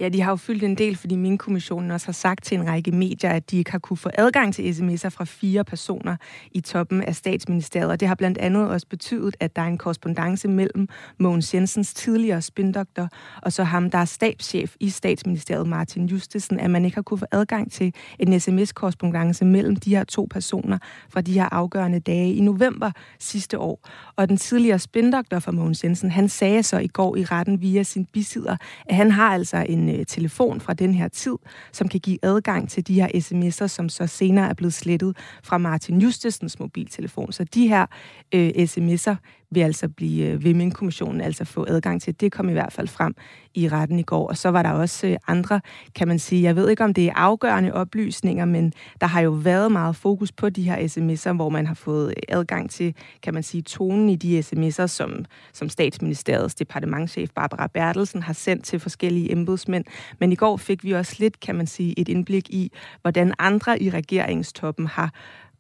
Ja, 0.02 0.08
de 0.08 0.20
har 0.20 0.32
jo 0.32 0.36
fyldt 0.36 0.64
en 0.64 0.74
del, 0.74 0.96
fordi 0.96 1.16
min 1.16 1.38
kommissionen 1.38 1.90
også 1.90 2.06
har 2.06 2.12
sagt 2.12 2.44
til 2.44 2.58
en 2.58 2.66
række 2.66 2.92
medier, 2.92 3.30
at 3.30 3.50
de 3.50 3.58
ikke 3.58 3.70
har 3.70 3.78
kunne 3.78 3.96
få 3.96 4.10
adgang 4.14 4.54
til 4.54 4.72
sms'er 4.72 5.08
fra 5.08 5.24
fire 5.24 5.64
personer 5.64 6.16
i 6.52 6.60
toppen 6.60 7.02
af 7.02 7.16
statsministeriet. 7.16 7.90
Og 7.90 8.00
det 8.00 8.08
har 8.08 8.14
blandt 8.14 8.38
andet 8.38 8.68
også 8.68 8.86
betydet, 8.86 9.36
at 9.40 9.56
der 9.56 9.62
er 9.62 9.66
en 9.66 9.78
korrespondence 9.78 10.48
mellem 10.48 10.88
Mogens 11.18 11.54
Jensens 11.54 11.94
tidligere 11.94 12.42
spindoktor 12.42 13.08
og 13.42 13.52
så 13.52 13.64
ham, 13.64 13.90
der 13.90 13.98
er 13.98 14.04
stabschef 14.04 14.74
i 14.80 14.90
statsministeriet, 14.90 15.66
Martin 15.66 16.06
Justesen, 16.06 16.60
at 16.60 16.70
man 16.70 16.84
ikke 16.84 16.94
har 16.94 17.02
kunne 17.02 17.18
få 17.18 17.26
adgang 17.32 17.72
til 17.72 17.94
en 18.18 18.40
sms-korrespondence 18.40 19.44
mellem 19.44 19.76
de 19.76 19.90
her 19.90 20.04
to 20.04 20.28
personer 20.30 20.78
fra 21.08 21.20
de 21.20 21.32
her 21.32 21.48
afgørende 21.52 22.00
dage 22.00 22.34
i 22.34 22.40
november 22.40 22.90
sidste 23.18 23.58
år. 23.58 23.88
Og 24.16 24.28
den 24.28 24.36
tidligere 24.36 24.78
spindoktor 24.78 25.38
for 25.38 25.52
Mogens 25.52 25.84
Jensen, 25.84 26.10
han 26.10 26.28
sagde 26.28 26.62
så 26.62 26.78
i 26.78 26.86
går 26.86 27.16
i 27.16 27.24
retten 27.24 27.60
via 27.60 27.82
sin 27.82 28.04
bisidder, 28.04 28.56
at 28.86 28.96
han 28.96 29.10
har 29.10 29.28
altså 29.28 29.66
en 29.68 29.91
øh, 29.92 30.06
telefon 30.06 30.60
fra 30.60 30.74
den 30.74 30.94
her 30.94 31.08
tid, 31.08 31.36
som 31.72 31.88
kan 31.88 32.00
give 32.00 32.18
adgang 32.22 32.68
til 32.68 32.86
de 32.86 32.94
her 32.94 33.08
sms'er, 33.08 33.66
som 33.66 33.88
så 33.88 34.06
senere 34.06 34.48
er 34.48 34.54
blevet 34.54 34.74
slettet 34.74 35.16
fra 35.42 35.58
Martin 35.58 36.00
Justesens 36.00 36.58
mobiltelefon. 36.58 37.32
Så 37.32 37.44
de 37.44 37.68
her 37.68 37.86
øh, 38.34 38.48
sms'er 38.48 39.14
vil 39.52 39.60
altså 39.60 39.88
blive 39.88 40.26
øh, 40.26 40.44
ved 40.44 40.54
min 40.54 40.70
kommissionen 40.70 41.20
altså 41.20 41.44
få 41.44 41.64
adgang 41.68 42.02
til. 42.02 42.20
Det 42.20 42.32
kom 42.32 42.48
i 42.48 42.52
hvert 42.52 42.72
fald 42.72 42.88
frem 42.88 43.14
i 43.54 43.68
retten 43.68 43.98
i 43.98 44.02
går. 44.02 44.28
Og 44.28 44.36
så 44.36 44.48
var 44.48 44.62
der 44.62 44.70
også 44.70 45.06
øh, 45.06 45.16
andre, 45.26 45.60
kan 45.94 46.08
man 46.08 46.18
sige, 46.18 46.42
jeg 46.42 46.56
ved 46.56 46.68
ikke 46.70 46.84
om 46.84 46.94
det 46.94 47.06
er 47.06 47.12
afgørende 47.14 47.72
oplysninger, 47.72 48.44
men 48.44 48.72
der 49.00 49.06
har 49.06 49.20
jo 49.20 49.30
været 49.30 49.72
meget 49.72 49.96
fokus 49.96 50.32
på 50.32 50.50
de 50.50 50.62
her 50.62 50.76
sms'er, 50.76 51.32
hvor 51.32 51.48
man 51.48 51.66
har 51.66 51.74
fået 51.74 52.08
øh, 52.08 52.22
adgang 52.28 52.70
til, 52.70 52.94
kan 53.22 53.34
man 53.34 53.42
sige, 53.42 53.62
tonen 53.62 54.08
i 54.08 54.16
de 54.16 54.38
sms'er, 54.38 54.86
som, 54.86 55.24
som 55.52 55.68
statsministeriets 55.68 56.54
departementchef 56.54 57.30
Barbara 57.34 57.66
Bertelsen 57.66 58.22
har 58.22 58.32
sendt 58.32 58.64
til 58.64 58.80
forskellige 58.80 59.32
embedsmænd. 59.32 59.84
Men 60.18 60.32
i 60.32 60.34
går 60.34 60.56
fik 60.56 60.84
vi 60.84 60.92
også 60.92 61.16
lidt, 61.18 61.40
kan 61.40 61.54
man 61.54 61.66
sige, 61.66 61.98
et 61.98 62.08
indblik 62.08 62.50
i, 62.50 62.72
hvordan 63.02 63.34
andre 63.38 63.82
i 63.82 63.90
regeringstoppen 63.90 64.86
har 64.86 65.12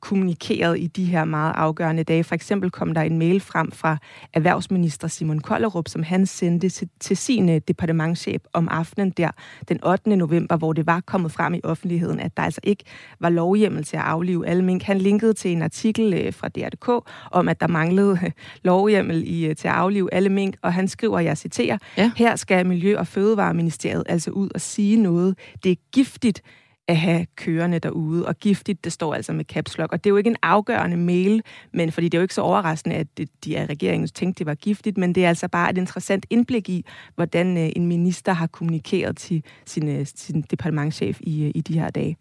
kommunikeret 0.02 0.78
i 0.78 0.86
de 0.86 1.04
her 1.04 1.24
meget 1.24 1.52
afgørende 1.56 2.04
dage. 2.04 2.24
For 2.24 2.34
eksempel 2.34 2.70
kom 2.70 2.94
der 2.94 3.00
en 3.00 3.18
mail 3.18 3.40
frem 3.40 3.72
fra 3.72 3.96
erhvervsminister 4.32 5.08
Simon 5.08 5.38
Kollerup, 5.38 5.88
som 5.88 6.02
han 6.02 6.26
sendte 6.26 6.68
til, 6.68 6.88
til 7.00 7.16
sin 7.16 7.48
øh, 7.48 7.60
departementchef 7.68 8.42
om 8.52 8.68
aftenen 8.70 9.10
der 9.10 9.30
den 9.68 9.84
8. 9.84 10.16
november, 10.16 10.56
hvor 10.56 10.72
det 10.72 10.86
var 10.86 11.00
kommet 11.00 11.32
frem 11.32 11.54
i 11.54 11.60
offentligheden, 11.64 12.20
at 12.20 12.36
der 12.36 12.42
altså 12.42 12.60
ikke 12.62 12.84
var 13.20 13.28
lovhjemmel 13.28 13.84
til 13.84 13.96
at 13.96 14.02
aflive 14.02 14.46
alle 14.46 14.64
mink. 14.64 14.82
Han 14.82 14.98
linkede 14.98 15.32
til 15.32 15.50
en 15.52 15.62
artikel 15.62 16.14
øh, 16.14 16.32
fra 16.32 16.48
DRDK 16.48 17.08
om, 17.30 17.48
at 17.48 17.60
der 17.60 17.68
manglede 17.68 18.18
øh, 18.24 18.30
lovhjemmel 18.62 19.22
i, 19.26 19.54
til 19.54 19.68
at 19.68 19.74
aflive 19.74 20.14
alle 20.14 20.28
mink, 20.28 20.56
og 20.62 20.72
han 20.72 20.88
skriver, 20.88 21.18
jeg 21.18 21.38
citerer, 21.38 21.78
ja. 21.96 22.10
her 22.16 22.36
skal 22.36 22.66
Miljø- 22.66 22.98
og 22.98 23.06
Fødevareministeriet 23.06 24.04
altså 24.06 24.30
ud 24.30 24.48
og 24.54 24.60
sige 24.60 24.96
noget. 24.96 25.38
Det 25.64 25.72
er 25.72 25.76
giftigt, 25.92 26.42
at 26.88 26.96
have 26.96 27.26
kørende 27.36 27.78
derude. 27.78 28.26
Og 28.26 28.38
giftigt, 28.38 28.84
det 28.84 28.92
står 28.92 29.14
altså 29.14 29.32
med 29.32 29.44
caps 29.44 29.78
lock. 29.78 29.92
Og 29.92 30.04
det 30.04 30.10
er 30.10 30.12
jo 30.12 30.16
ikke 30.16 30.30
en 30.30 30.36
afgørende 30.42 30.96
mail, 30.96 31.42
men 31.72 31.92
fordi 31.92 32.08
det 32.08 32.18
er 32.18 32.20
jo 32.20 32.22
ikke 32.22 32.34
så 32.34 32.40
overraskende, 32.40 32.96
at 32.96 33.06
det, 33.16 33.28
de 33.44 33.58
af 33.58 33.66
regeringen 33.66 34.08
tænkte, 34.08 34.38
det 34.38 34.46
var 34.46 34.54
giftigt, 34.54 34.98
men 34.98 35.14
det 35.14 35.24
er 35.24 35.28
altså 35.28 35.48
bare 35.48 35.70
et 35.70 35.78
interessant 35.78 36.26
indblik 36.30 36.68
i, 36.68 36.84
hvordan 37.14 37.56
øh, 37.56 37.70
en 37.76 37.86
minister 37.86 38.32
har 38.32 38.46
kommunikeret 38.46 39.16
til 39.16 39.44
sin, 39.66 39.88
øh, 39.88 40.06
sin 40.14 40.42
departementchef 40.42 41.20
i, 41.20 41.44
øh, 41.44 41.50
i 41.54 41.60
de 41.60 41.78
her 41.78 41.90
dage. 41.90 42.16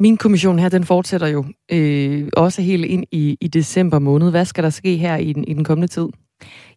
Min 0.00 0.16
kommission 0.16 0.58
her, 0.58 0.68
den 0.68 0.84
fortsætter 0.84 1.26
jo 1.26 1.44
øh, 1.72 2.28
også 2.32 2.62
helt 2.62 2.84
ind 2.84 3.04
i, 3.10 3.38
i 3.40 3.48
december 3.48 3.98
måned. 3.98 4.30
Hvad 4.30 4.44
skal 4.44 4.64
der 4.64 4.70
ske 4.70 4.96
her 4.96 5.16
i 5.16 5.32
den, 5.32 5.44
i 5.44 5.54
den 5.54 5.64
kommende 5.64 5.88
tid? 5.88 6.08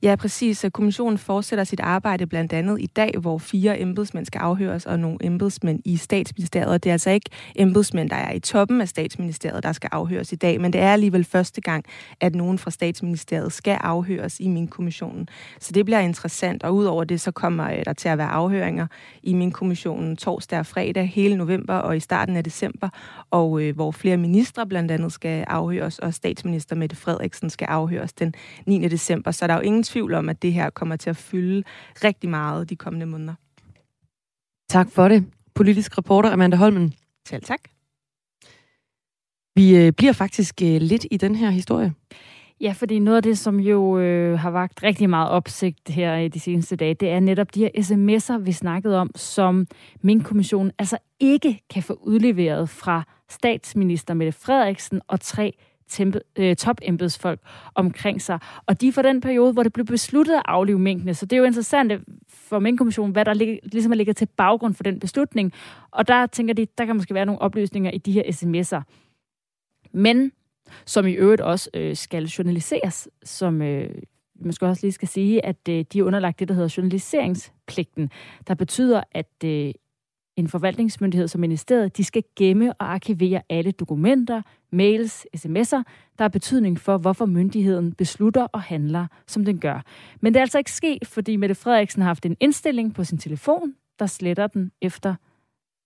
Ja, 0.04 0.16
præcis. 0.16 0.66
Kommissionen 0.74 1.18
fortsætter 1.18 1.64
sit 1.64 1.80
arbejde 1.80 2.28
blandt 2.28 2.54
andet 2.54 2.82
i 2.82 2.86
dag, 2.86 3.14
hvor 3.20 3.38
fire 3.38 3.80
embedsmænd 3.80 4.26
skal 4.26 4.40
afhøres, 4.40 4.86
og 4.86 5.00
nogle 5.00 5.18
embedsmænd 5.22 5.80
i 5.86 5.98
statsministeriet. 5.98 6.84
Det 6.84 6.90
er 6.90 6.94
altså 6.94 7.10
ikke 7.10 7.30
embedsmænd, 7.56 8.10
der 8.10 8.16
er 8.16 8.34
i 8.34 8.40
toppen 8.40 8.82
af 8.82 8.88
statsministeriet, 8.88 9.64
der 9.64 9.72
skal 9.72 9.90
afhøres 9.94 10.32
i 10.32 10.36
dag, 10.36 10.62
men 10.62 10.74
det 10.74 10.82
er 10.82 10.94
alligevel 10.94 11.24
første 11.24 11.62
gang, 11.62 11.86
at 12.20 12.36
nogen 12.36 12.58
fra 12.58 12.72
statsministeriet 12.72 13.54
skal 13.54 13.78
afhøres 13.82 14.40
i 14.40 14.48
min 14.48 14.68
kommissionen. 14.68 15.28
Så 15.60 15.72
det 15.72 15.86
bliver 15.86 16.00
interessant, 16.00 16.64
og 16.64 16.76
udover 16.76 17.04
det, 17.04 17.22
så 17.22 17.32
kommer 17.32 17.72
øh, 17.72 17.86
der 17.86 17.94
til 17.94 18.10
at 18.10 18.18
være 18.18 18.28
afhøringer 18.28 18.88
i 19.24 19.34
min 19.34 19.52
kommissionen 19.52 20.18
torsdag 20.18 20.60
og 20.60 20.66
fredag 20.66 21.10
hele 21.10 21.36
november 21.36 21.76
og 21.76 21.98
i 21.98 22.00
starten 22.00 22.36
af 22.36 22.44
december, 22.44 22.90
og 23.32 23.62
øh, 23.62 23.76
hvor 23.76 23.92
flere 23.92 24.18
ministre 24.18 24.68
blandt 24.68 24.92
andet 24.92 25.12
skal 25.12 25.46
afhøres, 25.48 26.00
og 26.00 26.14
statsminister 26.14 26.76
Mette 26.76 26.96
Frederiksen 26.96 27.50
skal 27.50 27.66
afhøres 27.66 28.14
den 28.14 28.34
9. 28.66 28.88
december. 28.88 29.32
Så 29.32 29.49
der 29.50 29.56
er 29.56 29.60
jo 29.60 29.66
ingen 29.66 29.84
tvivl 29.84 30.14
om, 30.14 30.30
at 30.30 30.42
det 30.42 30.54
her 30.54 30.70
kommer 30.70 30.96
til 30.96 31.10
at 31.10 31.18
fylde 31.18 31.64
rigtig 32.04 32.30
meget 32.30 32.70
de 32.70 32.76
kommende 32.76 33.06
måneder. 33.06 33.34
Tak 34.70 34.92
for 34.92 35.08
det. 35.08 35.26
Politisk 35.56 35.98
reporter 35.98 36.32
Amanda 36.32 36.58
Holmen. 36.58 36.94
Selv 37.28 37.44
tak. 37.44 37.60
Vi 39.56 39.76
øh, 39.78 39.92
bliver 39.94 40.14
faktisk 40.14 40.62
øh, 40.62 40.82
lidt 40.82 41.06
i 41.12 41.18
den 41.18 41.36
her 41.36 41.50
historie. 41.50 41.94
Ja, 42.62 42.72
fordi 42.72 43.00
noget 43.00 43.18
af 43.18 43.24
det, 43.24 43.38
som 43.38 43.60
jo 43.60 44.00
øh, 44.00 44.40
har 44.40 44.52
vagt 44.52 44.84
rigtig 44.84 45.10
meget 45.10 45.30
opsigt 45.30 45.90
her 45.90 46.16
i 46.16 46.28
de 46.28 46.40
seneste 46.40 46.76
dage, 46.76 46.94
det 46.94 47.10
er 47.10 47.20
netop 47.20 47.56
de 47.56 47.60
her 47.60 47.70
sms'er, 47.78 48.38
vi 48.38 48.52
snakkede 48.52 48.98
om, 48.98 49.12
som 49.16 49.68
min 50.02 50.24
kommission 50.24 50.72
altså 50.80 50.98
ikke 51.20 51.62
kan 51.70 51.84
få 51.84 51.94
udleveret 51.94 52.70
fra 52.70 53.04
statsminister 53.30 54.14
Mette 54.14 54.32
Frederiksen 54.32 55.02
og 55.08 55.22
tre 55.22 55.58
tempe, 55.90 56.22
øh, 56.36 56.56
topembedsfolk 56.56 57.40
omkring 57.76 58.22
sig. 58.22 58.40
Og 58.66 58.82
de 58.82 58.88
er 58.88 58.92
for 58.92 59.02
den 59.02 59.22
periode, 59.22 59.54
hvor 59.54 59.64
det 59.64 59.74
blev 59.74 59.86
besluttet 59.86 60.34
at 60.34 60.42
aflive 60.46 60.80
minkene. 60.80 61.14
Så 61.14 61.26
det 61.26 61.34
er 61.34 61.38
jo 61.38 61.44
interessant 61.44 61.94
for 62.30 62.60
Minkkommissionen, 62.60 63.12
hvad 63.12 63.26
der 63.26 63.34
ligger, 63.34 63.58
ligesom 63.64 63.92
ligger 63.92 64.14
til 64.14 64.28
baggrund 64.38 64.74
for 64.74 64.84
den 64.84 65.00
beslutning. 65.00 65.54
Og 65.92 66.08
der 66.08 66.26
tænker 66.26 66.54
de, 66.54 66.68
der 66.78 66.86
kan 66.86 66.96
måske 66.96 67.14
være 67.14 67.26
nogle 67.26 67.42
oplysninger 67.42 67.92
i 67.92 67.98
de 67.98 68.12
her 68.12 68.24
sms'er. 68.24 68.82
Men 69.92 70.32
som 70.86 71.08
i 71.08 71.12
øvrigt 71.12 71.42
også 71.42 71.70
øh, 71.74 71.96
skal 71.96 72.26
journaliseres, 72.26 73.10
som 73.24 73.62
øh, 73.62 73.90
man 74.42 74.54
skal 74.54 74.68
også 74.68 74.86
lige 74.86 74.92
skal 74.92 75.08
sige, 75.08 75.46
at 75.46 75.70
øh, 75.70 75.86
de 75.94 76.00
er 76.00 76.04
underlagt 76.04 76.40
det, 76.40 76.48
der 76.48 76.54
hedder 76.54 76.74
journaliseringspligten, 76.78 78.10
der 78.48 78.54
betyder, 78.54 79.04
at 79.12 79.44
øh, 79.46 79.74
en 80.40 80.48
forvaltningsmyndighed 80.48 81.28
som 81.28 81.42
ministeriet, 81.42 81.98
de 81.98 82.04
skal 82.04 82.24
gemme 82.36 82.74
og 82.74 82.94
arkivere 82.94 83.42
alle 83.50 83.72
dokumenter, 83.72 84.42
mails, 84.72 85.26
sms'er, 85.38 85.84
der 86.18 86.24
har 86.24 86.28
betydning 86.28 86.80
for, 86.80 86.98
hvorfor 86.98 87.26
myndigheden 87.26 87.94
beslutter 87.94 88.44
og 88.44 88.62
handler, 88.62 89.08
som 89.28 89.46
den 89.46 89.60
gør. 89.60 89.86
Men 90.22 90.34
det 90.34 90.40
er 90.40 90.44
altså 90.44 90.58
ikke 90.58 90.72
sket, 90.72 91.08
fordi 91.08 91.36
Mette 91.36 91.56
Frederiksen 91.56 92.02
har 92.02 92.10
haft 92.10 92.26
en 92.26 92.38
indstilling 92.40 92.94
på 92.94 93.04
sin 93.04 93.18
telefon, 93.18 93.74
der 94.00 94.06
sletter 94.06 94.48
den 94.48 94.72
efter 94.82 95.16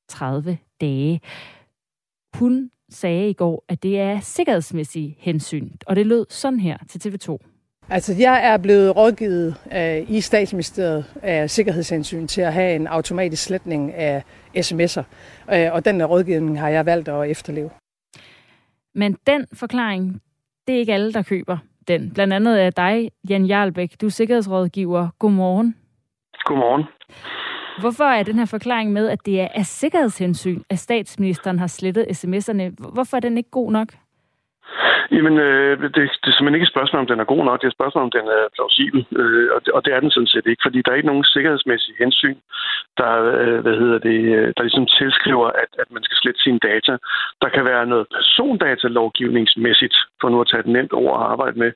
30 0.09 0.57
dage. 0.81 1.21
Hun 2.35 2.71
sagde 2.89 3.29
i 3.29 3.33
går, 3.33 3.65
at 3.67 3.83
det 3.83 3.99
er 3.99 4.19
sikkerhedsmæssige 4.19 5.15
hensyn, 5.19 5.69
og 5.87 5.95
det 5.95 6.07
lød 6.07 6.25
sådan 6.29 6.59
her 6.59 6.77
til 6.89 7.09
TV2. 7.09 7.52
Altså, 7.89 8.15
jeg 8.19 8.41
er 8.43 8.57
blevet 8.57 8.95
rådgivet 8.95 9.55
uh, 9.65 10.11
i 10.15 10.21
statsministeriet 10.21 11.05
af 11.21 11.49
sikkerhedshensyn 11.49 12.27
til 12.27 12.41
at 12.41 12.53
have 12.53 12.75
en 12.75 12.87
automatisk 12.87 13.43
sletning 13.43 13.93
af 13.93 14.23
sms'er, 14.57 15.03
uh, 15.47 15.73
og 15.73 15.85
den 15.85 16.05
rådgivning 16.05 16.59
har 16.59 16.69
jeg 16.69 16.85
valgt 16.85 17.09
at 17.09 17.29
efterleve. 17.29 17.69
Men 18.95 19.17
den 19.27 19.45
forklaring, 19.53 20.21
det 20.67 20.75
er 20.75 20.79
ikke 20.79 20.93
alle, 20.93 21.13
der 21.13 21.23
køber 21.23 21.57
den. 21.87 22.11
Blandt 22.13 22.33
andet 22.33 22.61
er 22.61 22.69
dig, 22.69 23.11
Jan 23.29 23.45
Jarlbæk. 23.45 24.01
Du 24.01 24.05
er 24.05 24.09
sikkerhedsrådgiver. 24.09 25.07
Godmorgen. 25.19 25.75
Godmorgen. 26.45 26.83
Hvorfor 27.79 28.03
er 28.03 28.23
den 28.23 28.39
her 28.39 28.45
forklaring 28.45 28.91
med, 28.91 29.09
at 29.09 29.25
det 29.25 29.41
er 29.41 29.47
af 29.55 29.65
sikkerhedshensyn, 29.65 30.61
at 30.69 30.79
statsministeren 30.79 31.59
har 31.59 31.67
slettet 31.67 32.05
sms'erne? 32.05 32.91
Hvorfor 32.93 33.17
er 33.17 33.21
den 33.21 33.37
ikke 33.37 33.49
god 33.49 33.71
nok? 33.71 33.93
Jamen, 35.15 35.35
øh, 35.47 35.73
det, 35.81 35.91
det 36.21 36.29
er 36.29 36.35
simpelthen 36.35 36.55
ikke 36.57 36.69
et 36.69 36.75
spørgsmål, 36.75 36.99
om 37.01 37.09
den 37.11 37.19
er 37.19 37.31
god 37.33 37.43
nok. 37.45 37.57
Det 37.59 37.65
er 37.65 37.73
et 37.73 37.79
spørgsmål, 37.79 38.03
om 38.03 38.15
den 38.17 38.27
er 38.37 38.43
plausibel. 38.57 38.99
Øh, 39.21 39.49
og, 39.55 39.59
det, 39.65 39.71
og 39.75 39.85
det 39.85 39.91
er 39.93 39.99
den 39.99 40.11
sådan 40.11 40.33
set 40.33 40.45
ikke, 40.47 40.65
fordi 40.65 40.79
der 40.81 40.91
er 40.91 40.99
ikke 40.99 41.11
nogen 41.11 41.31
sikkerhedsmæssige 41.35 41.99
hensyn, 42.03 42.37
der, 42.99 43.11
øh, 43.41 43.59
hvad 43.63 43.75
hedder 43.81 43.99
det, 44.09 44.19
øh, 44.37 44.47
der 44.55 44.63
ligesom 44.63 44.87
tilskriver, 44.99 45.47
at, 45.63 45.71
at 45.81 45.89
man 45.95 46.03
skal 46.03 46.17
slette 46.21 46.41
sine 46.41 46.59
data. 46.69 46.93
Der 47.43 47.49
kan 47.55 47.65
være 47.65 47.85
noget 47.85 48.05
persondatalovgivningsmæssigt, 48.15 49.95
for 50.21 50.29
nu 50.29 50.41
at 50.41 50.47
tage 50.47 50.63
et 50.65 50.73
nemt 50.75 50.93
ord 50.93 51.15
at 51.19 51.27
arbejde 51.33 51.59
med, 51.59 51.71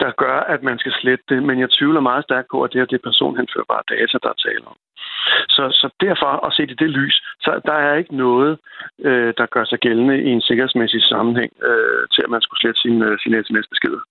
der 0.00 0.10
gør, 0.22 0.36
at 0.54 0.62
man 0.62 0.78
skal 0.78 0.92
slette 1.00 1.24
det. 1.28 1.42
Men 1.42 1.56
jeg 1.60 1.70
tvivler 1.70 2.00
meget 2.00 2.24
stærkt 2.24 2.48
på, 2.50 2.62
at 2.62 2.72
det 2.72 2.80
her 2.80 2.90
det 2.90 2.98
er 2.98 3.08
personhenførbare 3.08 3.82
data, 3.94 4.16
der 4.22 4.30
er 4.34 4.42
tale 4.46 4.64
om. 4.72 4.76
Så, 5.48 5.62
så 5.80 5.86
derfor, 6.00 6.46
at 6.46 6.52
se 6.52 6.62
i 6.62 6.74
det 6.82 6.90
lys, 6.90 7.16
så 7.40 7.60
der 7.64 7.72
er 7.72 7.94
ikke 7.96 8.16
noget, 8.16 8.58
øh, 9.04 9.34
der 9.38 9.46
gør 9.46 9.64
sig 9.64 9.78
gældende 9.78 10.16
i 10.22 10.28
en 10.36 10.42
sikkerhedsmæssig 10.48 11.02
sammenhæng 11.02 11.52
øh, 11.68 12.02
til, 12.12 12.22
at 12.24 12.30
man 12.30 12.42
skulle 12.42 12.60
slette 12.60 12.80
sin, 12.80 13.02
øh, 13.02 13.18
sin 13.22 13.32
sms-beskeder. 13.44 14.02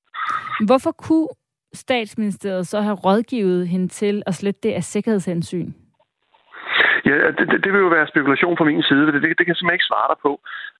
Hvorfor 0.65 0.91
kunne 0.91 1.27
statsministeriet 1.73 2.67
så 2.67 2.81
have 2.81 2.95
rådgivet 2.95 3.67
hende 3.67 3.87
til 3.87 4.23
at 4.25 4.35
slette 4.35 4.59
det 4.63 4.73
af 4.73 4.83
sikkerhedshensyn? 4.83 5.71
Ja, 7.05 7.15
det, 7.37 7.45
det, 7.51 7.63
det 7.63 7.73
vil 7.73 7.85
jo 7.85 7.87
være 7.97 8.07
spekulation 8.07 8.57
fra 8.57 8.65
min 8.65 8.83
side, 8.83 9.05
det, 9.05 9.13
det, 9.13 9.21
det 9.37 9.43
kan 9.45 9.47
jeg 9.47 9.55
simpelthen 9.57 9.79
ikke 9.79 9.91
svare 9.91 10.11
dig 10.11 10.19
på. 10.27 10.31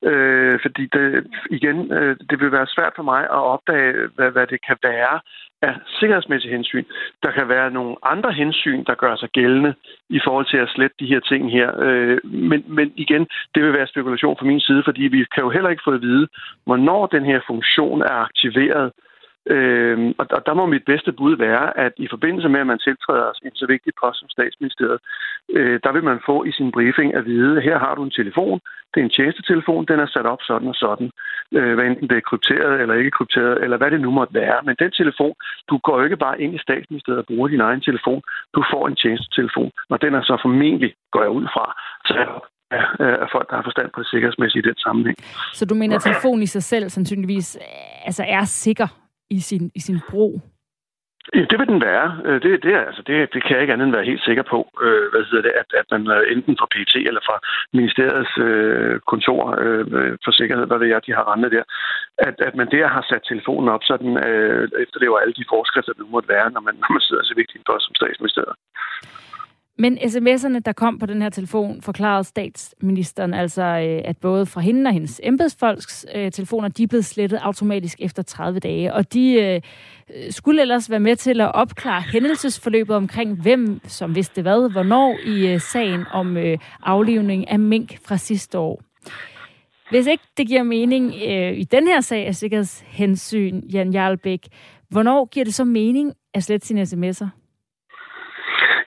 Øh, 0.10 0.60
fordi 0.62 0.84
det, 0.96 1.28
igen, 1.58 1.78
øh, 1.98 2.16
det 2.30 2.40
vil 2.40 2.52
være 2.52 2.74
svært 2.76 2.94
for 2.96 3.04
mig 3.04 3.22
at 3.24 3.42
opdage, 3.54 3.94
hvad, 4.16 4.30
hvad 4.32 4.48
det 4.48 4.60
kan 4.68 4.78
være 4.84 5.20
af 5.62 5.74
sikkerhedsmæssige 6.00 6.52
hensyn. 6.52 6.86
Der 7.24 7.32
kan 7.32 7.50
være 7.50 7.72
nogle 7.72 7.96
andre 8.04 8.32
hensyn, 8.34 8.84
der 8.84 8.96
gør 8.96 9.16
sig 9.16 9.30
gældende 9.30 9.74
i 10.10 10.20
forhold 10.26 10.46
til 10.46 10.58
at 10.58 10.70
slette 10.70 10.96
de 11.00 11.12
her 11.14 11.20
ting 11.20 11.52
her. 11.52 11.70
Øh, 11.80 12.20
men, 12.24 12.64
men 12.68 12.94
igen, 12.96 13.28
det 13.56 13.64
vil 13.64 13.74
være 13.74 13.88
spekulation 13.88 14.38
fra 14.40 14.46
min 14.46 14.60
side, 14.60 14.84
fordi 14.86 15.02
vi 15.02 15.26
kan 15.34 15.44
jo 15.44 15.50
heller 15.50 15.70
ikke 15.70 15.84
få 15.86 15.92
at 15.92 16.02
vide, 16.02 16.28
hvornår 16.66 17.06
den 17.06 17.26
her 17.26 17.40
funktion 17.48 18.02
er 18.02 18.16
aktiveret. 18.28 18.92
Øh, 19.50 20.14
og, 20.18 20.26
og 20.32 20.46
der 20.46 20.54
må 20.54 20.66
mit 20.66 20.86
bedste 20.86 21.12
bud 21.12 21.36
være, 21.38 21.78
at 21.78 21.94
i 21.98 22.08
forbindelse 22.10 22.50
med, 22.50 22.60
at 22.60 22.68
man 22.68 22.80
tiltræder 22.80 23.32
en 23.46 23.56
så 23.56 23.66
vigtig 23.68 23.94
post 24.02 24.20
som 24.20 24.30
statsministeriet, 24.30 25.00
øh, 25.50 25.80
der 25.84 25.92
vil 25.92 26.04
man 26.04 26.20
få 26.26 26.44
i 26.44 26.52
sin 26.52 26.72
briefing 26.72 27.14
at 27.16 27.26
vide, 27.26 27.62
her 27.62 27.80
har 27.80 27.96
du 27.96 28.04
en 28.04 28.18
telefon, 28.20 28.60
det 28.94 29.00
er 29.00 29.04
en 29.06 29.16
tjenestetelefon, 29.18 29.86
den 29.86 30.00
er 30.00 30.06
sat 30.06 30.26
op 30.26 30.42
sådan 30.42 30.68
og 30.68 30.76
sådan, 30.76 31.12
øh, 31.58 31.74
hvad 31.76 31.86
enten 31.86 32.10
det 32.10 32.18
er 32.18 32.28
krypteret 32.30 32.82
eller 32.82 32.96
ikke 32.96 33.12
krypteret, 33.12 33.64
eller 33.64 33.78
hvad 33.78 33.92
det 33.92 34.02
nu 34.02 34.12
måtte 34.12 34.34
være. 34.34 34.58
Men 34.66 34.76
den 34.80 34.92
telefon, 34.92 35.34
du 35.70 35.78
går 35.78 35.98
jo 35.98 36.04
ikke 36.04 36.24
bare 36.26 36.42
ind 36.42 36.56
i 36.56 36.64
statsministeriet 36.68 37.20
og 37.20 37.26
bruger 37.26 37.48
din 37.48 37.62
egen 37.62 37.82
telefon, 37.82 38.22
du 38.56 38.64
får 38.74 38.88
en 38.88 38.96
tjenestetelefon, 38.96 39.72
og 39.90 40.02
den 40.02 40.14
er 40.16 40.22
så 40.22 40.38
formentlig, 40.42 40.94
går 41.12 41.22
jeg 41.22 41.32
ud 41.40 41.48
fra, 41.56 41.66
så 42.06 42.16
af 43.24 43.30
folk, 43.32 43.50
der 43.50 43.56
har 43.56 43.64
forstand 43.64 43.90
på 43.94 44.00
det 44.00 44.08
sikkerhedsmæssige 44.10 44.60
i 44.64 44.68
den 44.70 44.78
sammenhæng. 44.78 45.18
Så 45.54 45.66
du 45.66 45.76
mener, 45.76 45.96
at 45.96 46.02
telefonen 46.02 46.44
i 46.44 46.46
sig 46.46 46.64
selv 46.64 46.90
sandsynligvis 46.90 47.58
øh, 47.62 48.06
altså 48.08 48.24
er 48.28 48.44
sikker 48.44 48.88
i 49.38 49.40
sin, 49.40 49.72
i 49.76 49.80
sin 49.80 50.00
brug? 50.10 50.42
Ja, 51.36 51.44
det 51.50 51.58
vil 51.60 51.68
den 51.74 51.82
være. 51.82 52.08
Øh, 52.26 52.42
det, 52.44 52.64
det, 52.64 52.74
altså, 52.90 53.02
det, 53.08 53.34
det 53.34 53.40
kan 53.44 53.54
jeg 53.54 53.62
ikke 53.62 53.74
andet 53.74 53.86
end 53.86 53.98
være 53.98 54.12
helt 54.12 54.24
sikker 54.28 54.44
på, 54.54 54.60
øh, 54.86 55.06
hvad 55.12 55.24
hedder 55.30 55.46
det, 55.48 55.54
at, 55.62 55.70
at 55.82 55.88
man 55.94 56.02
øh, 56.18 56.24
enten 56.34 56.56
fra 56.60 56.72
PT 56.74 56.94
eller 57.10 57.22
fra 57.28 57.38
ministeriets 57.80 58.34
øh, 58.48 59.00
kontor 59.12 59.42
øh, 59.64 59.86
øh 59.98 60.14
for 60.24 60.32
sikkerhed, 60.32 60.66
hvad 60.68 60.80
det 60.80 60.90
er, 60.92 61.00
de 61.00 61.18
har 61.18 61.26
rendet 61.32 61.52
der, 61.56 61.64
at, 62.28 62.36
at 62.48 62.56
man 62.56 62.72
der 62.76 62.88
har 62.96 63.04
sat 63.10 63.24
telefonen 63.32 63.70
op, 63.76 63.84
så 63.84 63.94
den 64.04 64.14
øh, 64.30 64.64
efterlever 64.86 65.18
alle 65.20 65.36
de 65.40 65.50
forskrifter, 65.54 65.94
der 65.94 66.14
måtte 66.16 66.30
være, 66.36 66.48
når 66.56 66.62
man, 66.68 66.76
når 66.82 66.90
man 66.96 67.08
sidder 67.08 67.24
så 67.24 67.34
vigtigt 67.42 67.64
på 67.66 67.74
som 67.80 67.96
statsministeriet. 67.96 68.56
Men 69.82 69.98
sms'erne, 69.98 70.60
der 70.60 70.74
kom 70.74 71.00
på 71.00 71.06
den 71.06 71.22
her 71.22 71.30
telefon, 71.30 71.82
forklarede 71.82 72.24
statsministeren 72.24 73.34
altså, 73.34 73.62
øh, 73.62 74.02
at 74.06 74.18
både 74.18 74.46
fra 74.46 74.62
hende 74.62 74.88
og 74.88 74.94
hendes 74.94 75.22
embedsfolks 75.24 76.06
øh, 76.16 76.32
telefoner, 76.32 76.68
de 76.68 76.84
er 76.84 76.88
blevet 76.88 77.06
slettet 77.06 77.38
automatisk 77.38 77.98
efter 78.02 78.24
30 78.24 78.60
dage. 78.60 78.94
Og 78.94 79.14
de 79.14 79.34
øh, 79.34 79.62
øh, 80.16 80.32
skulle 80.32 80.62
ellers 80.62 80.90
være 80.90 81.00
med 81.00 81.16
til 81.16 81.42
at 81.42 81.52
opklare 81.56 82.02
hændelsesforløbet 82.02 82.96
omkring, 82.96 83.42
hvem 83.42 83.82
som 83.88 84.16
vidste 84.16 84.42
hvad, 84.42 84.72
hvornår 84.72 85.18
i 85.26 85.54
øh, 85.54 85.62
sagen 85.62 86.06
om 86.14 86.38
øh, 86.38 86.58
aflivning 86.84 87.50
af 87.50 87.60
mink 87.60 87.98
fra 88.06 88.18
sidste 88.18 88.58
år. 88.58 88.82
Hvis 89.90 90.08
ikke 90.08 90.24
det 90.38 90.48
giver 90.48 90.64
mening 90.64 91.14
øh, 91.28 91.58
i 91.58 91.64
den 91.64 91.88
her 91.88 92.02
sag 92.02 92.28
af 92.28 92.36
sikkerhedshensyn, 92.36 93.60
Jan 93.60 93.94
Jarlbæk, 93.94 94.48
hvornår 94.90 95.26
giver 95.26 95.44
det 95.44 95.54
så 95.54 95.64
mening 95.64 96.14
at 96.34 96.44
slette 96.44 96.68
sine 96.68 96.82
sms'er? 96.82 97.41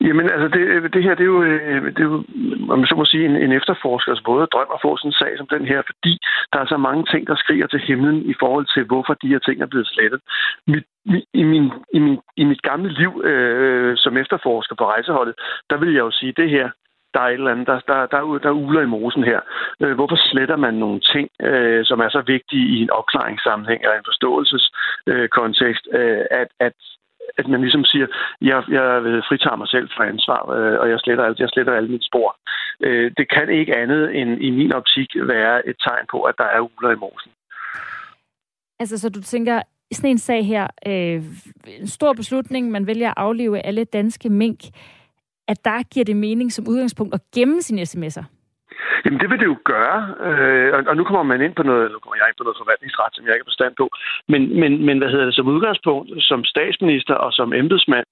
Jamen, 0.06 0.26
altså, 0.34 0.48
det, 0.48 0.92
det 0.94 1.02
her, 1.02 1.14
det 1.14 1.24
er 1.24 1.32
jo, 1.34 1.42
øh, 1.42 1.84
det 1.94 1.98
er 1.98 2.10
jo 2.12 2.24
om 2.72 2.78
man 2.78 2.86
så 2.86 2.94
må 2.96 3.04
sige, 3.04 3.24
en, 3.24 3.36
en 3.36 3.52
efterforskers 3.52 4.20
både 4.20 4.46
drøm 4.46 4.70
at 4.74 4.82
få 4.82 4.96
sådan 4.96 5.08
en 5.08 5.20
sag 5.20 5.32
som 5.36 5.46
den 5.46 5.64
her, 5.66 5.82
fordi 5.90 6.14
der 6.52 6.58
er 6.60 6.66
så 6.66 6.76
mange 6.76 7.04
ting, 7.12 7.26
der 7.26 7.36
skriger 7.36 7.66
til 7.66 7.80
himlen 7.80 8.18
i 8.32 8.34
forhold 8.40 8.66
til, 8.74 8.84
hvorfor 8.84 9.14
de 9.14 9.28
her 9.28 9.38
ting 9.38 9.62
er 9.62 9.66
blevet 9.66 9.86
slettet. 9.86 10.20
Mit, 10.66 10.84
i, 11.34 11.42
min, 11.42 11.72
i, 11.94 11.98
min, 11.98 12.18
I 12.36 12.44
mit 12.44 12.62
gamle 12.62 12.90
liv 13.00 13.22
øh, 13.24 13.96
som 13.96 14.16
efterforsker 14.16 14.74
på 14.76 14.84
rejseholdet, 14.84 15.34
der 15.70 15.76
vil 15.76 15.92
jeg 15.92 16.00
jo 16.00 16.10
sige, 16.10 16.32
det 16.36 16.50
her, 16.50 16.70
der 17.14 17.20
er 17.20 17.28
et 17.28 17.32
eller 17.32 17.50
andet, 17.50 17.66
der, 17.66 17.80
der, 17.90 18.06
der, 18.06 18.38
der 18.38 18.50
uler 18.50 18.82
i 18.82 18.92
mosen 18.96 19.24
her. 19.24 19.40
Øh, 19.82 19.94
hvorfor 19.94 20.16
sletter 20.16 20.56
man 20.56 20.74
nogle 20.74 21.00
ting, 21.00 21.28
øh, 21.42 21.84
som 21.84 22.00
er 22.00 22.08
så 22.08 22.22
vigtige 22.26 22.66
i 22.74 22.82
en 22.82 22.90
opklaringssammenhæng 22.90 23.80
eller 23.82 23.96
en 23.96 24.10
forståelseskontekst, 24.10 25.88
øh, 25.92 26.24
at, 26.30 26.48
at 26.60 26.76
at 27.38 27.48
man 27.48 27.60
ligesom 27.60 27.84
siger, 27.84 28.06
jeg, 28.40 28.62
jeg 28.68 29.02
øh, 29.08 29.22
fritager 29.28 29.56
mig 29.56 29.68
selv 29.68 29.88
fra 29.96 30.04
ansvar, 30.12 30.40
øh, 30.56 30.80
og 30.80 30.86
jeg 30.90 30.98
sletter, 31.00 31.24
alt, 31.24 31.38
jeg 31.38 31.48
sletter 31.48 31.72
alle 31.72 31.88
mine 31.88 32.08
spor. 32.10 32.36
Øh, 32.80 33.12
det 33.18 33.26
kan 33.34 33.48
ikke 33.48 33.76
andet 33.76 34.16
end 34.18 34.30
i 34.42 34.50
min 34.50 34.72
optik 34.72 35.10
være 35.14 35.68
et 35.68 35.76
tegn 35.86 36.06
på, 36.10 36.18
at 36.22 36.34
der 36.38 36.48
er 36.56 36.60
uler 36.60 36.90
i 36.90 37.02
mosen. 37.04 37.30
Altså, 38.80 38.98
så 38.98 39.08
du 39.08 39.20
tænker, 39.22 39.62
sådan 39.92 40.10
en 40.10 40.18
sag 40.18 40.46
her, 40.46 40.66
øh, 40.86 41.22
en 41.80 41.86
stor 41.86 42.12
beslutning, 42.12 42.70
man 42.70 42.86
vælger 42.86 43.08
at 43.08 43.14
aflive 43.16 43.66
alle 43.66 43.84
danske 43.84 44.28
mink, 44.28 44.60
at 45.48 45.64
der 45.64 45.82
giver 45.82 46.04
det 46.04 46.16
mening 46.16 46.52
som 46.52 46.68
udgangspunkt 46.68 47.14
at 47.14 47.20
gemme 47.34 47.62
sine 47.62 47.82
sms'er? 47.82 48.24
Jamen, 49.04 49.20
det 49.20 49.30
vil 49.30 49.40
det 49.40 49.46
jo 49.52 49.58
gøre. 49.64 49.98
Øh, 50.28 50.70
og, 50.76 50.80
og 50.90 50.96
nu 50.96 51.04
kommer 51.04 51.22
man 51.22 51.42
ind 51.42 51.54
på 51.56 51.62
noget, 51.62 51.92
nu 51.92 51.98
kommer 51.98 52.16
jeg 52.16 52.28
ind 52.28 52.38
på 52.38 52.44
noget 52.44 52.60
forvaltningsret, 52.62 53.12
som 53.14 53.24
jeg 53.24 53.34
ikke 53.34 53.44
har 53.44 53.52
forstand 53.52 53.74
på. 53.80 53.86
Men, 54.32 54.42
men, 54.60 54.72
men 54.86 54.98
hvad 54.98 55.10
hedder 55.10 55.24
det, 55.24 55.34
som 55.34 55.54
udgangspunkt, 55.54 56.08
som 56.30 56.44
statsminister 56.44 57.14
og 57.14 57.32
som 57.32 57.52
embedsmand, 57.52 58.06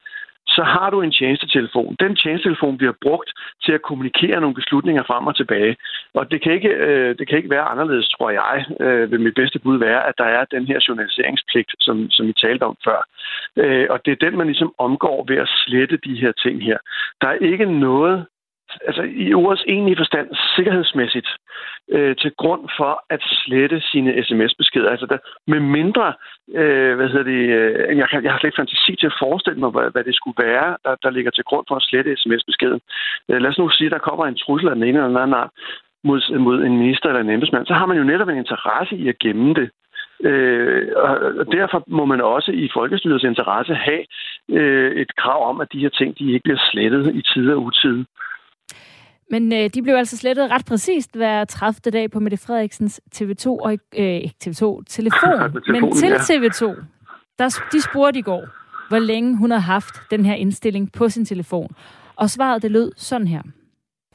så 0.46 0.62
har 0.62 0.90
du 0.90 1.02
en 1.02 1.12
tjenestetelefon. 1.12 1.96
Den 2.00 2.16
tjenestetelefon 2.16 2.78
bliver 2.78 2.92
brugt 3.02 3.30
til 3.64 3.72
at 3.72 3.82
kommunikere 3.82 4.40
nogle 4.40 4.54
beslutninger 4.54 5.02
frem 5.02 5.26
og 5.26 5.36
tilbage. 5.36 5.76
Og 6.14 6.30
det 6.30 6.42
kan 6.42 6.52
ikke, 6.52 6.68
øh, 6.68 7.18
det 7.18 7.28
kan 7.28 7.38
ikke 7.38 7.50
være 7.50 7.70
anderledes, 7.72 8.08
tror 8.08 8.30
jeg, 8.30 8.64
øh, 8.80 9.10
vil 9.10 9.20
mit 9.20 9.34
bedste 9.34 9.58
bud 9.58 9.78
være, 9.78 10.06
at 10.08 10.14
der 10.18 10.24
er 10.24 10.44
den 10.44 10.66
her 10.66 10.78
journaliseringspligt, 10.88 11.70
som, 11.80 12.10
som 12.10 12.26
vi 12.26 12.32
talte 12.32 12.62
om 12.62 12.76
før. 12.84 13.00
Øh, 13.56 13.86
og 13.90 13.98
det 14.04 14.12
er 14.12 14.24
den, 14.26 14.38
man 14.38 14.46
ligesom 14.46 14.74
omgår 14.78 15.24
ved 15.28 15.36
at 15.36 15.52
slette 15.64 15.96
de 15.96 16.14
her 16.22 16.32
ting 16.32 16.64
her. 16.64 16.78
Der 17.20 17.28
er 17.28 17.38
ikke 17.50 17.66
noget 17.66 18.26
altså 18.86 19.02
i 19.02 19.34
ordets 19.34 19.64
egentlige 19.68 20.00
forstand 20.02 20.28
sikkerhedsmæssigt 20.56 21.28
øh, 21.90 22.16
til 22.16 22.32
grund 22.38 22.68
for 22.78 23.04
at 23.10 23.20
slette 23.22 23.80
sine 23.80 24.24
sms-beskeder. 24.24 24.90
Altså 24.90 25.06
der, 25.06 25.18
med 25.46 25.60
mindre, 25.60 26.14
øh, 26.54 26.96
hvad 26.96 27.08
hedder 27.08 27.30
det, 27.32 27.42
øh, 27.58 27.98
jeg, 27.98 28.08
kan, 28.08 28.24
jeg 28.24 28.32
har 28.32 28.38
slet 28.38 28.48
ikke 28.48 28.62
fantasi 28.62 28.96
til 28.96 29.06
at 29.06 29.18
forestille 29.24 29.60
mig, 29.60 29.70
hvad, 29.70 29.90
hvad 29.92 30.04
det 30.04 30.14
skulle 30.14 30.42
være, 30.46 30.76
der, 30.84 30.94
der 31.02 31.10
ligger 31.10 31.30
til 31.30 31.44
grund 31.44 31.64
for 31.68 31.76
at 31.76 31.86
slette 31.88 32.16
sms-beskeden. 32.16 32.80
Øh, 33.28 33.38
lad 33.40 33.50
os 33.50 33.58
nu 33.58 33.68
sige, 33.68 33.86
at 33.86 33.92
der 33.92 34.08
kommer 34.08 34.26
en 34.26 34.40
trussel 34.44 34.68
af 34.68 34.74
den 34.74 34.84
ene 34.84 34.98
eller 34.98 35.20
anden 35.20 35.40
art 35.42 35.50
mod, 36.04 36.38
mod 36.38 36.56
en 36.62 36.76
minister 36.76 37.08
eller 37.08 37.20
en 37.20 37.30
embedsmand, 37.30 37.66
så 37.66 37.74
har 37.74 37.86
man 37.86 37.96
jo 37.96 38.04
netop 38.04 38.28
en 38.28 38.42
interesse 38.44 38.96
i 38.96 39.08
at 39.08 39.18
gemme 39.18 39.54
det. 39.54 39.70
Øh, 40.24 40.88
og 41.40 41.46
derfor 41.52 41.84
må 41.86 42.04
man 42.04 42.20
også 42.20 42.50
i 42.52 42.68
folkestyrets 42.74 43.24
interesse 43.24 43.74
have 43.74 44.04
øh, 44.50 44.92
et 44.92 45.16
krav 45.16 45.48
om, 45.50 45.60
at 45.60 45.72
de 45.72 45.78
her 45.78 45.88
ting 45.88 46.18
de 46.18 46.32
ikke 46.32 46.44
bliver 46.44 46.62
slettet 46.70 47.14
i 47.14 47.22
tid 47.22 47.50
og 47.52 47.62
utid. 47.62 48.04
Men 49.32 49.52
øh, 49.52 49.70
de 49.74 49.82
blev 49.82 49.94
altså 49.94 50.16
slettet 50.16 50.50
ret 50.50 50.64
præcist 50.64 51.16
hver 51.16 51.44
30. 51.44 51.90
dag 51.90 52.10
på 52.10 52.20
Mette 52.20 52.36
Frederiksens 52.36 53.00
TV2, 53.14 53.46
og 53.46 53.72
øh, 53.72 54.16
ikke 54.16 54.34
TV2, 54.44 54.82
telefon. 54.88 55.52
Men 55.72 55.92
til 55.96 56.12
TV2, 56.12 56.64
der, 57.38 57.60
de 57.72 57.82
spurgte 57.82 58.18
i 58.18 58.22
går, 58.22 58.46
hvor 58.88 58.98
længe 58.98 59.36
hun 59.36 59.50
har 59.50 59.58
haft 59.58 59.94
den 60.10 60.26
her 60.26 60.34
indstilling 60.34 60.92
på 60.92 61.08
sin 61.08 61.24
telefon. 61.24 61.76
Og 62.16 62.30
svaret 62.30 62.62
det 62.62 62.70
lød 62.70 62.92
sådan 62.96 63.26
her. 63.26 63.42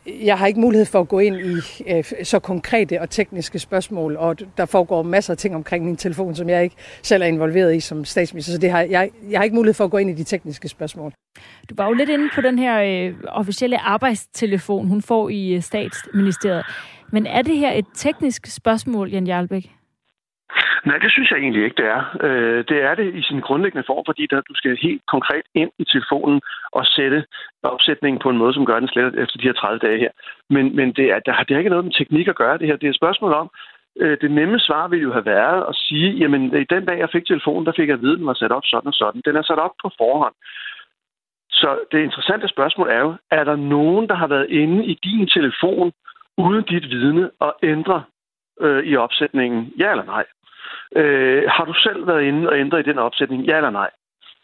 Jeg 0.08 0.38
har 0.38 0.48
ikke 0.48 0.60
mulighed 0.60 0.86
for 0.86 1.00
at 1.00 1.08
gå 1.08 1.20
ind 1.20 1.36
i 1.36 1.84
øh, 1.88 2.04
så 2.24 2.40
konkrete 2.40 3.02
og 3.02 3.10
tekniske 3.10 3.60
spørgsmål, 3.60 4.16
og 4.16 4.36
der 4.58 4.66
foregår 4.66 5.04
masser 5.04 5.34
af 5.34 5.38
ting 5.38 5.56
omkring 5.56 5.86
min 5.86 5.98
telefon, 5.98 6.36
som 6.36 6.50
jeg 6.50 6.64
ikke 6.64 6.76
selv 7.02 7.24
er 7.24 7.28
involveret 7.28 7.76
i 7.76 7.80
som 7.80 8.06
statsminister, 8.06 8.52
så 8.52 8.58
det 8.58 8.72
har, 8.72 8.82
jeg, 8.82 9.10
jeg 9.30 9.40
har 9.40 9.44
ikke 9.44 9.56
mulighed 9.56 9.74
for 9.74 9.84
at 9.84 9.92
gå 9.92 9.98
ind 9.98 10.10
i 10.10 10.14
de 10.14 10.24
tekniske 10.24 10.68
spørgsmål. 10.68 11.14
Du 11.70 11.76
var 11.78 11.88
jo 11.88 11.94
lidt 11.94 12.10
inde 12.10 12.30
på 12.36 12.42
den 12.42 12.60
her 12.60 12.82
øh, 12.82 13.16
officielle 13.28 13.80
arbejdstelefon, 13.80 14.88
hun 14.88 15.02
får 15.02 15.30
i 15.30 15.54
øh, 15.54 15.62
statsministeriet. 15.62 16.66
Men 17.12 17.26
er 17.26 17.42
det 17.42 17.58
her 17.58 17.72
et 17.72 17.86
teknisk 17.96 18.46
spørgsmål, 18.46 19.12
Jan 19.12 19.28
Jarlbæk? 19.28 19.77
Nej, 20.86 20.98
det 20.98 21.12
synes 21.12 21.32
jeg 21.32 21.40
egentlig 21.40 21.64
ikke, 21.64 21.82
det 21.82 21.88
er. 21.98 22.02
Øh, 22.22 22.66
det 22.70 22.78
er 22.84 22.96
det 22.96 23.16
i 23.16 23.22
sin 23.22 23.40
grundlæggende 23.40 23.88
form, 23.88 24.04
fordi 24.06 24.28
der, 24.32 24.42
du 24.42 24.54
skal 24.56 24.78
helt 24.82 25.02
konkret 25.08 25.46
ind 25.56 25.72
i 25.80 25.84
telefonen 25.84 26.42
og 26.72 26.86
sætte 26.86 27.26
opsætningen 27.64 28.20
på 28.20 28.30
en 28.30 28.38
måde, 28.38 28.54
som 28.54 28.66
gør 28.66 28.80
den 28.80 28.88
slet 28.88 29.20
efter 29.20 29.38
de 29.38 29.48
her 29.48 29.54
30 29.54 29.80
dage 29.80 30.00
her. 30.00 30.12
Men, 30.50 30.76
men 30.76 30.94
det, 30.94 31.06
er, 31.06 31.20
der 31.20 31.44
det 31.44 31.54
har 31.54 31.58
ikke 31.58 31.70
noget 31.70 31.86
med 31.86 31.94
teknik 31.94 32.28
at 32.28 32.36
gøre 32.36 32.58
det 32.58 32.68
her. 32.68 32.76
Det 32.76 32.88
er 32.88 32.90
et 32.90 33.02
spørgsmål 33.02 33.34
om, 33.34 33.50
øh, 34.00 34.18
det 34.22 34.32
nemme 34.32 34.60
svar 34.60 34.88
ville 34.88 35.04
jo 35.04 35.12
have 35.14 35.26
været 35.26 35.66
at 35.70 35.76
sige, 35.76 36.10
jamen 36.12 36.44
i 36.58 36.64
den 36.64 36.86
dag, 36.86 37.00
jeg 37.00 37.10
fik 37.12 37.26
telefonen, 37.26 37.66
der 37.66 37.74
fik 37.76 37.88
jeg 37.88 37.94
at 37.94 38.02
vide, 38.02 38.14
at 38.14 38.20
den 38.20 38.28
var 38.28 38.34
sat 38.34 38.52
op 38.52 38.66
sådan 38.66 38.88
og 38.88 38.94
sådan. 38.94 39.22
Den 39.26 39.36
er 39.36 39.42
sat 39.42 39.60
op 39.60 39.76
på 39.82 39.90
forhånd. 39.98 40.36
Så 41.50 41.80
det 41.92 42.00
interessante 42.04 42.48
spørgsmål 42.48 42.90
er 42.90 43.00
jo, 43.00 43.16
er 43.32 43.44
der 43.44 43.56
nogen, 43.56 44.10
der 44.10 44.16
har 44.16 44.28
været 44.28 44.50
inde 44.50 44.86
i 44.86 44.94
din 45.04 45.28
telefon 45.28 45.92
uden 46.38 46.64
dit 46.64 46.90
vidne 46.90 47.30
og 47.40 47.56
ændre 47.64 48.04
øh, 48.62 48.84
i 48.84 48.96
opsætningen? 48.96 49.74
Ja 49.80 49.92
eller 49.92 50.06
nej? 50.06 50.26
Øh, 50.96 51.44
har 51.48 51.66
du 51.66 51.74
selv 51.74 52.08
været 52.08 52.24
inde 52.24 52.50
og 52.50 52.60
ændret 52.60 52.80
i 52.80 52.90
den 52.90 53.00
opsætning? 53.00 53.44
Ja 53.44 53.58
eller 53.58 53.70
nej? 53.70 53.90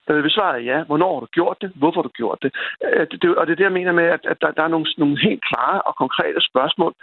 Øh, 0.09 0.21
hvis 0.21 0.33
svaret 0.33 0.55
er 0.55 0.65
ja, 0.71 0.83
hvornår 0.83 1.13
har 1.13 1.19
du 1.19 1.25
gjort 1.25 1.57
det? 1.61 1.71
Hvorfor 1.75 1.97
har 2.01 2.07
du 2.09 2.15
gjort 2.21 2.39
det? 2.41 2.51
Øh, 2.85 3.07
det, 3.11 3.21
det 3.21 3.35
og 3.35 3.47
det 3.47 3.51
er 3.51 3.55
det, 3.55 3.63
jeg 3.63 3.77
mener 3.79 3.91
med, 3.91 4.03
at, 4.03 4.19
at 4.23 4.37
der, 4.41 4.51
der 4.51 4.63
er 4.63 4.67
nogle, 4.67 4.85
nogle 4.97 5.19
helt 5.19 5.43
klare 5.49 5.81
og 5.81 5.95
konkrete 5.95 6.41
spørgsmål, 6.41 6.93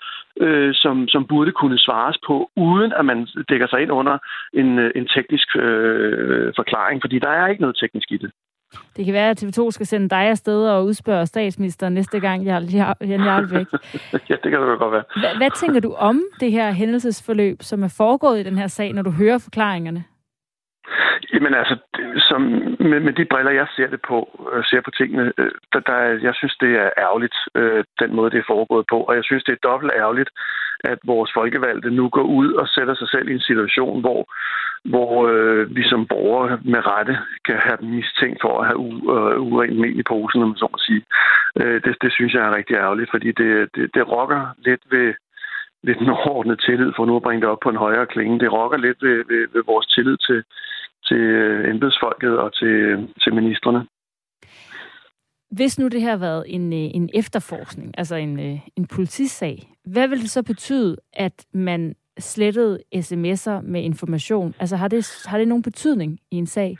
øh, 0.41 0.74
som, 0.74 1.09
som 1.09 1.26
burde 1.26 1.53
kunne 1.53 1.78
svares 1.78 2.18
på, 2.26 2.51
uden 2.57 2.93
at 2.93 3.05
man 3.05 3.28
dækker 3.49 3.66
sig 3.66 3.80
ind 3.82 3.93
under 3.93 4.18
en, 4.53 4.78
øh, 4.78 4.91
en 4.95 5.07
teknisk 5.07 5.57
øh, 5.57 6.53
forklaring, 6.57 7.03
fordi 7.03 7.18
der 7.18 7.30
er 7.30 7.47
ikke 7.47 7.62
noget 7.62 7.76
teknisk 7.76 8.12
i 8.12 8.16
det. 8.16 8.30
Det 8.97 9.05
kan 9.05 9.14
være, 9.14 9.31
at 9.31 9.43
TV2 9.43 9.71
skal 9.71 9.87
sende 9.87 10.09
dig 10.09 10.18
afsted 10.23 10.68
og 10.68 10.85
udspørge 10.85 11.27
statsministeren 11.27 11.95
næste 11.95 12.21
gang, 12.21 12.43
Jan 12.45 12.64
Jarlbæk. 13.01 13.66
ja, 14.31 14.35
det 14.43 14.51
kan 14.51 14.62
det 14.62 14.79
godt 14.79 14.93
være. 14.93 15.03
Hvad, 15.16 15.37
hvad 15.37 15.51
tænker 15.61 15.81
du 15.81 15.93
om 15.93 16.23
det 16.41 16.53
her 16.53 16.73
hændelsesforløb, 16.73 17.62
som 17.62 17.83
er 17.83 17.89
foregået 17.89 18.41
i 18.41 18.43
den 18.43 18.59
her 18.59 18.66
sag, 18.66 18.93
når 18.93 19.03
du 19.03 19.11
hører 19.11 19.39
forklaringerne? 19.39 20.05
Jamen 21.41 21.55
altså, 21.55 21.76
som, 22.28 22.41
med, 22.91 23.01
med 23.01 23.12
de 23.12 23.24
briller, 23.24 23.51
jeg 23.51 23.66
ser 23.76 23.86
det 23.86 24.01
på, 24.09 24.18
øh, 24.53 24.64
ser 24.64 24.80
på 24.84 24.91
tingene, 24.91 25.32
øh, 25.38 25.51
der, 25.72 25.80
der, 25.80 25.99
jeg 26.26 26.34
synes, 26.34 26.57
det 26.61 26.72
er 26.84 26.91
ærgerligt, 26.99 27.36
øh, 27.55 27.84
den 28.01 28.14
måde, 28.16 28.30
det 28.30 28.38
er 28.38 28.53
foregået 28.55 28.86
på. 28.91 28.99
Og 29.09 29.14
jeg 29.14 29.24
synes, 29.24 29.45
det 29.45 29.53
er 29.53 29.68
dobbelt 29.68 29.93
ærgerligt, 29.97 30.30
at 30.84 30.99
vores 31.05 31.30
folkevalgte 31.34 31.91
nu 31.91 32.09
går 32.09 32.22
ud 32.22 32.53
og 32.53 32.68
sætter 32.68 32.95
sig 32.95 33.09
selv 33.09 33.28
i 33.28 33.34
en 33.34 33.49
situation, 33.51 34.01
hvor, 34.01 34.20
hvor 34.84 35.28
øh, 35.32 35.76
vi 35.76 35.82
som 35.88 36.07
borgere 36.07 36.59
med 36.64 36.86
rette 36.86 37.18
kan 37.47 37.59
have 37.66 37.76
dem 37.80 37.88
mistænkt 37.88 38.38
for 38.43 38.61
at 38.61 38.66
have 38.66 38.78
u, 38.78 38.88
øh, 39.16 39.41
urent 39.41 39.78
mel 39.78 39.99
i 39.99 40.03
posen, 40.03 40.43
om 40.43 40.57
så 40.57 40.68
må 40.72 40.78
sige. 40.78 41.03
Øh, 41.61 41.82
det, 41.84 41.97
det 42.03 42.12
synes 42.12 42.34
jeg 42.34 42.43
er 42.47 42.57
rigtig 42.57 42.76
ærgerligt, 42.76 43.11
fordi 43.11 43.32
det, 43.32 43.68
det, 43.74 43.91
det 43.95 44.09
rokker 44.09 44.43
lidt 44.59 44.82
ved, 44.91 45.14
ved 45.82 45.95
den 45.95 46.09
overordnede 46.09 46.62
tillid, 46.66 46.93
for 46.97 47.07
nu 47.07 47.16
at 47.16 47.22
bringe 47.22 47.41
det 47.41 47.49
op 47.49 47.62
på 47.62 47.70
en 47.70 47.84
højere 47.86 48.07
klinge. 48.07 48.41
Det 48.41 48.53
rokker 48.53 48.78
lidt 48.78 48.99
ved, 49.03 49.16
ved, 49.30 49.43
ved 49.53 49.62
vores 49.66 49.86
tillid 49.86 50.16
til, 50.16 50.45
til 51.11 51.24
øh, 51.42 51.70
embedsfolket 51.70 52.38
og 52.38 52.54
til, 52.54 52.74
til 53.22 53.34
ministerne. 53.34 53.86
Hvis 55.50 55.78
nu 55.78 55.88
det 55.88 56.00
her 56.00 56.11
har 56.11 56.24
været 56.28 56.44
en, 56.46 56.72
øh, 56.72 56.90
en 56.98 57.11
efterforskning, 57.14 57.94
altså 57.98 58.16
en, 58.16 58.40
øh, 58.40 58.58
en 58.76 58.86
politisag, 58.94 59.56
hvad 59.84 60.08
vil 60.08 60.20
det 60.20 60.30
så 60.30 60.42
betyde, 60.42 60.96
at 61.12 61.46
man 61.54 61.94
slettede 62.18 62.78
sms'er 62.96 63.61
med 63.62 63.82
information? 63.82 64.54
Altså 64.61 64.76
har 64.76 64.88
det, 64.88 65.24
har 65.26 65.38
det 65.38 65.48
nogen 65.48 65.62
betydning 65.62 66.18
i 66.30 66.36
en 66.36 66.46
sag? 66.46 66.76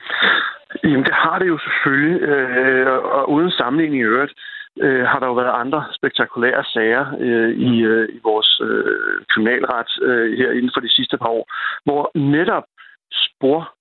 Jamen 0.85 1.05
det 1.05 1.15
har 1.15 1.39
det 1.39 1.49
jo 1.49 1.59
selvfølgelig, 1.59 2.23
øh, 2.23 2.87
og 3.05 3.31
uden 3.31 3.51
sammenligning 3.51 4.03
i 4.03 4.05
øvrigt, 4.05 4.33
øh, 4.81 5.05
har 5.05 5.19
der 5.19 5.27
jo 5.27 5.35
været 5.35 5.61
andre 5.63 5.85
spektakulære 5.93 6.65
sager 6.65 7.05
øh, 7.21 7.51
i, 7.51 7.81
øh, 7.81 8.09
i 8.17 8.19
vores 8.25 8.61
øh, 8.65 9.25
kriminalret 9.29 9.91
øh, 10.03 10.39
her 10.39 10.51
inden 10.51 10.71
for 10.75 10.81
de 10.81 10.95
sidste 10.95 11.19
par 11.19 11.29
år, 11.29 11.45
hvor 11.85 12.11
netop 12.15 12.65
spor 13.13 13.75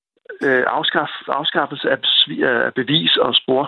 øh, 0.46 0.64
afskaff, 0.68 1.12
afskaffelse 1.28 1.90
af, 1.90 1.98
øh, 2.30 2.66
af 2.68 2.74
bevis 2.74 3.18
og 3.18 3.36
spor, 3.36 3.64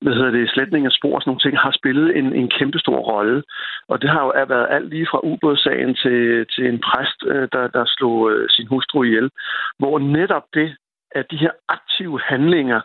hvad 0.00 0.14
hedder 0.14 0.30
det, 0.30 0.50
sletning 0.50 0.86
af 0.86 0.92
spor 0.92 1.14
og 1.14 1.20
sådan 1.20 1.30
nogle 1.30 1.44
ting, 1.44 1.58
har 1.58 1.72
spillet 1.80 2.16
en, 2.18 2.34
en 2.34 2.48
kæmpe 2.58 2.78
stor 2.78 2.98
rolle. 3.12 3.42
Og 3.88 4.02
det 4.02 4.10
har 4.10 4.22
jo 4.24 4.32
været 4.48 4.66
alt 4.70 4.88
lige 4.88 5.06
fra 5.10 5.20
ubådssagen 5.22 5.94
til, 5.94 6.46
til 6.54 6.64
en 6.66 6.80
præst, 6.86 7.18
øh, 7.26 7.48
der, 7.52 7.68
der 7.68 7.84
slog 7.86 8.30
øh, 8.32 8.48
sin 8.50 8.66
hustru 8.66 9.02
ihjel, 9.02 9.30
hvor 9.78 9.98
netop 9.98 10.46
det, 10.54 10.76
at 11.12 11.30
de 11.30 11.36
her 11.36 11.50
aktive 11.68 12.20
handlinger 12.20 12.80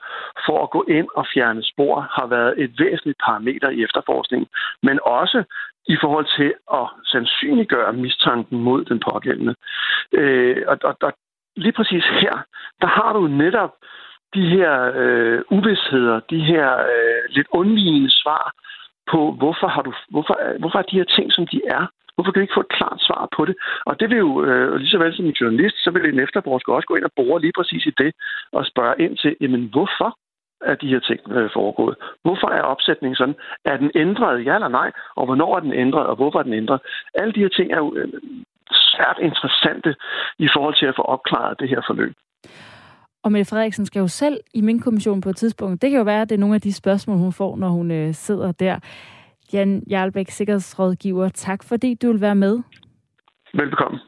for 0.46 0.64
at 0.64 0.70
gå 0.70 0.86
ind 0.90 1.08
og 1.16 1.26
fjerne 1.34 1.64
spor 1.64 1.96
har 2.18 2.28
været 2.28 2.54
et 2.64 2.72
væsentligt 2.80 3.20
parameter 3.26 3.70
i 3.70 3.84
efterforskningen, 3.84 4.48
men 4.84 5.00
også 5.04 5.44
i 5.88 5.98
forhold 6.02 6.28
til 6.38 6.54
at 6.74 6.88
sandsynliggøre 7.12 7.94
mistanken 7.94 8.60
mod 8.60 8.86
den 8.86 9.00
pågældende. 9.00 9.56
Øh, 10.12 10.64
og, 10.68 10.78
og, 10.84 10.96
og 11.02 11.14
lige 11.56 11.72
præcis 11.72 12.04
her, 12.04 12.36
der 12.82 12.88
har 12.88 13.14
du 13.14 13.28
netop 13.28 13.74
de 14.34 14.50
her 14.56 14.92
øh, 14.96 15.42
uvidsheder, 15.50 16.20
de 16.20 16.40
her 16.40 16.78
øh, 16.78 17.22
lidt 17.30 17.48
undvigende 17.52 18.12
svar 18.12 18.54
på, 19.12 19.32
hvorfor, 19.32 19.68
har 19.68 19.82
du, 19.82 19.94
hvorfor, 20.10 20.36
øh, 20.46 20.60
hvorfor 20.60 20.80
er 20.80 20.90
de 20.92 20.98
her 20.98 21.10
ting, 21.16 21.32
som 21.32 21.48
de 21.48 21.62
er. 21.68 21.86
Hvorfor 22.16 22.32
kan 22.32 22.40
du 22.40 22.46
ikke 22.48 22.58
få 22.58 22.66
et 22.68 22.78
klart 22.78 23.00
svar 23.08 23.28
på 23.36 23.46
det? 23.46 23.56
Og 23.86 24.00
det 24.00 24.10
vil 24.10 24.18
jo, 24.18 24.44
øh, 24.44 24.76
lige 24.76 24.90
så 24.90 24.98
vel 24.98 25.16
som 25.16 25.26
en 25.26 25.40
journalist, 25.42 25.84
så 25.84 25.92
vil 25.92 26.14
en 26.14 26.20
efterforsker 26.20 26.74
også 26.74 26.88
gå 26.88 26.96
ind 26.96 27.04
og 27.04 27.12
bore 27.16 27.42
lige 27.42 27.58
præcis 27.58 27.86
i 27.86 27.94
det, 27.98 28.14
og 28.52 28.66
spørge 28.66 29.02
ind 29.04 29.18
til, 29.18 29.36
jamen 29.42 29.64
hvorfor 29.74 30.18
er 30.62 30.76
de 30.76 30.88
her 30.88 31.00
ting 31.00 31.20
øh, 31.32 31.50
foregået? 31.54 31.96
Hvorfor 32.24 32.50
er 32.50 32.62
opsætningen 32.62 33.16
sådan? 33.16 33.36
Er 33.66 33.78
den 33.78 33.92
ændret, 33.96 34.46
ja 34.46 34.54
eller 34.56 34.68
nej? 34.68 34.92
Og 35.16 35.26
hvornår 35.26 35.56
er 35.56 35.60
den 35.60 35.74
ændret, 35.74 36.06
og 36.06 36.16
hvorfor 36.16 36.40
er 36.40 36.44
den 36.44 36.54
ændret? 36.54 36.80
Alle 37.14 37.34
de 37.34 37.40
her 37.40 37.50
ting 37.50 37.72
er 37.72 37.78
jo 37.78 37.96
øh, 37.96 38.08
svært 38.72 39.18
interessante 39.22 39.96
i 40.40 40.48
forhold 40.56 40.76
til 40.76 40.86
at 40.86 40.96
få 40.96 41.02
opklaret 41.02 41.60
det 41.60 41.70
her 41.70 41.82
forløb. 41.88 42.14
Og 43.24 43.32
Mette 43.32 43.50
Frederiksen 43.50 43.86
skal 43.86 44.00
jo 44.00 44.08
selv 44.08 44.40
i 44.54 44.62
min 44.62 44.80
kommission 44.80 45.22
på 45.22 45.30
et 45.30 45.36
tidspunkt. 45.36 45.82
Det 45.82 45.90
kan 45.90 45.98
jo 45.98 46.04
være, 46.04 46.22
at 46.22 46.30
det 46.30 46.36
er 46.36 46.40
nogle 46.40 46.56
af 46.56 46.62
de 46.62 46.74
spørgsmål, 46.74 47.18
hun 47.18 47.34
får, 47.34 47.56
når 47.56 47.70
hun 47.70 47.92
øh, 47.92 48.14
sidder 48.14 48.52
der. 48.52 48.80
Jan 49.54 49.84
Jarlbæk, 49.90 50.30
sikkerhedsrådgiver, 50.30 51.30
tak 51.30 51.64
fordi 51.64 51.94
du 51.94 52.12
vil 52.12 52.22
være 52.22 52.36
med. 52.36 52.60
Velbekomme. 53.54 54.00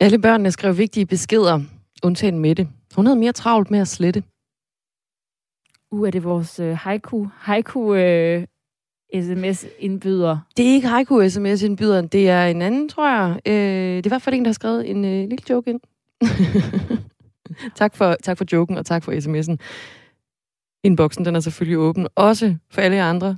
Alle 0.00 0.18
børnene 0.22 0.50
skrev 0.50 0.78
vigtige 0.78 1.06
beskeder, 1.06 1.60
undtagen 2.04 2.38
Mette. 2.38 2.68
Hun 2.96 3.06
havde 3.06 3.18
mere 3.18 3.32
travlt 3.32 3.70
med 3.70 3.78
at 3.78 3.88
slette. 3.88 4.22
Uh, 5.90 6.06
er 6.06 6.10
det 6.10 6.24
vores 6.24 6.60
øh, 6.60 6.76
haiku, 6.76 7.26
haiku 7.38 7.94
øh, 7.94 8.46
sms-indbyder? 9.14 10.38
Det 10.56 10.68
er 10.68 10.72
ikke 10.72 10.88
haiku 10.88 11.28
sms-indbyderen, 11.28 12.06
det 12.06 12.28
er 12.28 12.46
en 12.46 12.62
anden, 12.62 12.88
tror 12.88 13.08
jeg. 13.08 13.40
Øh, 13.46 13.52
det 13.96 13.98
er 13.98 14.06
i 14.06 14.08
hvert 14.08 14.22
fald 14.22 14.34
en, 14.34 14.44
der 14.44 14.48
har 14.48 14.52
skrevet 14.52 14.90
en 14.90 15.04
øh, 15.04 15.10
lille 15.10 15.38
joke 15.50 15.70
ind. 15.70 15.80
tak, 17.80 17.96
for, 17.96 18.16
tak 18.22 18.38
for 18.38 18.44
joken, 18.52 18.78
og 18.78 18.86
tak 18.86 19.04
for 19.04 19.12
sms'en. 19.12 19.56
Inboxen, 20.84 21.24
den 21.24 21.36
er 21.36 21.40
selvfølgelig 21.40 21.78
åben. 21.78 22.06
Også 22.14 22.54
for 22.70 22.80
alle 22.80 22.96
jer 22.96 23.10
andre. 23.10 23.36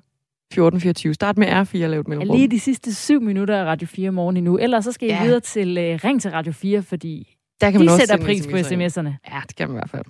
1424. 0.50 1.14
Start 1.14 1.38
med 1.38 1.46
R4 1.46 1.84
og 1.84 1.90
lav 1.90 2.00
et 2.00 2.08
mellemrum. 2.08 2.36
Lige 2.36 2.48
de 2.48 2.60
sidste 2.60 2.94
syv 2.94 3.20
minutter 3.20 3.56
af 3.60 3.64
Radio 3.64 3.86
4 3.86 4.10
morgen 4.10 4.36
endnu. 4.36 4.58
Ellers 4.58 4.84
så 4.84 4.92
skal 4.92 5.08
I 5.08 5.12
ja. 5.12 5.24
videre 5.24 5.40
til 5.40 5.68
uh, 5.78 6.04
Ring 6.04 6.22
til 6.22 6.30
Radio 6.30 6.52
4, 6.52 6.82
fordi 6.82 7.36
Der 7.60 7.70
kan 7.70 7.80
man 7.80 7.88
de 7.88 7.92
også 7.92 8.06
sætter 8.06 8.24
pris 8.26 8.46
på 8.46 8.56
sms'erne. 8.56 9.34
Ja, 9.34 9.40
det 9.48 9.56
kan 9.56 9.68
man 9.68 9.76
i 9.76 9.78
hvert 9.78 9.90
fald. 9.90 10.04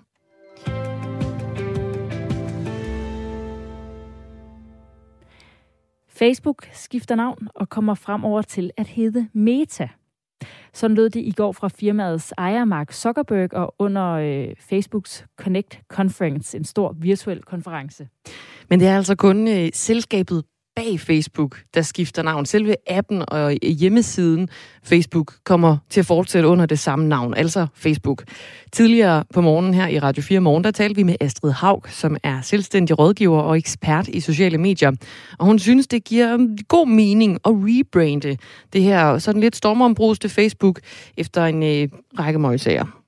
Facebook 6.16 6.68
skifter 6.72 7.14
navn 7.14 7.48
og 7.54 7.68
kommer 7.68 7.94
fremover 7.94 8.42
til 8.42 8.70
at 8.76 8.86
hedde 8.86 9.28
Meta. 9.32 9.88
Sådan 10.72 10.96
lød 10.96 11.10
det 11.10 11.20
i 11.20 11.30
går 11.30 11.52
fra 11.52 11.68
firmaets 11.68 12.32
ejer 12.38 12.64
Mark 12.64 12.92
Zuckerberg 12.92 13.54
og 13.54 13.74
under 13.78 14.10
øh, 14.10 14.48
Facebooks 14.60 15.24
Connect 15.36 15.80
Conference, 15.88 16.56
en 16.56 16.64
stor 16.64 16.92
virtuel 16.92 17.42
konference. 17.42 18.08
Men 18.70 18.80
det 18.80 18.88
er 18.88 18.96
altså 18.96 19.14
kun 19.14 19.48
øh, 19.48 19.70
selskabet 19.72 20.44
bag 20.76 21.00
Facebook, 21.00 21.60
der 21.74 21.82
skifter 21.82 22.22
navn. 22.22 22.46
Selve 22.46 22.74
appen 22.86 23.24
og 23.28 23.52
hjemmesiden 23.52 24.48
Facebook 24.82 25.34
kommer 25.44 25.76
til 25.90 26.00
at 26.00 26.06
fortsætte 26.06 26.48
under 26.48 26.66
det 26.66 26.78
samme 26.78 27.08
navn, 27.08 27.34
altså 27.34 27.66
Facebook. 27.74 28.24
Tidligere 28.72 29.24
på 29.34 29.40
morgenen 29.40 29.74
her 29.74 29.88
i 29.88 29.98
Radio 29.98 30.22
4 30.22 30.40
Morgen, 30.40 30.64
der 30.64 30.70
talte 30.70 30.96
vi 30.96 31.02
med 31.02 31.16
Astrid 31.20 31.52
Haug, 31.52 31.84
som 31.88 32.16
er 32.22 32.40
selvstændig 32.40 32.98
rådgiver 32.98 33.40
og 33.40 33.58
ekspert 33.58 34.08
i 34.08 34.20
sociale 34.20 34.58
medier. 34.58 34.92
Og 35.38 35.46
hun 35.46 35.58
synes, 35.58 35.86
det 35.86 36.04
giver 36.04 36.64
god 36.68 36.88
mening 36.88 37.34
at 37.44 37.52
rebrande 37.54 38.36
det 38.72 38.82
her 38.82 39.18
sådan 39.18 39.40
lidt 39.40 39.56
stormombruste 39.56 40.28
Facebook 40.28 40.80
efter 41.16 41.44
en 41.44 41.62
øh, 41.62 41.88
række 42.18 42.38
møgsager 42.38 43.03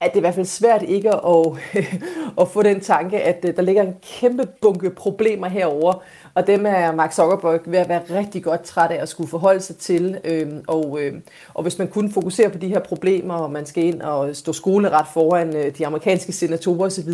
at 0.00 0.10
det 0.10 0.16
er 0.16 0.20
i 0.20 0.20
hvert 0.20 0.34
fald 0.34 0.46
svært 0.46 0.82
ikke 0.82 1.08
at, 1.08 1.46
øh, 1.76 1.94
at 2.40 2.48
få 2.48 2.62
den 2.62 2.80
tanke, 2.80 3.20
at 3.20 3.44
øh, 3.48 3.56
der 3.56 3.62
ligger 3.62 3.82
en 3.82 3.94
kæmpe 4.02 4.46
bunke 4.62 4.90
problemer 4.90 5.48
herover, 5.48 6.02
og 6.34 6.46
dem 6.46 6.66
er 6.66 6.92
Mark 6.92 7.12
Zuckerberg 7.12 7.60
ved 7.66 7.78
at 7.78 7.88
være 7.88 8.02
rigtig 8.10 8.42
godt 8.42 8.62
træt 8.62 8.90
af 8.90 9.02
at 9.02 9.08
skulle 9.08 9.30
forholde 9.30 9.60
sig 9.60 9.76
til. 9.76 10.18
Øhm, 10.24 10.64
og, 10.68 10.98
øh, 11.00 11.14
og 11.54 11.62
hvis 11.62 11.78
man 11.78 11.88
kun 11.88 12.12
fokuserer 12.12 12.48
på 12.48 12.58
de 12.58 12.68
her 12.68 12.80
problemer, 12.80 13.34
og 13.34 13.52
man 13.52 13.66
skal 13.66 13.84
ind 13.84 14.02
og 14.02 14.36
stå 14.36 14.52
skoleret 14.52 15.06
foran 15.12 15.72
de 15.78 15.86
amerikanske 15.86 16.32
senatorer 16.32 16.86
osv., 16.86 17.08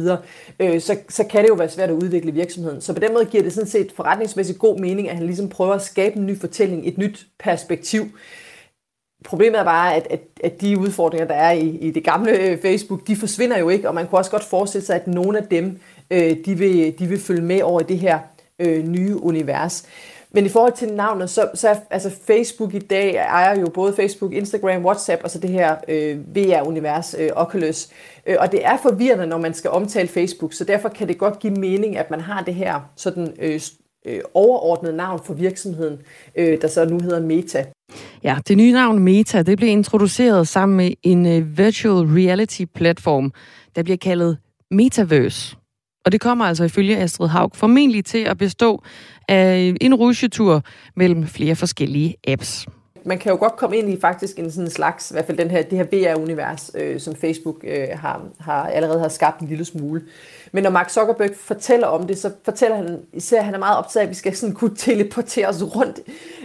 øh, 0.61 0.81
så, 0.81 0.97
så 1.09 1.25
kan 1.25 1.43
det 1.43 1.49
jo 1.49 1.55
være 1.55 1.69
svært 1.69 1.91
at 1.91 1.95
udvikle 1.95 2.33
virksomheden. 2.33 2.81
Så 2.81 2.93
på 2.93 3.01
den 3.01 3.13
måde 3.13 3.25
giver 3.25 3.43
det 3.43 3.53
sådan 3.53 3.69
set 3.69 3.93
forretningsmæssigt 3.97 4.59
god 4.59 4.79
mening, 4.79 5.09
at 5.09 5.17
han 5.17 5.27
ligesom 5.27 5.49
prøver 5.49 5.75
at 5.75 5.83
skabe 5.83 6.17
en 6.17 6.27
ny 6.27 6.41
fortælling, 6.41 6.89
et 6.89 6.99
nyt 6.99 7.27
perspektiv. 7.39 8.03
Problemet 9.25 9.61
er 9.61 9.65
bare, 9.65 9.95
at, 9.95 10.07
at, 10.11 10.21
at 10.45 10.61
de 10.61 10.79
udfordringer, 10.79 11.27
der 11.27 11.35
er 11.35 11.53
i, 11.53 11.69
i 11.69 11.91
det 11.91 12.05
gamle 12.05 12.39
øh, 12.39 12.63
Facebook, 12.63 13.07
de 13.07 13.17
forsvinder 13.17 13.59
jo 13.59 13.69
ikke, 13.69 13.89
og 13.89 13.95
man 13.95 14.07
kunne 14.07 14.19
også 14.19 14.31
godt 14.31 14.45
forestille 14.45 14.87
sig, 14.87 14.97
at 14.97 15.07
nogle 15.07 15.39
af 15.39 15.45
dem, 15.45 15.79
øh, 16.11 16.37
de, 16.45 16.55
vil, 16.55 16.99
de 16.99 17.07
vil 17.07 17.21
følge 17.21 17.43
med 17.43 17.63
over 17.63 17.81
i 17.81 17.85
det 17.85 17.99
her 17.99 18.19
øh, 18.59 18.89
nye 18.89 19.23
univers. 19.23 19.87
Men 20.35 20.47
i 20.47 20.49
forhold 20.49 20.73
til 20.73 20.93
navnet, 20.93 21.31
så, 21.31 21.51
så 21.55 21.69
er, 21.69 21.75
altså 21.91 22.11
Facebook 22.27 22.75
i 22.75 22.79
dag 22.79 23.15
ejer 23.15 23.61
jo 23.61 23.67
både 23.75 23.93
Facebook, 23.93 24.33
Instagram, 24.33 24.85
WhatsApp 24.85 25.25
og 25.25 25.31
så 25.31 25.39
det 25.39 25.51
her 25.51 25.77
øh, 25.89 26.37
VR-univers, 26.37 27.15
øh, 27.19 27.31
Oculus. 27.37 27.89
Øh, 28.27 28.37
og 28.39 28.53
det 28.53 28.67
er 28.67 28.77
forvirrende, 28.83 29.27
når 29.27 29.39
man 29.39 29.55
skal 29.55 29.71
omtale 29.71 30.09
Facebook, 30.09 30.53
så 30.53 30.65
derfor 30.65 30.89
kan 30.89 31.09
det 31.09 31.19
godt 31.19 31.39
give 31.39 31.55
mening, 31.55 31.97
at 31.97 32.11
man 32.11 32.21
har 32.21 32.43
det 32.43 32.55
her 32.55 32.81
sådan 32.97 33.35
øh, 33.39 33.61
øh, 34.07 34.21
overordnet 34.35 34.95
navn 34.95 35.21
for 35.25 35.35
virksomheden, 35.35 35.99
øh, 36.37 36.61
der 36.61 36.69
så 36.69 36.85
nu 36.85 37.01
hedder 37.01 37.21
Meta. 37.21 37.65
Ja, 38.25 38.39
det 38.49 38.57
nye 38.57 38.73
navn 38.73 38.99
Meta, 38.99 39.43
det 39.43 39.59
blev 39.59 39.69
introduceret 39.69 40.49
sammen 40.49 40.77
med 40.77 40.93
en 41.03 41.27
uh, 41.27 41.59
virtual 41.59 42.07
reality 42.07 42.65
platform, 42.75 43.33
der 43.77 43.83
bliver 43.83 43.97
kaldet 43.97 44.39
Metaverse. 44.71 45.57
Og 46.05 46.13
det 46.13 46.21
kommer 46.21 46.45
altså 46.45 46.65
ifølge 46.65 46.97
Astrid 46.97 47.29
Haug 47.29 47.57
formentlig 47.57 48.05
til 48.05 48.19
at 48.19 48.39
bestå 48.39 48.83
af 49.29 49.75
en 49.81 49.95
rusjetur 49.95 50.63
mellem 50.97 51.27
flere 51.27 51.57
forskellige 51.57 52.17
apps. 52.29 52.67
Man 53.05 53.19
kan 53.19 53.33
jo 53.33 53.39
godt 53.39 53.57
komme 53.57 53.77
ind 53.77 53.91
i 53.91 54.01
faktisk 54.01 54.39
en 54.39 54.51
sådan 54.51 54.71
slags, 54.71 55.11
i 55.11 55.15
hvert 55.15 55.27
fald 55.27 55.39
den 55.39 55.51
her, 55.51 55.63
det 55.63 55.79
her 55.79 55.85
VR-univers, 55.85 56.71
øh, 56.75 57.01
som 57.01 57.17
Facebook 57.17 57.65
øh, 57.65 57.89
har, 57.95 58.23
har 58.41 58.67
allerede 58.67 59.01
har 59.01 59.09
skabt 59.09 59.41
en 59.41 59.49
lille 59.49 59.65
smule. 59.65 60.03
Men 60.55 60.63
når 60.63 60.71
Mark 60.71 60.91
Zuckerberg 60.91 61.31
fortæller 61.37 61.87
om 61.87 62.07
det, 62.07 62.19
så 62.19 62.31
fortæller 62.45 62.77
han 62.77 62.99
især, 63.13 63.39
at 63.39 63.45
han 63.45 63.55
er 63.55 63.59
meget 63.59 63.79
optaget 63.79 64.03
af, 64.03 64.07
at 64.07 64.11
vi 64.11 64.15
skal 64.15 64.37
sådan 64.37 64.55
kunne 64.55 64.77
teleportere 64.77 65.49
os 65.49 65.63
rundt. 65.77 66.01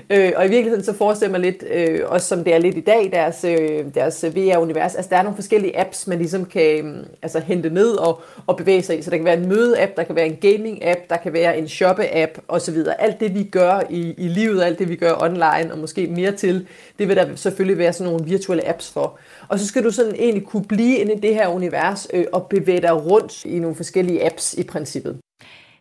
Øh, 0.10 0.32
og 0.36 0.46
i 0.46 0.50
virkeligheden 0.50 0.84
så 0.84 0.94
forestiller 0.94 1.32
man 1.32 1.42
lidt, 1.42 1.64
øh, 1.72 2.00
også 2.06 2.28
som 2.28 2.44
det 2.44 2.54
er 2.54 2.58
lidt 2.58 2.78
i 2.78 2.82
dag, 2.82 3.10
deres, 3.12 3.44
øh, 3.44 3.86
deres 3.96 4.26
VR-univers, 4.26 4.96
altså 4.96 5.10
der 5.10 5.18
er 5.18 5.24
nogle 5.24 5.36
forskellige 5.36 5.80
apps, 5.80 6.08
man 6.08 6.18
ligesom 6.18 6.46
kan 6.46 6.86
øh, 6.86 7.06
altså, 7.22 7.40
hente 7.40 7.70
ned 7.70 7.92
og, 7.92 8.22
og 8.48 8.58
bevæge 8.58 8.82
sig 8.82 9.00
i. 9.00 9.02
Så 9.02 9.10
der 9.10 9.18
kan 9.18 9.26
være 9.26 9.38
en 9.38 9.48
møde-app, 9.48 9.92
der 9.98 10.04
kan 10.04 10.16
være 10.16 10.28
en 10.28 10.38
gaming-app, 10.46 11.00
der 11.10 11.18
kan 11.18 11.34
være 11.34 11.58
en 11.58 11.68
shoppe-app 11.68 12.42
osv. 12.48 12.78
Alt 13.00 13.20
det, 13.20 13.36
vi 13.36 13.44
gør 13.44 13.82
i, 13.90 14.14
i 14.18 14.28
livet, 14.28 14.64
alt 14.64 14.80
det, 14.80 14.90
vi 14.90 14.96
gør 14.96 15.14
online, 15.22 15.72
og 15.72 15.78
måske 15.78 16.08
mere 16.08 16.32
til, 16.32 16.68
det 17.00 17.08
vil 17.08 17.16
der 17.16 17.36
selvfølgelig 17.36 17.78
være 17.78 17.94
sådan 17.94 18.14
nogle 18.14 18.26
virtuelle 18.26 18.70
apps 18.70 18.92
for. 18.92 19.20
Og 19.48 19.60
så 19.60 19.68
skal 19.68 19.84
du 19.84 19.92
sådan 19.92 20.16
egentlig 20.16 20.46
kunne 20.46 20.66
blive 20.66 20.98
inde 20.98 21.14
i 21.14 21.20
det 21.20 21.36
her 21.36 21.48
univers 21.48 22.08
øh, 22.14 22.26
og 22.34 22.48
bevæge 22.48 22.82
dig 22.82 23.06
rundt 23.06 23.46
i 23.46 23.60
nogle 23.60 23.76
forskellige 23.76 23.97
apps 24.26 24.54
i 24.54 24.64
princippet. 24.64 25.20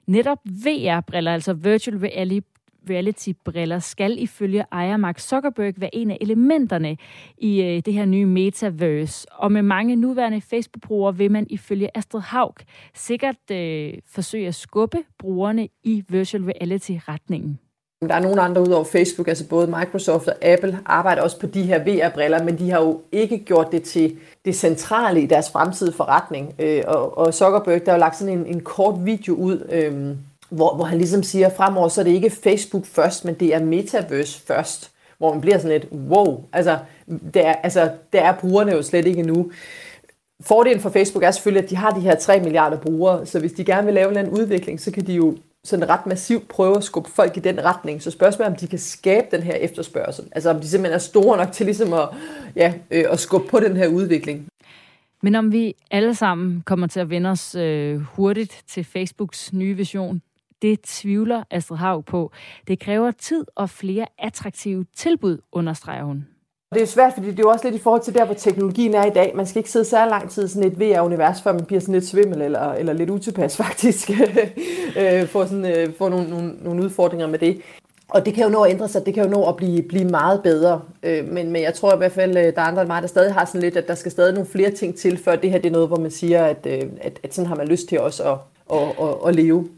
Netop 0.07 0.39
VR-briller, 0.45 1.33
altså 1.33 1.53
virtual 1.53 1.97
reality 1.99 2.47
reality-briller 2.91 3.79
skal 3.79 4.23
ifølge 4.23 4.65
ejer 4.73 4.97
Mark 4.97 5.19
Zuckerberg 5.19 5.75
være 5.77 5.95
en 5.95 6.11
af 6.11 6.19
elementerne 6.21 6.97
i 7.39 7.63
øh, 7.63 7.83
det 7.87 7.95
her 7.95 8.05
nye 8.05 8.27
metaverse. 8.27 9.27
Og 9.33 9.53
med 9.53 9.63
mange 9.63 9.97
nuværende 9.97 10.41
Facebook-brugere 10.41 11.17
vil 11.17 11.31
man 11.31 11.47
ifølge 11.51 11.97
Astrid 11.97 12.21
Haug 12.21 12.55
sikkert 12.95 13.51
øh, 13.51 13.93
forsøge 14.07 14.49
at 14.49 14.55
skubbe 14.55 14.99
brugerne 15.19 15.69
i 15.85 16.05
virtual 16.09 16.45
reality-retningen. 16.45 17.59
Der 18.03 18.15
er 18.15 18.21
nogle 18.21 18.43
andre 18.43 18.63
ud 18.63 18.69
over 18.69 18.85
Facebook, 18.85 19.29
altså 19.29 19.49
både 19.49 19.67
Microsoft 19.67 20.29
og 20.29 20.45
Apple 20.45 20.79
arbejder 20.87 21.23
også 21.23 21.41
på 21.41 21.47
de 21.47 21.63
her 21.63 21.79
VR-briller, 21.79 22.45
men 22.45 22.59
de 22.59 22.71
har 22.71 22.81
jo 22.81 23.01
ikke 23.13 23.39
gjort 23.39 23.73
det 23.73 23.83
til 23.83 24.17
det 24.45 24.57
centrale 24.57 25.21
i 25.21 25.27
deres 25.27 25.51
fremtidige 25.51 25.95
forretning. 25.95 26.55
Øh, 26.59 26.83
og, 26.87 27.19
og 27.19 27.35
Zuckerberg, 27.35 27.87
der 27.87 27.91
har 27.91 27.99
jo 27.99 28.01
lagt 28.01 28.17
sådan 28.17 28.39
en, 28.39 28.47
en 28.47 28.61
kort 28.61 29.07
video 29.07 29.35
ud, 29.35 29.67
øhm, 29.73 30.17
hvor, 30.51 30.75
hvor 30.75 30.85
han 30.85 30.99
ligesom 30.99 31.23
siger, 31.23 31.47
at 31.47 31.57
fremover 31.57 31.89
så 31.89 32.01
er 32.01 32.05
det 32.05 32.11
ikke 32.11 32.31
Facebook 32.31 32.87
først, 32.87 33.25
men 33.25 33.35
det 33.35 33.55
er 33.55 33.65
Metaverse 33.65 34.41
først. 34.47 34.91
Hvor 35.19 35.33
man 35.33 35.41
bliver 35.41 35.59
sådan 35.59 35.81
lidt, 35.81 35.93
wow, 36.11 36.45
altså 36.53 36.79
der, 37.35 37.53
altså, 37.53 37.91
der 38.13 38.21
er 38.21 38.35
brugerne 38.41 38.73
jo 38.73 38.83
slet 38.83 39.07
ikke 39.07 39.23
nu. 39.23 39.51
Fordelen 40.41 40.81
for 40.81 40.91
Facebook 40.91 41.25
er 41.25 41.31
selvfølgelig, 41.31 41.65
at 41.65 41.71
de 41.71 41.77
har 41.77 41.91
de 41.91 42.01
her 42.01 42.15
3 42.15 42.41
milliarder 42.41 42.77
brugere, 42.77 43.27
så 43.27 43.39
hvis 43.39 43.53
de 43.53 43.65
gerne 43.65 43.85
vil 43.85 43.95
lave 43.95 44.21
en 44.21 44.29
udvikling, 44.29 44.81
så 44.81 44.91
kan 44.91 45.07
de 45.07 45.13
jo 45.13 45.37
sådan 45.67 45.89
ret 45.89 46.07
massivt 46.07 46.49
prøve 46.49 46.77
at 46.77 46.85
skubbe 46.85 47.11
folk 47.11 47.37
i 47.37 47.41
den 47.41 47.65
retning. 47.65 48.03
Så 48.03 48.11
spørgsmålet 48.11 48.49
er, 48.49 48.53
om 48.53 48.59
de 48.59 48.67
kan 48.67 48.79
skabe 48.79 49.27
den 49.31 49.43
her 49.43 49.55
efterspørgsel. 49.55 50.25
Altså 50.33 50.51
om 50.51 50.61
de 50.61 50.69
simpelthen 50.69 50.95
er 50.95 50.99
store 50.99 51.37
nok 51.37 51.53
til 51.53 51.67
ligesom 51.67 51.93
at, 51.93 52.09
ja, 52.57 52.75
øh, 52.91 53.05
at 53.11 53.21
skubbe 53.21 53.49
på 53.49 53.61
den 53.61 53.77
her 53.77 53.89
udvikling. 53.89 54.49
Men 55.23 55.35
om 55.35 55.53
vi 55.53 55.75
alle 55.91 56.15
sammen 56.15 56.63
kommer 56.67 56.87
til 56.87 57.01
at 57.01 57.11
vende 57.11 57.31
os 57.31 57.55
øh, 57.55 58.01
hurtigt 58.01 58.63
til 58.69 58.85
Facebooks 58.85 59.53
nye 59.53 59.77
vision, 59.77 60.23
det 60.63 60.81
tvivler 60.81 61.43
Astrid 61.51 61.79
Haug 61.79 62.05
på. 62.05 62.33
Det 62.69 62.81
kræver 62.81 63.11
tid 63.11 63.45
og 63.55 63.71
flere 63.71 64.07
attraktive 64.19 64.87
tilbud, 64.97 65.39
understreger 65.53 66.05
hun. 66.05 66.27
Det 66.75 66.83
er 66.83 66.87
svært, 66.87 67.13
fordi 67.15 67.31
det 67.31 67.39
er 67.39 67.43
jo 67.43 67.51
også 67.51 67.65
lidt 67.65 67.81
i 67.81 67.83
forhold 67.83 68.03
til 68.03 68.15
der, 68.15 68.25
hvor 68.25 68.35
teknologien 68.35 68.95
er 68.95 69.05
i 69.05 69.11
dag. 69.11 69.33
Man 69.35 69.47
skal 69.47 69.59
ikke 69.59 69.71
sidde 69.71 69.85
så 69.85 70.07
lang 70.07 70.31
tid 70.31 70.45
i 70.45 70.49
sådan 70.49 70.73
et 70.73 70.81
VR-univers, 70.81 71.43
før 71.43 71.53
man 71.53 71.65
bliver 71.65 71.81
sådan 71.81 71.95
lidt 71.95 72.07
svimmel 72.07 72.43
eller, 72.43 72.73
eller 72.73 72.93
lidt 72.93 73.11
utilpas 73.11 73.57
faktisk. 73.65 74.11
Øh, 75.01 75.27
for 75.27 75.45
sådan, 75.45 75.67
øh, 75.67 75.95
for 75.99 76.09
nogle, 76.09 76.31
nogle, 76.31 76.53
nogle 76.63 76.83
udfordringer 76.83 77.27
med 77.27 77.39
det. 77.39 77.61
Og 78.09 78.27
det 78.27 78.35
kan 78.35 78.45
jo 78.45 78.51
nå 78.51 78.63
at 78.63 78.71
ændre 78.71 78.89
sig, 78.89 79.07
det 79.07 79.15
kan 79.15 79.25
jo 79.25 79.31
nå 79.31 79.49
at 79.49 79.57
blive, 79.57 79.83
blive 79.83 80.05
meget 80.05 80.43
bedre. 80.43 80.81
Øh, 81.03 81.29
men, 81.29 81.53
men 81.53 81.63
jeg 81.63 81.75
tror 81.75 81.95
i 81.95 81.97
hvert 81.97 82.13
fald, 82.13 82.37
øh, 82.37 82.45
der 82.45 82.61
er 82.61 82.67
andre 82.67 82.83
end 82.83 82.89
mig, 82.89 83.03
der 83.03 83.09
stadig 83.09 83.35
har 83.35 83.45
sådan 83.45 83.61
lidt, 83.61 83.77
at 83.77 83.89
der 83.89 83.95
skal 83.95 84.13
stadig 84.13 84.35
nogle 84.35 84.49
flere 84.49 84.71
ting 84.71 84.97
til, 84.97 85.19
før 85.19 85.37
det 85.37 85.51
her 85.51 85.59
det 85.59 85.67
er 85.67 85.73
noget, 85.73 85.89
hvor 85.89 85.97
man 85.97 86.11
siger, 86.11 86.45
at, 86.45 86.67
øh, 86.67 86.83
at, 87.01 87.21
at 87.23 87.35
sådan 87.35 87.49
har 87.49 87.57
man 87.57 87.69
lyst 87.69 87.89
til 87.89 88.01
også 88.01 88.33
at, 88.33 88.39
at, 88.73 88.89
at, 89.01 89.29
at 89.29 89.35
leve. 89.35 89.69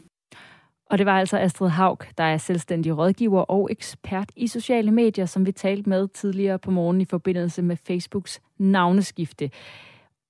Og 0.89 0.97
det 0.97 1.05
var 1.05 1.19
altså 1.19 1.37
Astrid 1.37 1.69
Haug, 1.69 1.99
der 2.17 2.23
er 2.23 2.37
selvstændig 2.37 2.97
rådgiver 2.97 3.41
og 3.41 3.67
ekspert 3.71 4.31
i 4.35 4.47
sociale 4.47 4.91
medier, 4.91 5.25
som 5.25 5.45
vi 5.45 5.51
talte 5.51 5.89
med 5.89 6.07
tidligere 6.07 6.59
på 6.59 6.71
morgen 6.71 7.01
i 7.01 7.05
forbindelse 7.05 7.61
med 7.61 7.77
Facebooks 7.87 8.41
navneskifte. 8.57 9.51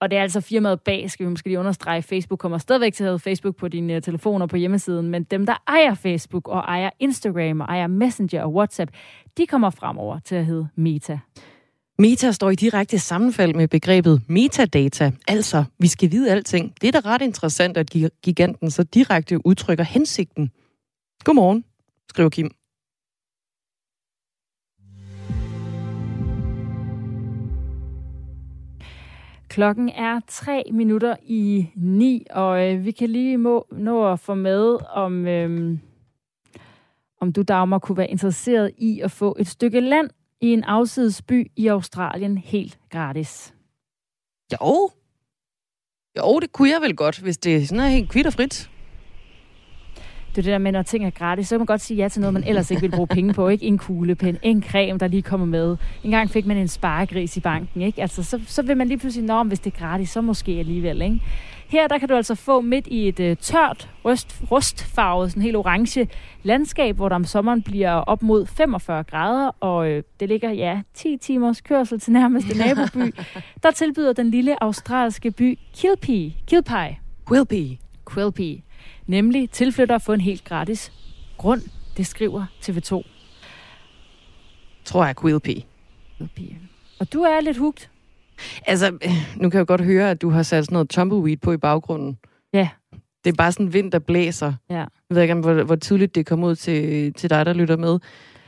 Og 0.01 0.11
det 0.11 0.17
er 0.17 0.21
altså 0.21 0.41
firmaet 0.41 0.81
bag, 0.81 1.11
skal 1.11 1.25
vi 1.25 1.29
måske 1.29 1.47
lige 1.47 1.59
understrege. 1.59 2.01
Facebook 2.01 2.39
kommer 2.39 2.57
stadigvæk 2.57 2.93
til 2.93 3.03
at 3.03 3.09
have 3.09 3.19
Facebook 3.19 3.55
på 3.55 3.67
dine 3.67 3.93
øh, 3.93 4.01
telefoner 4.01 4.45
på 4.47 4.55
hjemmesiden, 4.55 5.07
men 5.07 5.23
dem, 5.23 5.45
der 5.45 5.63
ejer 5.67 5.93
Facebook 5.93 6.47
og 6.47 6.59
ejer 6.59 6.89
Instagram 6.99 7.61
og 7.61 7.67
ejer 7.67 7.87
Messenger 7.87 8.43
og 8.43 8.53
WhatsApp, 8.53 8.91
de 9.37 9.47
kommer 9.47 9.69
fremover 9.69 10.19
til 10.19 10.35
at 10.35 10.45
hedde 10.45 10.67
Meta. 10.75 11.19
Meta 12.01 12.31
står 12.31 12.49
i 12.49 12.55
direkte 12.55 12.99
sammenfald 12.99 13.53
med 13.53 13.67
begrebet 13.67 14.21
metadata, 14.27 15.11
altså 15.27 15.63
vi 15.79 15.87
skal 15.87 16.11
vide 16.11 16.31
alting. 16.31 16.73
Det 16.81 16.87
er 16.87 17.01
da 17.01 17.09
ret 17.09 17.21
interessant, 17.21 17.77
at 17.77 17.89
giganten 18.23 18.71
så 18.71 18.83
direkte 18.83 19.45
udtrykker 19.45 19.83
hensigten. 19.83 20.51
Godmorgen, 21.23 21.65
skriver 22.09 22.29
Kim. 22.29 22.51
Klokken 29.49 29.89
er 29.89 30.19
tre 30.27 30.63
minutter 30.71 31.15
i 31.23 31.67
ni, 31.75 32.25
og 32.29 32.67
øh, 32.67 32.85
vi 32.85 32.91
kan 32.91 33.09
lige 33.09 33.37
må, 33.37 33.67
nå 33.71 34.11
at 34.11 34.19
få 34.19 34.33
med, 34.33 34.77
om, 34.89 35.27
øh, 35.27 35.77
om 37.21 37.33
du, 37.33 37.41
Dagmar, 37.41 37.79
kunne 37.79 37.97
være 37.97 38.09
interesseret 38.09 38.71
i 38.77 38.99
at 38.99 39.11
få 39.11 39.35
et 39.39 39.47
stykke 39.47 39.79
land 39.79 40.09
i 40.41 40.53
en 40.53 40.63
afsidesby 40.63 41.51
i 41.55 41.67
Australien 41.67 42.37
helt 42.37 42.79
gratis? 42.89 43.53
Jo. 44.53 44.89
Jo, 46.17 46.39
det 46.39 46.51
kunne 46.51 46.69
jeg 46.69 46.81
vel 46.81 46.95
godt, 46.95 47.19
hvis 47.19 47.37
det 47.37 47.69
sådan 47.69 47.83
er 47.83 47.87
helt 47.89 48.09
kvitt 48.09 48.27
og 48.27 48.33
frit. 48.33 48.69
Det 50.29 50.37
er 50.37 50.41
det 50.41 50.51
der 50.51 50.57
med, 50.57 50.71
når 50.71 50.81
ting 50.81 51.05
er 51.05 51.09
gratis, 51.09 51.47
så 51.47 51.55
kan 51.55 51.59
man 51.59 51.65
godt 51.65 51.81
sige 51.81 51.97
ja 51.97 52.07
til 52.07 52.21
noget, 52.21 52.33
man 52.33 52.43
ellers 52.43 52.71
ikke 52.71 52.81
vil 52.81 52.91
bruge 52.91 53.07
penge 53.07 53.33
på. 53.33 53.47
Ikke 53.47 53.65
en 53.65 53.77
kuglepen, 53.77 54.37
en 54.43 54.63
creme, 54.63 54.99
der 54.99 55.07
lige 55.07 55.21
kommer 55.21 55.45
med. 55.45 55.77
En 56.03 56.11
gang 56.11 56.29
fik 56.29 56.45
man 56.45 56.57
en 56.57 56.67
sparegris 56.67 57.37
i 57.37 57.39
banken. 57.39 57.81
Ikke? 57.81 58.01
Altså, 58.01 58.23
så, 58.23 58.41
så 58.47 58.61
vil 58.61 58.77
man 58.77 58.87
lige 58.87 58.97
pludselig, 58.97 59.27
nå, 59.27 59.43
hvis 59.43 59.59
det 59.59 59.73
er 59.73 59.77
gratis, 59.79 60.09
så 60.09 60.21
måske 60.21 60.51
alligevel. 60.51 61.01
Ikke? 61.01 61.19
Her 61.69 61.87
der 61.87 61.97
kan 61.97 62.09
du 62.09 62.15
altså 62.15 62.35
få 62.35 62.61
midt 62.61 62.87
i 62.87 63.07
et 63.07 63.19
uh, 63.19 63.37
tørt, 63.37 63.89
rust, 64.05 64.41
rustfarvet, 64.51 65.31
sådan 65.31 65.43
helt 65.43 65.55
orange 65.55 66.07
landskab, 66.43 66.95
hvor 66.95 67.09
der 67.09 67.15
om 67.15 67.25
sommeren 67.25 67.63
bliver 67.63 67.91
op 67.91 68.21
mod 68.21 68.45
45 68.45 69.03
grader, 69.03 69.51
og 69.59 69.91
uh, 69.91 70.03
det 70.19 70.29
ligger, 70.29 70.51
ja, 70.51 70.81
10 70.93 71.17
timers 71.17 71.61
kørsel 71.61 71.99
til 71.99 72.13
nærmeste 72.13 72.57
naboby. 72.63 73.15
Der 73.63 73.71
tilbyder 73.71 74.13
den 74.13 74.31
lille 74.31 74.63
australske 74.63 75.31
by 75.31 75.59
Quilpie, 75.81 76.33
Quilpie, 76.49 76.99
Quilpie, 77.29 77.77
Quilpie, 78.13 78.61
nemlig 79.07 79.49
tilflytter 79.49 79.95
at 79.95 80.01
få 80.01 80.13
en 80.13 80.21
helt 80.21 80.43
gratis 80.43 80.91
grund, 81.37 81.61
det 81.97 82.07
skriver 82.07 82.45
TV2. 82.61 83.01
Tror 84.85 85.05
jeg 85.05 85.15
Quilpie. 85.21 85.63
Quilpie. 86.17 86.59
Og 86.99 87.13
du 87.13 87.21
er 87.21 87.41
lidt 87.41 87.57
hugt. 87.57 87.89
Altså, 88.65 88.97
nu 89.35 89.49
kan 89.49 89.57
jeg 89.57 89.67
godt 89.67 89.81
høre, 89.81 90.11
at 90.11 90.21
du 90.21 90.29
har 90.29 90.43
sat 90.43 90.65
sådan 90.65 90.73
noget 90.73 90.89
tumbleweed 90.89 91.37
på 91.37 91.51
i 91.51 91.57
baggrunden. 91.57 92.17
Ja. 92.53 92.69
Det 93.23 93.31
er 93.31 93.35
bare 93.35 93.51
sådan 93.51 93.73
vind, 93.73 93.91
der 93.91 93.99
blæser. 93.99 94.53
Ja. 94.69 94.75
Jeg 94.75 94.87
ved 95.09 95.21
ikke, 95.21 95.33
hvor, 95.33 95.63
hvor 95.63 95.75
tydeligt 95.75 96.15
det 96.15 96.25
kommer 96.25 96.47
ud 96.47 96.55
til, 96.55 97.13
til 97.13 97.29
dig, 97.29 97.45
der 97.45 97.53
lytter 97.53 97.77
med. 97.77 97.99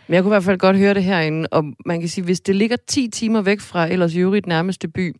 Men 0.07 0.15
jeg 0.15 0.23
kunne 0.23 0.29
i 0.29 0.35
hvert 0.35 0.43
fald 0.43 0.59
godt 0.59 0.77
høre 0.77 0.93
det 0.93 1.03
herinde, 1.03 1.47
og 1.51 1.63
man 1.85 1.99
kan 1.99 2.09
sige, 2.09 2.25
hvis 2.25 2.41
det 2.41 2.55
ligger 2.55 2.77
10 2.87 3.07
timer 3.07 3.41
væk 3.41 3.59
fra 3.59 3.91
ellers 3.91 4.15
øvrigt 4.15 4.47
nærmeste 4.47 4.87
by, 4.87 5.15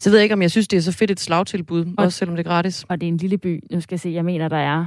så 0.00 0.10
ved 0.10 0.18
jeg 0.18 0.22
ikke, 0.22 0.32
om 0.32 0.42
jeg 0.42 0.50
synes, 0.50 0.68
det 0.68 0.76
er 0.76 0.80
så 0.80 0.92
fedt 0.92 1.10
et 1.10 1.20
slagtilbud, 1.20 1.86
og, 1.98 2.04
også 2.04 2.18
selvom 2.18 2.36
det 2.36 2.46
er 2.46 2.50
gratis. 2.50 2.84
Og 2.88 3.00
det 3.00 3.06
er 3.06 3.12
en 3.12 3.16
lille 3.16 3.38
by. 3.38 3.60
Nu 3.70 3.80
skal 3.80 3.94
jeg 3.94 4.00
se, 4.00 4.08
jeg 4.08 4.24
mener, 4.24 4.48
der 4.48 4.56
er, 4.56 4.86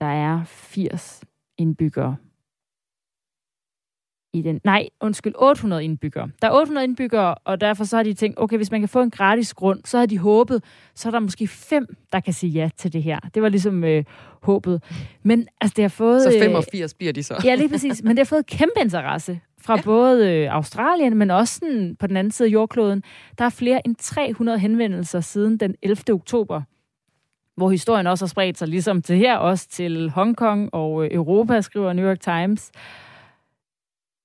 der 0.00 0.06
er 0.06 0.44
80 0.44 1.20
indbyggere 1.58 2.16
i 4.32 4.42
den. 4.42 4.60
Nej, 4.64 4.88
undskyld, 5.00 5.32
800 5.38 5.84
indbyggere. 5.84 6.30
Der 6.42 6.48
er 6.48 6.52
800 6.52 6.84
indbyggere, 6.84 7.34
og 7.34 7.60
derfor 7.60 7.84
så 7.84 7.96
har 7.96 8.02
de 8.02 8.14
tænkt, 8.14 8.40
okay, 8.40 8.56
hvis 8.56 8.70
man 8.70 8.80
kan 8.80 8.88
få 8.88 9.02
en 9.02 9.10
gratis 9.10 9.54
grund, 9.54 9.80
så 9.84 9.98
har 9.98 10.06
de 10.06 10.18
håbet, 10.18 10.64
så 10.94 11.08
er 11.08 11.10
der 11.10 11.18
måske 11.18 11.46
fem, 11.46 11.96
der 12.12 12.20
kan 12.20 12.32
sige 12.32 12.50
ja 12.50 12.70
til 12.76 12.92
det 12.92 13.02
her. 13.02 13.18
Det 13.34 13.42
var 13.42 13.48
ligesom 13.48 13.84
øh, 13.84 14.04
håbet. 14.42 14.82
Men 15.22 15.48
altså, 15.60 15.74
det 15.76 15.82
har 15.82 15.88
fået... 15.88 16.22
Så 16.22 16.38
85 16.40 16.94
bliver 16.94 17.12
de 17.12 17.22
så. 17.22 17.40
ja, 17.44 17.54
lige 17.54 17.68
præcis. 17.68 18.02
Men 18.02 18.10
det 18.10 18.18
har 18.18 18.24
fået 18.24 18.46
kæmpe 18.46 18.80
interesse 18.80 19.40
fra 19.60 19.76
ja. 19.76 19.82
både 19.82 20.32
øh, 20.32 20.54
Australien, 20.54 21.16
men 21.16 21.30
også 21.30 21.54
sådan, 21.54 21.96
på 22.00 22.06
den 22.06 22.16
anden 22.16 22.30
side 22.30 22.48
af 22.48 22.52
jordkloden. 22.52 23.02
Der 23.38 23.44
er 23.44 23.50
flere 23.50 23.86
end 23.86 23.96
300 23.96 24.58
henvendelser 24.58 25.20
siden 25.20 25.56
den 25.56 25.74
11. 25.82 26.14
oktober 26.14 26.62
hvor 27.56 27.70
historien 27.70 28.06
også 28.06 28.24
har 28.24 28.28
spredt 28.28 28.58
sig, 28.58 28.68
ligesom 28.68 29.02
til 29.02 29.16
her, 29.16 29.36
også 29.36 29.68
til 29.68 30.10
Hongkong 30.10 30.74
og 30.74 31.04
øh, 31.04 31.10
Europa, 31.12 31.60
skriver 31.60 31.92
New 31.92 32.08
York 32.08 32.20
Times. 32.20 32.70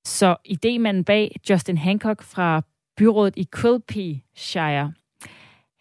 Så 0.05 0.35
idémanden 0.49 1.03
bag 1.03 1.35
Justin 1.49 1.77
Hancock 1.77 2.23
fra 2.23 2.61
byrådet 2.97 3.33
i 3.37 3.47
Quilpie 3.55 4.21
Shire, 4.35 4.93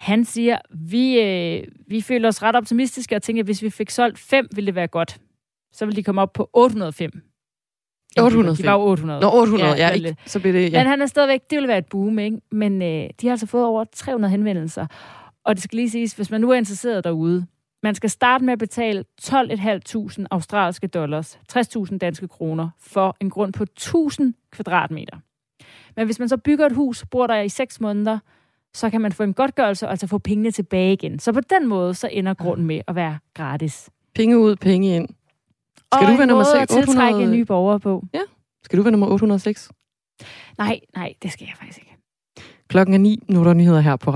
han 0.00 0.24
siger, 0.24 0.58
vi, 0.70 1.20
øh, 1.20 1.64
vi 1.86 2.00
føler 2.00 2.28
os 2.28 2.42
ret 2.42 2.56
optimistiske 2.56 3.16
og 3.16 3.22
tænker, 3.22 3.42
at 3.42 3.46
hvis 3.46 3.62
vi 3.62 3.70
fik 3.70 3.90
solgt 3.90 4.18
fem, 4.18 4.48
ville 4.54 4.66
det 4.66 4.74
være 4.74 4.86
godt. 4.86 5.20
Så 5.72 5.84
ville 5.84 5.96
de 5.96 6.02
komme 6.02 6.20
op 6.20 6.32
på 6.32 6.50
805. 6.52 7.10
800. 8.20 8.56
De 8.56 8.64
var 8.64 8.72
jo 8.72 8.80
800. 8.80 9.20
Nå, 9.20 9.30
800, 9.32 9.72
ja, 9.72 9.88
er 9.88 9.90
ikke, 9.90 10.16
så 10.26 10.40
bliver 10.40 10.52
det... 10.52 10.72
Ja. 10.72 10.78
Men 10.78 10.86
han 10.86 11.02
er 11.02 11.06
stadigvæk, 11.06 11.40
det 11.50 11.58
vil 11.58 11.68
være 11.68 11.78
et 11.78 11.86
boom, 11.86 12.18
ikke? 12.18 12.38
Men 12.50 12.82
øh, 12.82 13.10
de 13.20 13.26
har 13.26 13.30
altså 13.30 13.46
fået 13.46 13.64
over 13.64 13.84
300 13.84 14.30
henvendelser. 14.30 14.86
Og 15.44 15.54
det 15.54 15.62
skal 15.62 15.76
lige 15.76 15.90
siges, 15.90 16.12
hvis 16.12 16.30
man 16.30 16.40
nu 16.40 16.50
er 16.50 16.54
interesseret 16.54 17.04
derude, 17.04 17.46
man 17.82 17.94
skal 17.94 18.10
starte 18.10 18.44
med 18.44 18.52
at 18.52 18.58
betale 18.58 19.04
12.500 19.22 20.24
australske 20.30 20.86
dollars, 20.86 21.38
60.000 21.52 21.98
danske 21.98 22.28
kroner, 22.28 22.70
for 22.80 23.16
en 23.20 23.30
grund 23.30 23.52
på 23.52 23.62
1000 23.62 24.34
kvadratmeter. 24.50 25.16
Men 25.96 26.06
hvis 26.06 26.18
man 26.18 26.28
så 26.28 26.36
bygger 26.36 26.66
et 26.66 26.72
hus, 26.72 27.04
bor 27.10 27.26
der 27.26 27.40
i 27.40 27.48
6 27.48 27.80
måneder, 27.80 28.18
så 28.74 28.90
kan 28.90 29.00
man 29.00 29.12
få 29.12 29.22
en 29.22 29.34
godtgørelse 29.34 29.86
og 29.86 29.90
altså 29.90 30.06
få 30.06 30.18
pengene 30.18 30.50
tilbage 30.50 30.92
igen. 30.92 31.18
Så 31.18 31.32
på 31.32 31.40
den 31.40 31.68
måde, 31.68 31.94
så 31.94 32.08
ender 32.12 32.34
grunden 32.34 32.66
med 32.66 32.80
at 32.88 32.94
være 32.94 33.18
gratis. 33.34 33.90
Penge 34.14 34.38
ud, 34.38 34.56
penge 34.56 34.96
ind. 34.96 35.08
Skal 35.94 36.06
og 36.06 36.12
du 36.12 36.16
være 36.16 36.26
nummer 36.26 36.44
måde 36.54 36.66
6? 36.68 36.76
at 36.76 36.84
tiltrække 36.84 37.26
nye 37.26 37.44
borgere 37.44 37.80
på. 37.80 38.04
Ja. 38.14 38.20
Skal 38.64 38.78
du 38.78 38.82
være 38.82 38.92
nummer 38.92 39.06
806? 39.06 39.70
Nej, 40.58 40.80
nej, 40.94 41.14
det 41.22 41.32
skal 41.32 41.44
jeg 41.44 41.56
faktisk 41.56 41.78
ikke. 41.78 41.96
Klokken 42.68 42.94
er 42.94 42.98
9. 42.98 43.22
Nu 43.28 43.40
er 43.40 43.44
der 43.44 43.54
nyheder 43.54 43.80
her 43.80 43.96
på 43.96 44.14